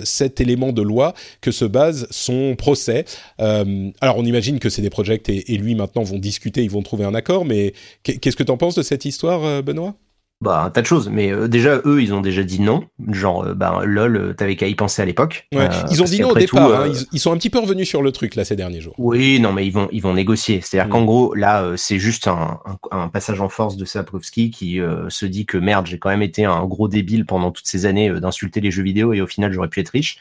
[0.04, 3.06] cet élément de loi que se base son procès.
[3.40, 6.82] alors on imagine que c'est des projets et, et lui maintenant vont discuter, ils vont
[6.82, 9.96] trouver un accord, mais qu'est-ce que tu en penses de cette histoire, Benoît?
[10.44, 11.10] Bah, un tas de choses.
[11.10, 12.84] Mais euh, déjà, eux, ils ont déjà dit non.
[13.10, 15.48] Genre, euh, bah, lol, euh, t'avais qu'à y penser à l'époque.
[15.56, 15.70] Ouais.
[15.90, 16.84] ils ont dit non au départ.
[16.84, 16.92] Hein.
[17.14, 18.94] ils, sont un petit peu revenus sur le truc là ces derniers jours.
[18.98, 20.60] Oui, non, mais ils vont, ils vont négocier.
[20.62, 20.92] C'est-à-dire mm.
[20.92, 22.60] qu'en gros, là, c'est juste un,
[22.92, 24.80] un, passage en force de Sapkowski qui
[25.10, 28.10] se dit que merde, j'ai quand même été un gros débile pendant toutes ces années
[28.20, 30.18] d'insulter les jeux vidéo et au final, j'aurais pu être riche.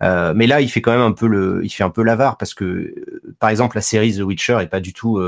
[0.00, 2.52] mais là, il fait quand même un peu le, il fait un peu l'avare parce
[2.52, 2.94] que,
[3.38, 5.18] par exemple, la série The Witcher est pas du tout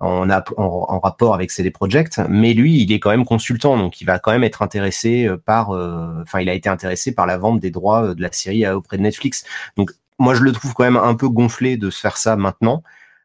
[0.00, 4.04] en, en, rapport avec CD Projekt, mais lui, il est quand même consultant, donc il
[4.04, 7.38] va quand même être intéressé euh, par, euh, enfin, il a été intéressé par la
[7.38, 9.44] vente des droits euh, de la série auprès de Netflix.
[9.76, 12.82] Donc, moi, je le trouve quand même un peu gonflé de se faire ça maintenant.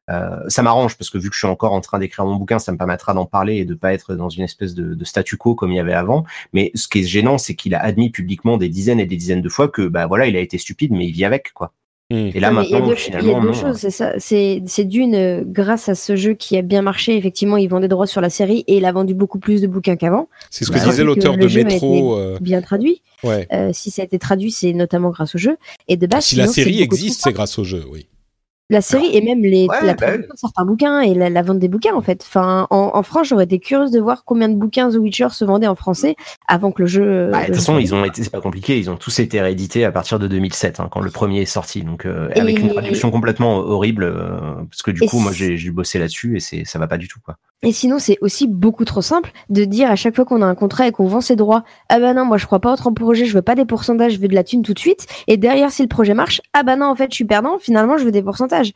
[0.09, 2.59] Euh, ça m'arrange parce que vu que je suis encore en train d'écrire mon bouquin,
[2.59, 5.37] ça me permettra d'en parler et de pas être dans une espèce de, de statu
[5.37, 6.25] quo comme il y avait avant.
[6.53, 9.41] Mais ce qui est gênant, c'est qu'il a admis publiquement des dizaines et des dizaines
[9.41, 11.73] de fois que bah voilà, il a été stupide, mais il vit avec quoi.
[12.11, 12.29] Hmm.
[12.33, 14.13] Et là, maintenant, il y a deux, finalement, y a deux choses, c'est ça.
[14.17, 17.83] C'est, c'est d'une, euh, grâce à ce jeu qui a bien marché, effectivement, ils vendent
[17.83, 20.27] des droits sur la série et il a vendu beaucoup plus de bouquins qu'avant.
[20.49, 22.17] C'est ce que disait l'auteur de Métro.
[22.17, 23.01] Euh, bien traduit.
[23.23, 23.47] Ouais.
[23.53, 25.55] Euh, si ça a été traduit, c'est notamment grâce au jeu.
[25.87, 28.07] Et de base, si la série existe, c'est grâce au jeu, oui
[28.71, 31.93] la série et même les, la bah de certains bouquins et la, vente des bouquins
[31.93, 32.23] en fait.
[32.25, 35.67] Enfin, en, France, j'aurais été curieuse de voir combien de bouquins The Witcher se vendaient
[35.67, 36.15] en français
[36.47, 37.29] avant que le jeu.
[37.31, 39.83] Bah, de toute façon, ils ont été, c'est pas compliqué, ils ont tous été réédités
[39.83, 43.11] à partir de 2007 hein, quand le premier est sorti, donc euh, avec une traduction
[43.11, 44.39] complètement horrible euh,
[44.69, 47.19] parce que du coup, moi j'ai bossé là-dessus et c'est ça va pas du tout
[47.23, 47.37] quoi.
[47.63, 50.55] Et sinon, c'est aussi beaucoup trop simple de dire à chaque fois qu'on a un
[50.55, 53.25] contrat et qu'on vend ses droits, ah bah non, moi je crois pas autre projet,
[53.25, 55.05] je veux pas des pourcentages, je veux de la thune tout de suite.
[55.27, 57.97] Et derrière, si le projet marche, ah bah non, en fait, je suis perdant, finalement,
[57.97, 58.71] je veux des pourcentages.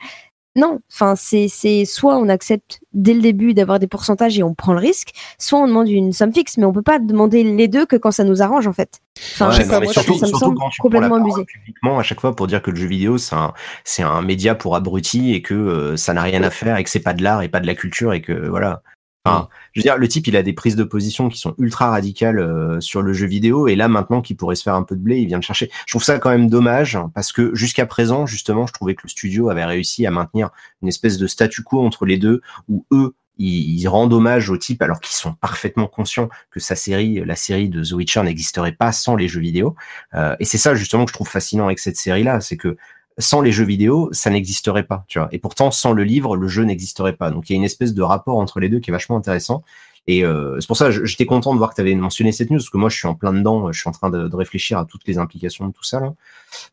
[0.57, 4.53] Non, enfin c'est c'est soit on accepte dès le début d'avoir des pourcentages et on
[4.53, 7.68] prend le risque, soit on demande une somme fixe, mais on peut pas demander les
[7.68, 9.02] deux que quand ça nous arrange en fait.
[9.34, 11.44] Enfin, surtout, ça me semble complètement abusé.
[11.44, 13.53] Publiquement à chaque fois pour dire que le jeu vidéo c'est un
[13.84, 16.90] c'est un média pour abrutis et que euh, ça n'a rien à faire et que
[16.90, 18.82] c'est pas de l'art et pas de la culture et que voilà.
[19.26, 21.89] Enfin, je veux dire, le type, il a des prises de position qui sont ultra
[21.89, 24.95] radicales euh, sur le jeu vidéo, et là, maintenant qu'il pourrait se faire un peu
[24.95, 25.72] de blé, il vient de chercher.
[25.88, 29.10] Je trouve ça quand même dommage, parce que jusqu'à présent, justement, je trouvais que le
[29.10, 33.15] studio avait réussi à maintenir une espèce de statu quo entre les deux, où eux,
[33.38, 37.69] ils, rendent hommage au type alors qu'ils sont parfaitement conscients que sa série, la série
[37.69, 39.76] de The Witcher n'existerait pas sans les jeux vidéo.
[40.14, 42.77] Euh, et c'est ça justement que je trouve fascinant avec cette série-là, c'est que
[43.17, 45.29] sans les jeux vidéo, ça n'existerait pas, tu vois.
[45.31, 47.31] Et pourtant, sans le livre, le jeu n'existerait pas.
[47.31, 49.63] Donc il y a une espèce de rapport entre les deux qui est vachement intéressant.
[50.07, 52.57] Et euh, c'est pour ça, j'étais content de voir que tu avais mentionné cette news,
[52.57, 54.85] parce que moi, je suis en plein dedans, je suis en train de, réfléchir à
[54.85, 56.13] toutes les implications de tout ça là,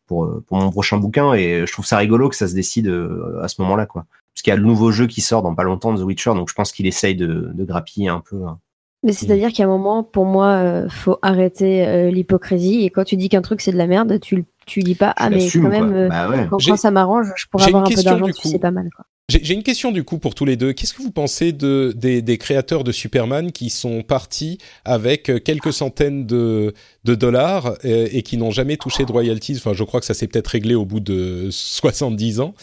[0.05, 2.87] pour, euh, pour mon prochain bouquin, et je trouve ça rigolo que ça se décide
[2.87, 4.05] euh, à ce moment-là, quoi.
[4.33, 6.33] Parce qu'il y a le nouveau jeu qui sort dans pas longtemps de The Witcher,
[6.35, 8.45] donc je pense qu'il essaye de, de grappiller un peu.
[8.45, 8.59] Hein.
[9.03, 12.85] Mais c'est-à-dire qu'à un moment, pour moi, faut arrêter l'hypocrisie.
[12.85, 15.29] Et quand tu dis qu'un truc c'est de la merde, tu tu dis pas ah
[15.29, 18.71] mais quand même bah quand, ça m'arrange, je pourrais avoir un peu d'argent, c'est pas
[18.71, 18.89] mal.
[18.95, 19.05] Quoi.
[19.29, 20.73] J'ai une question du coup pour tous les deux.
[20.73, 25.39] Qu'est-ce que vous pensez de, des, des, créateurs de Superman qui sont partis avec euh,
[25.39, 26.73] quelques centaines de,
[27.05, 29.55] de dollars et, euh, et qui n'ont jamais touché de royalties?
[29.57, 32.53] Enfin, je crois que ça s'est peut-être réglé au bout de 70 ans.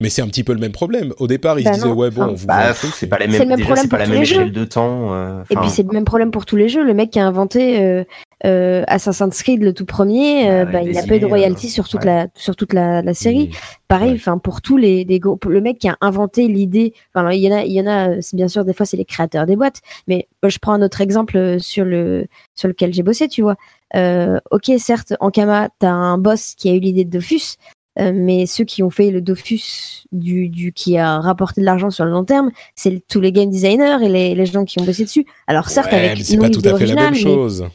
[0.00, 1.12] Mais c'est un petit peu le même problème.
[1.18, 3.44] Au départ, ils se bah disaient ouais bon, on vous bah, c'est pas le déjà,
[3.86, 5.12] pas la même échelle de temps.
[5.12, 6.82] Euh, et puis c'est le même problème pour tous les jeux.
[6.82, 8.04] Le mec qui a inventé euh,
[8.46, 11.88] euh, Assassin's Creed le tout premier, euh, bah, il a pas eu de royalties sur
[11.88, 13.50] toute la sur toute la, la série.
[13.88, 16.94] Pareil, enfin pour tous les, les le mec qui a inventé l'idée.
[17.14, 18.20] Enfin il y en a il y en a.
[18.22, 21.00] C'est bien sûr des fois c'est les créateurs des boîtes, mais je prends un autre
[21.00, 23.56] exemple sur le sur lequel j'ai bossé, tu vois.
[23.94, 27.56] ok, certes, en Kama, t'as un boss qui a eu l'idée de Dofus,
[27.98, 31.90] euh, mais ceux qui ont fait le Dofus du, du qui a rapporté de l'argent
[31.90, 34.84] sur le long terme, c'est tous les game designers et les, les, gens qui ont
[34.84, 35.26] bossé dessus.
[35.48, 37.66] Alors certes avec c'est pas tout à fait la même chose.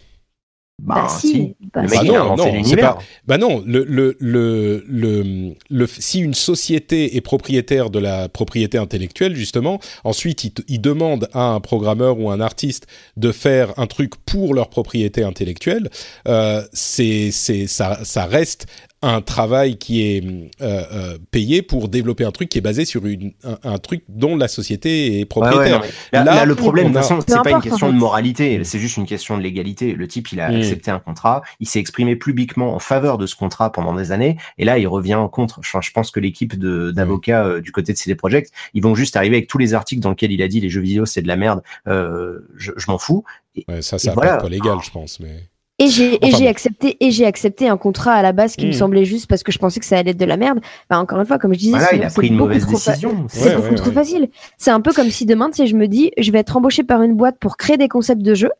[0.77, 2.97] Bah, bah si, bah, bah non, non, c'est pas.
[3.25, 8.77] Bah non, le, le, le, le, le, si une société est propriétaire de la propriété
[8.77, 13.87] intellectuelle, justement, ensuite il, il demande à un programmeur ou un artiste de faire un
[13.87, 15.89] truc pour leur propriété intellectuelle,
[16.27, 18.67] euh, c'est, c'est, ça, ça reste
[19.05, 20.23] un travail qui est
[20.61, 24.35] euh, euh, payé pour développer un truc qui est basé sur une, un, truc dont
[24.35, 25.83] la société est propriétaire.
[26.11, 29.05] là, le problème, de toute façon, c'est pas une question de moralité, c'est juste une
[29.05, 29.93] question de légalité.
[29.93, 30.55] Le type, il a mm.
[30.55, 34.37] accepté un contrat, il s'est exprimé publiquement en faveur de ce contrat pendant des années,
[34.57, 35.59] et là, il revient en contre.
[35.61, 39.37] je pense que l'équipe d'avocats euh, du côté de CD Projekt, ils vont juste arriver
[39.37, 41.35] avec tous les articles dans lesquels il a dit les jeux vidéo, c'est de la
[41.35, 42.41] merde, je,
[42.75, 43.23] je m'en fous.
[43.67, 44.37] ouais, ça, ça voilà.
[44.37, 45.43] pas légal, je pense, mais.
[45.77, 48.75] Et j'ai j'ai accepté et j'ai accepté un contrat à la base qui me hmm.
[48.75, 50.59] semblait juste parce que je pensais que ça allait être de la merde.
[50.89, 53.25] Bah encore une fois, comme je disais, il a pris une mauvaise décision.
[53.27, 54.29] C'est beaucoup trop facile.
[54.57, 56.83] C'est un peu comme si demain, tu sais, je me dis, je vais être embauché
[56.83, 58.51] par une boîte pour créer des concepts de jeu.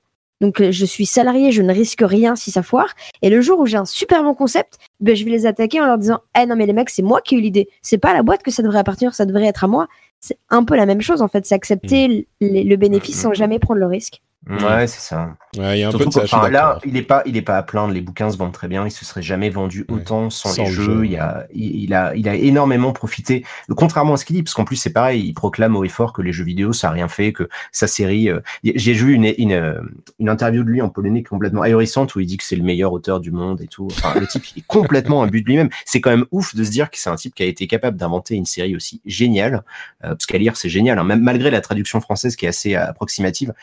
[0.42, 2.94] Donc euh, je suis salarié, je ne risque rien si ça foire.
[3.22, 5.86] Et le jour où j'ai un super bon concept, ben, je vais les attaquer en
[5.86, 7.70] leur disant, eh non mais les mecs, c'est moi qui ai eu l'idée.
[7.82, 9.88] C'est pas à la boîte que ça devrait appartenir, ça devrait être à moi.
[10.20, 11.46] C'est un peu la même chose en fait.
[11.46, 12.48] C'est accepter hmm.
[12.48, 14.22] le bénéfice sans jamais prendre le risque.
[14.48, 15.36] Ouais, c'est ça.
[15.58, 16.50] Ouais, il y a un peu de ça.
[16.50, 17.94] là, il est pas, il est pas à plaindre.
[17.94, 18.86] Les bouquins se vendent très bien.
[18.86, 21.06] Il se serait jamais vendu autant sans, les jeux.
[21.06, 23.44] Il, a, il, a, il a énormément profité.
[23.76, 26.14] Contrairement à ce qu'il dit, parce qu'en plus c'est pareil, il proclame haut et fort
[26.14, 28.30] que les jeux vidéo ça a rien fait, que sa série.
[28.30, 29.82] Euh, j'ai vu une, une,
[30.20, 32.94] une, interview de lui en polonais complètement ahurissante où il dit que c'est le meilleur
[32.94, 33.88] auteur du monde et tout.
[33.92, 35.70] Enfin, le type il est complètement un but de lui-même.
[35.86, 37.98] C'est quand même ouf de se dire que c'est un type qui a été capable
[37.98, 39.64] d'inventer une série aussi géniale.
[40.04, 41.00] Euh, parce qu'à lire c'est génial.
[41.00, 41.04] Hein.
[41.04, 43.54] Même malgré la traduction française qui est assez approximative,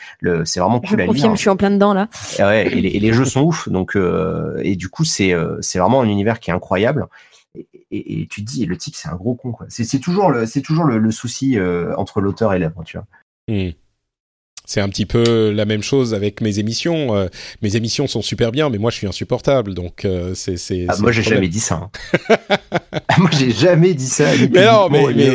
[0.44, 1.34] c'est vraiment cool à lire.
[1.34, 2.08] Je suis en plein dedans là.
[2.38, 5.78] Et, ouais, et, les, jeux sont ouf, donc euh, et du coup c'est euh, c'est
[5.78, 7.06] vraiment un univers qui est incroyable.
[7.90, 9.54] et, tu te dis, le type, c'est un gros con.
[9.68, 11.58] C'est toujours le, c'est toujours le, souci
[11.96, 13.06] entre l'auteur et l'œuvre, tu vois.
[13.48, 13.72] Hmm.
[14.64, 17.16] C'est un petit peu la même chose avec mes émissions.
[17.16, 17.26] Euh,
[17.62, 19.74] mes émissions sont super bien, mais moi je suis insupportable.
[19.74, 20.86] Donc euh, c'est c'est.
[20.88, 21.90] Ah, moi j'ai jamais dit ça.
[22.30, 22.46] Hein.
[23.18, 24.26] moi j'ai jamais dit ça.
[24.52, 25.34] Mais non, mais, mais,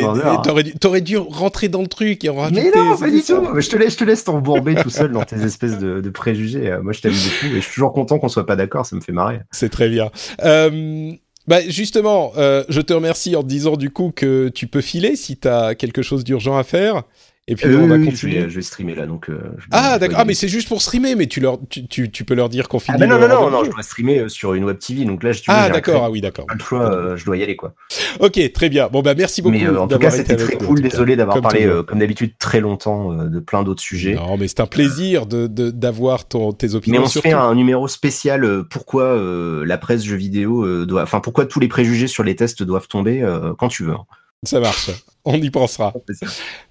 [0.80, 2.70] t'aurais dû, rentrer dans le truc et en rajouter.
[2.74, 3.60] Mais non, pas du tout.
[3.60, 6.70] Je te laisse, je te laisse t'embourber tout seul dans tes espèces de, de préjugés.
[6.70, 8.86] Euh, moi je t'aime beaucoup et je suis toujours content qu'on soit pas d'accord.
[8.86, 9.40] Ça me fait marrer.
[9.50, 10.10] C'est très bien.
[10.44, 11.12] Euh,
[11.48, 15.16] bah justement, euh, je te remercie en te disant du coup que tu peux filer
[15.16, 17.04] si tu as quelque chose d'urgent à faire.
[17.48, 18.42] Et puis on va continuer.
[18.48, 19.30] Je vais, streamer là, donc.
[19.30, 20.18] Euh, ah d'accord.
[20.20, 22.68] Ah mais c'est juste pour streamer, mais tu leur, tu, tu, tu peux leur dire
[22.68, 22.98] qu'on finit.
[23.00, 25.32] Ah, non non non non, je dois streamer euh, sur une web TV, donc là
[25.32, 25.40] je.
[25.48, 26.04] Ah d'accord.
[26.04, 26.44] Ah oui d'accord.
[26.46, 27.72] Pas le choix, euh, je dois y aller quoi.
[28.20, 28.88] Ok très bien.
[28.88, 29.56] Bon bah merci beaucoup.
[29.56, 30.82] Mais en tout cas c'était très cool.
[30.82, 34.14] Désolé d'avoir parlé comme d'habitude très longtemps de plein d'autres sujets.
[34.14, 37.00] Non mais c'est un plaisir de d'avoir ton tes opinions.
[37.00, 38.64] Mais on se fait un numéro spécial.
[38.68, 39.18] Pourquoi
[39.64, 43.26] la presse jeux vidéo doit, enfin pourquoi tous les préjugés sur les tests doivent tomber
[43.58, 43.94] quand tu veux.
[43.94, 44.04] Hein.
[44.42, 44.90] Ça marche.
[45.24, 45.94] On y pensera.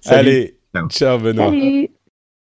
[0.06, 0.57] Allez.
[0.90, 1.46] Ciao Benoît.
[1.46, 1.88] Salut.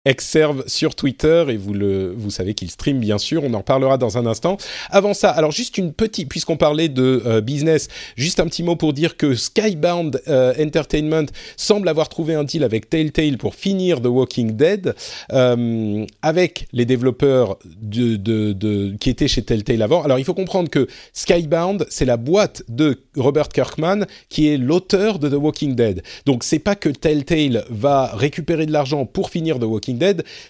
[0.08, 3.98] Exerve sur Twitter et vous le vous savez qu'il stream bien sûr, on en parlera
[3.98, 4.58] dans un instant.
[4.90, 8.78] Avant ça, alors juste une petite puisqu'on parlait de euh, business, juste un petit mot
[8.78, 11.26] pour dire que Skybound euh, Entertainment
[11.58, 14.96] semble avoir trouvé un deal avec Telltale pour finir The Walking Dead
[15.34, 20.04] euh, avec les développeurs de, de, qui étaient chez Telltale avant.
[20.04, 25.20] Alors il faut comprendre que Skybound, c'est la boîte de Robert Kirkman qui est l'auteur
[25.20, 26.02] de The Walking Dead.
[26.26, 29.97] Donc c'est pas que Telltale va récupérer de l'argent pour finir The Walking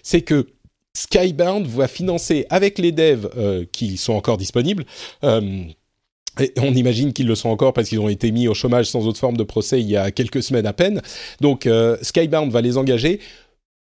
[0.02, 0.46] C'est que
[0.98, 4.84] Skybound va financer avec les devs euh, qui sont encore disponibles.
[5.22, 5.62] Euh,
[6.56, 9.18] on imagine qu'ils le sont encore parce qu'ils ont été mis au chômage sans autre
[9.18, 11.00] forme de procès il y a quelques semaines à peine.
[11.40, 13.20] Donc euh, Skybound va les engager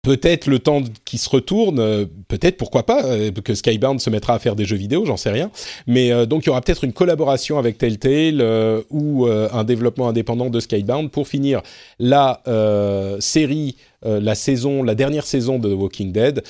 [0.03, 3.03] peut-être le temps qui se retourne, peut-être pourquoi pas
[3.43, 5.51] que Skybound se mettra à faire des jeux vidéo, j'en sais rien.
[5.89, 8.41] Mais donc il y aura peut-être une collaboration avec Telltale
[8.91, 11.61] ou un développement indépendant de Skybound pour finir
[11.99, 12.41] la
[13.19, 13.75] série
[14.07, 16.43] la saison, la dernière saison de The Walking Dead.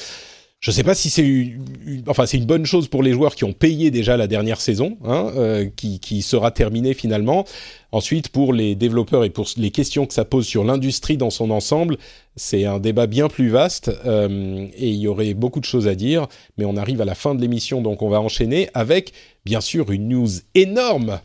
[0.61, 3.45] Je ne sais pas si c'est une, enfin une bonne chose pour les joueurs qui
[3.45, 7.45] ont payé déjà la dernière saison, hein, euh, qui, qui, sera terminée finalement.
[7.93, 11.51] Ensuite, pour les développeurs et pour les questions que ça pose sur l'industrie dans son
[11.51, 11.99] ensemble,
[12.37, 15.95] c'est un débat bien plus vaste euh, et il y aurait beaucoup de choses à
[15.95, 16.27] dire.
[16.57, 19.13] Mais on arrive à la fin de l'émission, donc on va enchaîner avec
[19.45, 21.21] bien sûr une news énorme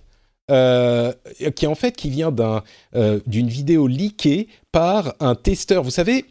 [0.49, 1.13] euh,
[1.55, 2.33] qui en fait qui vient
[2.95, 5.83] euh, d'une vidéo leakée par un testeur.
[5.83, 6.25] Vous savez,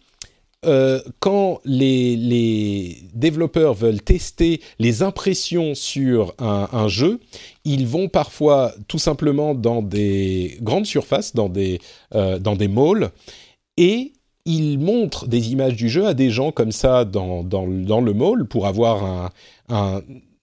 [0.67, 7.21] euh, quand les, développeurs veulent tester les impressions sur un, jeu,
[7.65, 11.81] ils vont parfois tout simplement dans des grandes surfaces, dans des,
[12.13, 13.11] dans des malls,
[13.79, 14.13] et
[14.45, 18.47] ils montrent des images du jeu à des gens comme ça dans, dans, le mall
[18.47, 19.31] pour avoir
[19.69, 20.03] un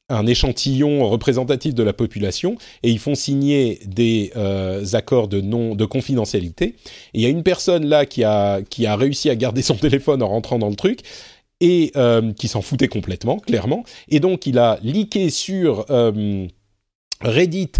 [0.09, 5.75] un échantillon représentatif de la population et ils font signer des euh, accords de non
[5.75, 6.65] de confidentialité.
[6.65, 6.75] Et
[7.15, 10.23] il y a une personne là qui a qui a réussi à garder son téléphone
[10.23, 11.01] en rentrant dans le truc
[11.59, 13.83] et euh, qui s'en foutait complètement, clairement.
[14.07, 16.47] Et donc il a leaké sur euh,
[17.21, 17.71] Reddit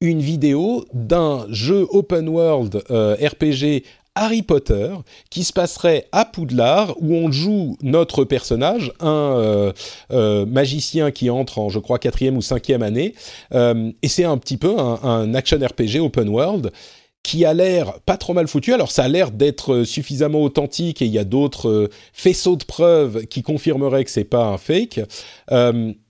[0.00, 3.82] une vidéo d'un jeu open world RPG
[4.14, 4.94] Harry Potter
[5.30, 9.72] qui se passerait à Poudlard où on joue notre personnage, un euh,
[10.10, 13.14] euh, magicien qui entre en je crois quatrième ou cinquième année
[13.54, 16.72] euh, et c'est un petit peu un, action RPG open world
[17.22, 18.72] qui a l'air pas trop mal foutu.
[18.72, 23.26] Alors ça a l'air d'être suffisamment authentique et il y a d'autres faisceaux de preuves
[23.26, 25.00] qui confirmeraient que c'est pas un fake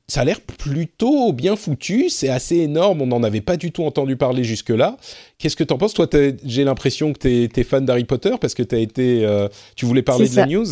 [0.09, 3.85] ça a l'air plutôt bien foutu, c'est assez énorme, on n'en avait pas du tout
[3.85, 4.97] entendu parler jusque-là.
[5.39, 6.09] Qu'est-ce que t'en penses Toi,
[6.45, 10.03] j'ai l'impression que t'es es fan d'Harry Potter parce que as été, euh, tu voulais
[10.03, 10.67] parler de la news?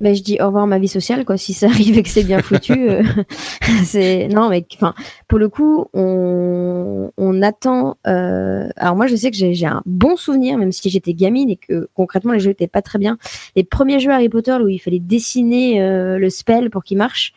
[0.00, 1.38] Ben, je dis au revoir ma vie sociale quoi.
[1.38, 3.02] Si ça arrive et que c'est bien foutu euh,
[3.84, 4.94] c'est non mais enfin
[5.28, 10.16] pour le coup on, on attend euh, alors moi je sais que j'ai un bon
[10.16, 13.18] souvenir même si j'étais gamine et que concrètement les jeux étaient pas très bien.
[13.56, 17.32] Les premiers jeux Harry Potter où il fallait dessiner le spell pour qu'il marche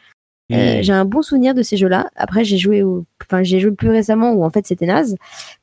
[0.51, 0.83] euh, hmm.
[0.83, 2.09] j'ai un bon souvenir de ces jeux-là.
[2.15, 3.05] Après, j'ai joué, au...
[3.23, 5.15] enfin, j'ai joué plus récemment où en fait c'était naze.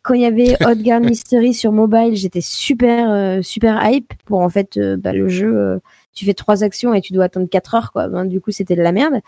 [0.02, 4.40] Quand il y avait Hot Girl Mystery sur mobile, j'étais super, euh, super hype pour
[4.40, 5.80] en fait euh, bah, le jeu.
[6.14, 8.08] tu fais trois actions et tu dois attendre quatre heures, quoi.
[8.08, 9.20] Ben, du coup, c'était de la merde.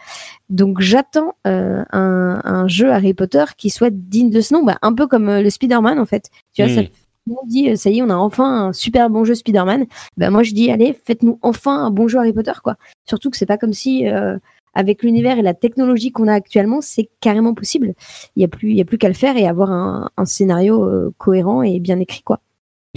[0.49, 4.95] Donc, j'attends un, un, jeu Harry Potter qui soit digne de ce nom, bah, un
[4.95, 6.31] peu comme le Spider-Man en fait.
[6.55, 6.87] Tu vois, ça hmm.
[7.31, 9.87] on dit ça y est, on a enfin un super bon jeu Spider-Man.
[10.17, 12.77] Ben moi je dis allez, faites-nous enfin un bon jeu Harry Potter quoi.
[13.07, 14.07] Surtout que c'est pas comme si
[14.75, 17.95] avec l'univers et la technologie qu'on a actuellement, c'est carrément possible.
[18.37, 21.63] Il n'y a plus, a plus qu'à le faire et avoir un, scénario euh, cohérent
[21.63, 22.41] et bien écrit, quoi.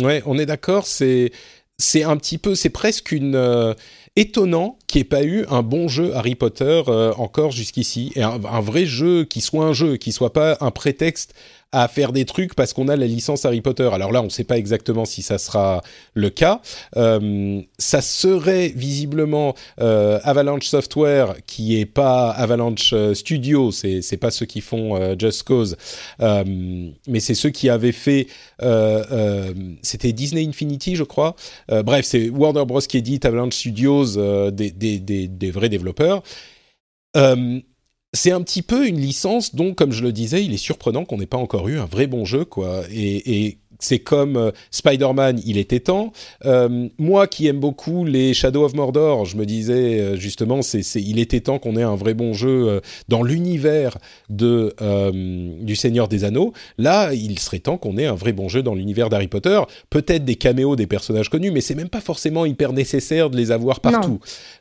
[0.01, 0.85] Ouais, on est d'accord.
[0.85, 1.31] C'est,
[1.77, 3.73] c'est un petit peu, c'est presque une euh,
[4.15, 8.23] étonnant qu'il n'y ait pas eu un bon jeu Harry Potter euh, encore jusqu'ici et
[8.23, 11.33] un, vrai jeu qui soit un jeu, qui soit pas un prétexte
[11.73, 13.89] à faire des trucs parce qu'on a la licence Harry Potter.
[13.91, 15.81] Alors là, on ne sait pas exactement si ça sera
[16.13, 16.61] le cas.
[16.95, 24.31] Euh, ça serait visiblement euh, Avalanche Software qui est pas Avalanche Studio, c'est c'est pas
[24.31, 25.75] ceux qui font Just Cause,
[26.19, 28.27] mais c'est ceux qui avaient fait.
[29.81, 31.35] C'était Disney Infinity, je crois.
[31.69, 36.23] bref, c'est Warner Bros qui édite Avalanche Studios, des vrais développeurs.
[38.13, 41.05] Euh, c'est un petit peu une licence dont, comme je le disais, il est surprenant
[41.05, 42.83] qu'on n'ait pas encore eu un vrai bon jeu, quoi.
[42.91, 46.13] Et, c'est comme euh, Spider-Man, il était temps.
[46.45, 51.19] Euh, moi qui aime beaucoup les Shadow of Mordor, je me disais justement, c'est, il
[51.19, 52.79] était temps qu'on ait un vrai bon jeu
[53.09, 53.97] dans l'univers
[54.29, 54.73] de
[55.61, 56.53] du Seigneur des Anneaux.
[56.77, 59.59] Là, il serait temps qu'on ait un vrai bon jeu dans l'univers d'Harry Potter.
[59.89, 63.51] Peut-être des caméos des personnages connus, mais c'est même pas forcément hyper nécessaire de les
[63.51, 64.19] avoir partout.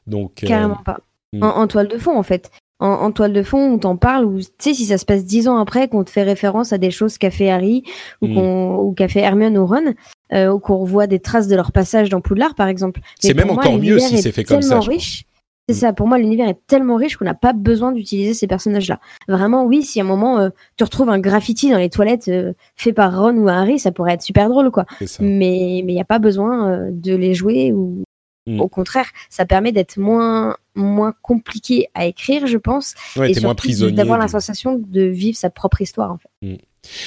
[0.09, 0.99] Donc carrément pas.
[1.33, 1.45] Hmm.
[1.45, 2.51] En, toile de fond, en fait
[2.83, 5.49] en, toile de fond, on t'en parle, ou tu sais, si ça se passe dix
[5.49, 7.85] ans après, qu'on te fait référence à des choses qu'a fait Harry,
[8.21, 8.95] ou mm.
[8.97, 9.95] qu'a fait Hermione ou Ron,
[10.33, 13.01] euh, ou qu'on revoit des traces de leur passage dans Poudlard, par exemple.
[13.21, 14.81] C'est même encore mieux si c'est fait comme ça.
[14.81, 15.25] riche.
[15.69, 18.99] C'est ça, pour moi, l'univers est tellement riche qu'on n'a pas besoin d'utiliser ces personnages-là.
[19.29, 22.53] Vraiment, oui, si à un moment euh, tu retrouves un graffiti dans les toilettes euh,
[22.75, 24.87] fait par Ron ou Harry, ça pourrait être super drôle, quoi.
[25.21, 28.03] Mais il n'y a pas besoin de les jouer ou,
[28.47, 28.61] Mm.
[28.61, 34.19] Au contraire, ça permet d'être moins moins compliqué à écrire, je pense, et surtout d'avoir
[34.19, 36.13] la sensation de vivre sa propre histoire.
[36.13, 36.31] En fait.
[36.43, 36.57] Mm.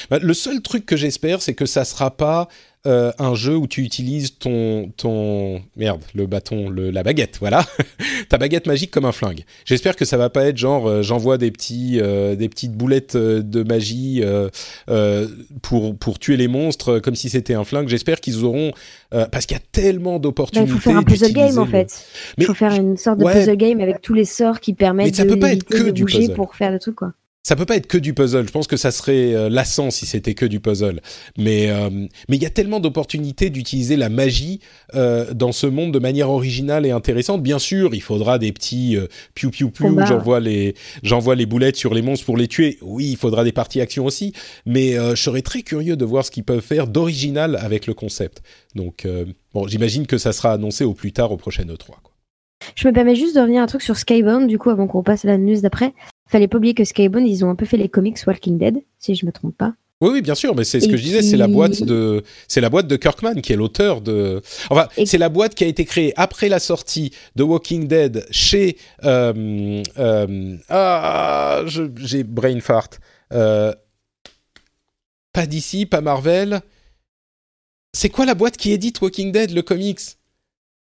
[0.09, 2.47] Bah, le seul truc que j'espère, c'est que ça sera pas
[2.85, 7.65] euh, un jeu où tu utilises ton ton merde le bâton le, la baguette voilà.
[8.29, 9.43] Ta baguette magique comme un flingue.
[9.65, 13.17] J'espère que ça va pas être genre euh, j'envoie des petits euh, des petites boulettes
[13.17, 14.23] de magie
[15.61, 17.87] pour pour tuer les monstres comme si c'était un flingue.
[17.87, 18.71] J'espère qu'ils auront
[19.31, 22.05] parce qu'il y a tellement d'opportunités il faut faire un puzzle game en fait.
[22.37, 25.13] Il faut faire une sorte de puzzle game avec tous les sorts qui permettent mais
[25.13, 27.13] ça de, peut pas être que du bouger pour faire le truc quoi
[27.45, 28.47] ça peut pas être que du puzzle.
[28.47, 30.99] Je pense que ça serait euh, lassant si c'était que du puzzle.
[31.37, 31.91] Mais euh,
[32.27, 34.61] mais il y a tellement d'opportunités d'utiliser la magie
[34.95, 37.43] euh, dans ce monde de manière originale et intéressante.
[37.43, 38.97] Bien sûr, il faudra des petits
[39.35, 39.95] piou piou piou.
[40.07, 40.73] J'envoie les
[41.03, 42.79] j'envoie les boulettes sur les monstres pour les tuer.
[42.81, 44.33] Oui, il faudra des parties action aussi.
[44.65, 48.41] Mais je serais très curieux de voir ce qu'ils peuvent faire d'original avec le concept.
[48.73, 49.07] Donc
[49.53, 51.85] bon, j'imagine que ça sera annoncé au plus tard au prochain E3.
[52.01, 52.11] Quoi.
[52.75, 55.25] Je me permets juste de revenir un truc sur Skybound, du coup, avant qu'on passe
[55.25, 55.93] à la news d'après.
[56.27, 59.15] Fallait pas oublier que Skybound, ils ont un peu fait les comics Walking Dead, si
[59.15, 59.75] je me trompe pas.
[60.01, 62.59] Oui, oui, bien sûr, mais c'est ce que je disais, c'est la boîte de, c'est
[62.59, 64.41] la boîte de Kirkman qui est l'auteur de.
[64.69, 68.77] Enfin, c'est la boîte qui a été créée après la sortie de Walking Dead chez.
[69.05, 72.89] Euh, euh, ah, j'ai brain fart.
[73.31, 73.73] Euh,
[75.31, 76.61] pas d'ici, pas Marvel.
[77.93, 80.01] C'est quoi la boîte qui édite Walking Dead, le comics?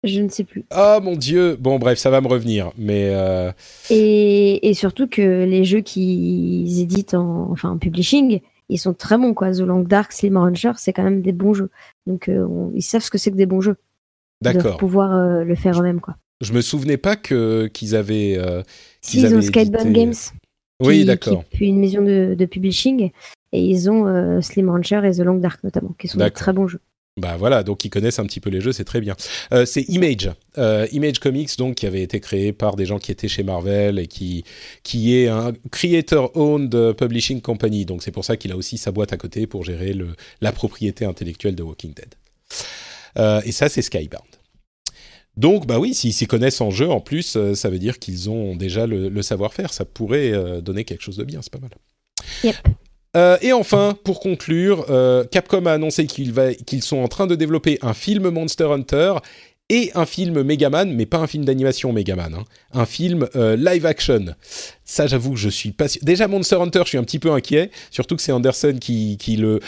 [0.03, 0.65] Je ne sais plus.
[0.75, 2.71] Oh mon dieu Bon, bref, ça va me revenir.
[2.77, 3.51] Mais euh,
[3.89, 9.17] et, et, surtout que les jeux qu'ils éditent en, enfin, en publishing, ils sont très
[9.17, 9.33] bons.
[9.33, 9.51] Quoi.
[9.51, 11.69] The Long Dark, Slim Rancher, c'est quand même des bons jeux.
[12.05, 13.77] Donc, euh, ils savent ce que c'est que des bons jeux.
[14.41, 14.75] D'accord.
[14.77, 16.01] pouvoir euh, le faire eux-mêmes.
[16.01, 16.17] Quoi.
[16.41, 18.37] Je me souvenais pas que, qu'ils avaient.
[19.01, 20.13] si, ils ont Skateboard Games.
[20.81, 21.45] Oui, d'accord.
[21.51, 23.11] Puis une maison de, de, publishing.
[23.53, 26.67] Et ils ont Slim Rancher et The Long Dark, notamment, qui sont des très bons
[26.67, 26.81] jeux.
[27.15, 29.15] Bah voilà, donc ils connaissent un petit peu les jeux, c'est très bien.
[29.51, 33.11] Euh, c'est Image, euh, Image Comics, donc qui avait été créé par des gens qui
[33.11, 34.43] étaient chez Marvel et qui
[34.81, 37.85] qui est un creator-owned publishing company.
[37.85, 39.95] Donc c'est pour ça qu'il a aussi sa boîte à côté pour gérer
[40.41, 42.15] la propriété intellectuelle de Walking Dead.
[43.19, 44.23] Euh, et ça, c'est Skybound.
[45.37, 48.55] Donc, bah oui, s'ils s'y connaissent en jeu, en plus, ça veut dire qu'ils ont
[48.55, 49.71] déjà le, le savoir-faire.
[49.73, 51.71] Ça pourrait donner quelque chose de bien, c'est pas mal.
[52.43, 52.55] Yep.
[53.15, 57.77] Euh, et enfin, pour conclure, euh, Capcom a annoncé qu'ils sont en train de développer
[57.81, 59.15] un film Monster Hunter
[59.69, 63.85] et un film Megaman, mais pas un film d'animation Megaman, hein, un film euh, live
[63.85, 64.35] action.
[64.83, 68.15] Ça, j'avoue, je suis pas Déjà Monster Hunter, je suis un petit peu inquiet, surtout
[68.15, 69.59] que c'est Anderson qui le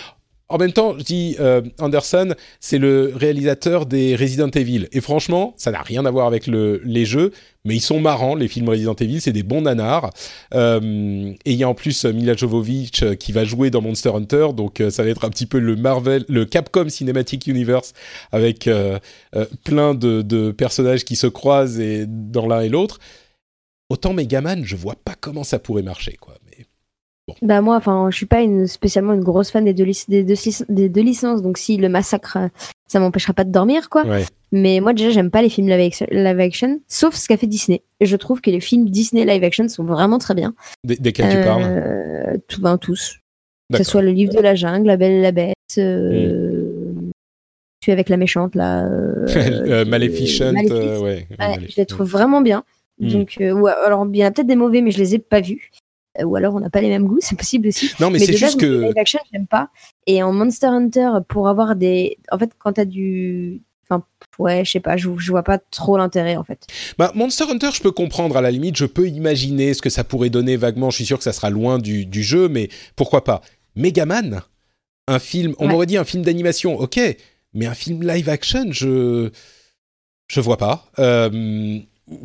[0.48, 4.88] en même temps, je dis euh, Anderson, c'est le réalisateur des Resident Evil.
[4.92, 7.32] Et franchement, ça n'a rien à voir avec le, les jeux,
[7.64, 10.12] mais ils sont marrants, les films Resident Evil, c'est des bons nanars.
[10.54, 14.12] Euh, et il y a en plus Mila Jovovich euh, qui va jouer dans Monster
[14.14, 17.94] Hunter, donc ça va être un petit peu le Marvel, le Capcom Cinematic Universe,
[18.32, 18.70] avec
[19.64, 23.00] plein de, de, personnages qui se croisent et, dans l'un et l'autre.
[23.90, 26.36] Autant Megaman, je vois pas comment ça pourrait marcher, quoi.
[27.42, 30.36] Bah moi, enfin, je suis pas une, spécialement une grosse fan des deux, des deux,
[30.70, 32.38] des deux licences, donc si le massacre,
[32.88, 34.04] ça m'empêchera pas de dormir, quoi.
[34.52, 37.82] Mais moi déjà, j'aime pas les films live action, sauf ce qu'a fait Disney.
[38.00, 40.54] Et je trouve que les films Disney live action sont vraiment très bien.
[40.84, 41.64] desquels tu parles?
[41.66, 43.20] Euh, tout, ben, Tous.
[43.72, 46.94] Que ce soit le livre de la jungle, La Belle et la Bête, euh,
[47.82, 48.86] Tu es avec la méchante, là.
[48.86, 51.28] Euh, euh Maleficent, ouais,
[51.68, 52.64] Je les trouve vraiment bien.
[53.00, 53.10] Hmm.
[53.10, 55.72] Donc, alors, il y en a peut-être des mauvais, mais je les ai pas vus.
[56.24, 57.92] Ou alors on n'a pas les mêmes goûts, c'est possible aussi.
[58.00, 58.66] Non, mais, c'est juste que.
[58.66, 59.70] Live action, j'aime pas.
[60.08, 62.18] Et en Monster Hunter, pour avoir des.
[62.32, 63.62] En fait, quand t'as du.
[63.88, 64.04] Enfin,
[64.40, 66.66] ouais, je sais pas, je, je vois pas trop l'intérêt en fait.
[66.98, 70.04] Bah, Monster Hunter, je peux comprendre à la limite, je peux imaginer ce que ça
[70.04, 70.90] pourrait donner vaguement.
[70.90, 73.42] Je suis sûr que ça sera loin du, du jeu, mais pourquoi pas
[73.76, 74.42] Megaman
[75.08, 77.00] Un film, on m'aurait dit un film d'animation, ok,
[77.54, 79.30] mais un film live action, je.
[80.28, 80.90] Je vois pas.
[80.98, 81.80] Euh,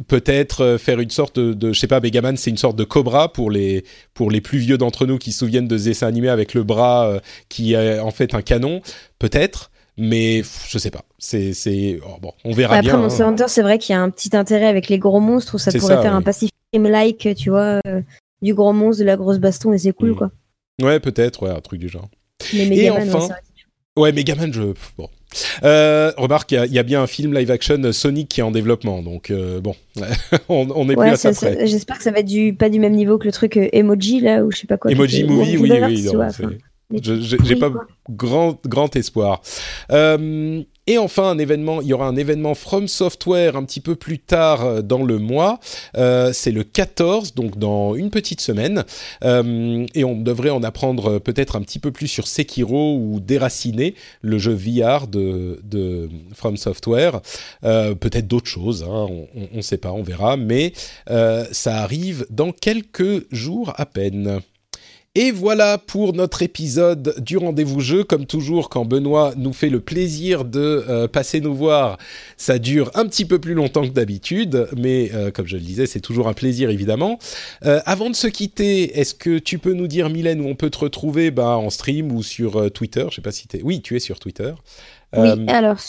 [0.09, 3.33] peut-être euh, faire une sorte de, je sais pas, Megaman, c'est une sorte de cobra
[3.33, 3.85] pour les
[4.15, 6.65] pour les plus vieux d'entre nous qui se souviennent de ce dessin animé avec le
[6.65, 8.83] bras euh, qui est en fait un canon,
[9.19, 9.71] peut-être.
[9.97, 12.93] Mais je sais pas, c'est c'est oh, bon, on verra bien.
[12.93, 15.57] Après, Monster Hunter, c'est vrai qu'il y a un petit intérêt avec les gros monstres
[15.57, 18.01] où ça pourrait faire un Pacific like, tu vois, euh,
[18.41, 20.17] du gros monstre, de la grosse baston et c'est cool mm.
[20.17, 20.31] quoi.
[20.81, 22.09] Ouais, peut-être, ouais, un truc du genre.
[22.55, 23.35] Mais Megaman, et enfin,
[23.97, 25.11] ouais, Megaman, je bon,
[25.63, 29.03] euh, remarque, il y, a bien un film live action Sonic qui est en développement,
[29.03, 29.75] donc euh, bon,
[30.49, 31.67] on, est plus à ça, près.
[31.67, 34.21] J'espère que ça va être du, pas du même niveau que le truc euh, Emoji
[34.21, 34.91] là, ou je sais pas quoi.
[34.91, 36.09] Emoji Movie, oui, oui,
[36.43, 36.59] oui.
[37.03, 37.71] J'ai pas
[38.09, 39.43] grand, grand espoir.
[39.93, 44.65] Euh, et enfin, il y aura un événement From Software un petit peu plus tard
[44.65, 45.61] euh, dans le mois.
[45.97, 48.83] Euh, c'est le 14, donc dans une petite semaine.
[49.23, 53.95] Euh, et on devrait en apprendre peut-être un petit peu plus sur Sekiro ou Déraciné,
[54.23, 57.21] le jeu VR de, de From Software.
[57.63, 59.07] peut-être d'autres choses, hein,
[59.53, 60.37] on ne sait pas, on verra.
[60.37, 60.73] Mais
[61.07, 64.41] ça arrive dans quelques jours à peine.
[65.17, 68.05] Et voilà pour notre épisode du rendez-vous jeu.
[68.05, 71.99] Comme toujours, quand Benoît nous fait le plaisir de euh, passer nous voir,
[72.37, 75.87] ça dure un petit peu plus longtemps que d'habitude, mais euh, comme je le disais,
[75.87, 77.19] c'est toujours un plaisir évidemment.
[77.65, 80.71] Euh, avant de se quitter, est-ce que tu peux nous dire, Mylène, où on peut
[80.71, 81.33] te retrouver?
[81.33, 83.63] Bah, en stream ou sur Twitter Je sais pas si tu es...
[83.65, 84.53] Oui, tu es sur Twitter.
[85.17, 85.81] Oui, alors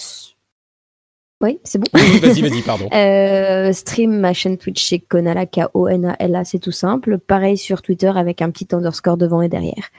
[1.42, 1.86] oui, c'est bon.
[1.94, 2.88] vas-y, vas-y, pardon.
[3.02, 7.18] Euh, stream ma chaîne Twitch chez Konala, K-O-N-A-L-A, c'est tout simple.
[7.18, 9.90] Pareil sur Twitter avec un petit underscore devant et derrière.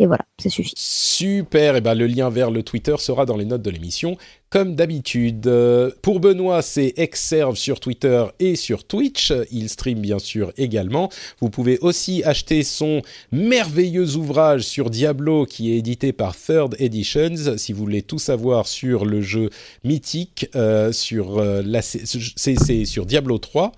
[0.00, 0.72] Et voilà, ça suffit.
[0.76, 4.16] Super, et ben le lien vers le Twitter sera dans les notes de l'émission
[4.48, 5.46] comme d'habitude.
[5.46, 9.32] Euh, pour Benoît, c'est Exserve sur Twitter et sur Twitch.
[9.52, 11.08] Il stream bien sûr également.
[11.40, 17.56] Vous pouvez aussi acheter son merveilleux ouvrage sur Diablo qui est édité par Third Editions.
[17.58, 19.50] Si vous voulez tout savoir sur le jeu
[19.84, 23.72] mythique, euh, sur euh, la, c'est sur Diablo 3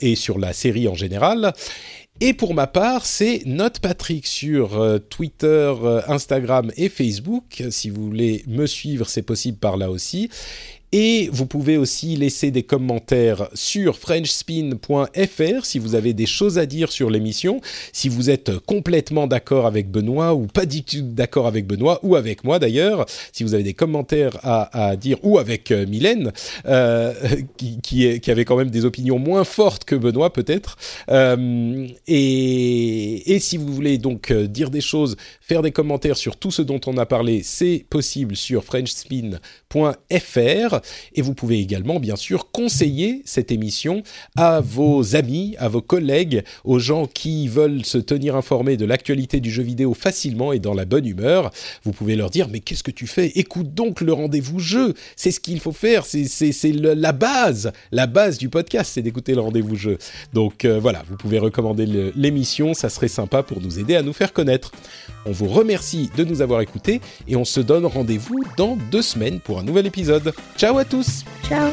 [0.00, 1.52] et sur la série en général.
[2.20, 7.62] Et pour ma part, c'est Note Patrick sur euh, Twitter, euh, Instagram et Facebook.
[7.70, 10.28] Si vous voulez me suivre, c'est possible par là aussi.
[10.92, 16.64] Et vous pouvez aussi laisser des commentaires sur frenchspin.fr si vous avez des choses à
[16.64, 17.60] dire sur l'émission,
[17.92, 22.16] si vous êtes complètement d'accord avec Benoît ou pas du tout d'accord avec Benoît ou
[22.16, 26.32] avec moi d'ailleurs, si vous avez des commentaires à, dire ou avec euh, Mylène
[26.66, 27.12] euh,
[27.82, 30.76] qui, avait quand même des opinions moins fortes que Benoît peut-être.
[31.10, 36.62] Euh, et, si vous voulez donc dire des choses, faire des commentaires sur tout ce
[36.62, 39.38] dont on a parlé, c'est possible sur frenchspin.fr
[41.14, 44.02] et vous pouvez également, bien sûr, conseiller cette émission
[44.36, 49.40] à vos amis, à vos collègues, aux gens qui veulent se tenir informés de l'actualité
[49.40, 51.50] du jeu vidéo facilement et dans la bonne humeur.
[51.84, 53.32] Vous pouvez leur dire, mais qu'est-ce que tu fais?
[53.34, 54.94] Écoute donc le rendez-vous jeu.
[55.16, 56.04] C'est ce qu'il faut faire.
[56.06, 57.72] C'est la base.
[57.92, 59.98] La base du podcast, c'est d'écouter le rendez-vous jeu.
[60.32, 62.74] Donc euh, voilà, vous pouvez recommander l'émission.
[62.74, 64.72] Ça serait sympa pour nous aider à nous faire connaître.
[65.26, 69.40] On vous remercie de nous avoir écoutés et on se donne rendez-vous dans deux semaines
[69.40, 70.32] pour un nouvel épisode.
[70.68, 71.24] Ciao à tous.
[71.48, 71.72] Ciao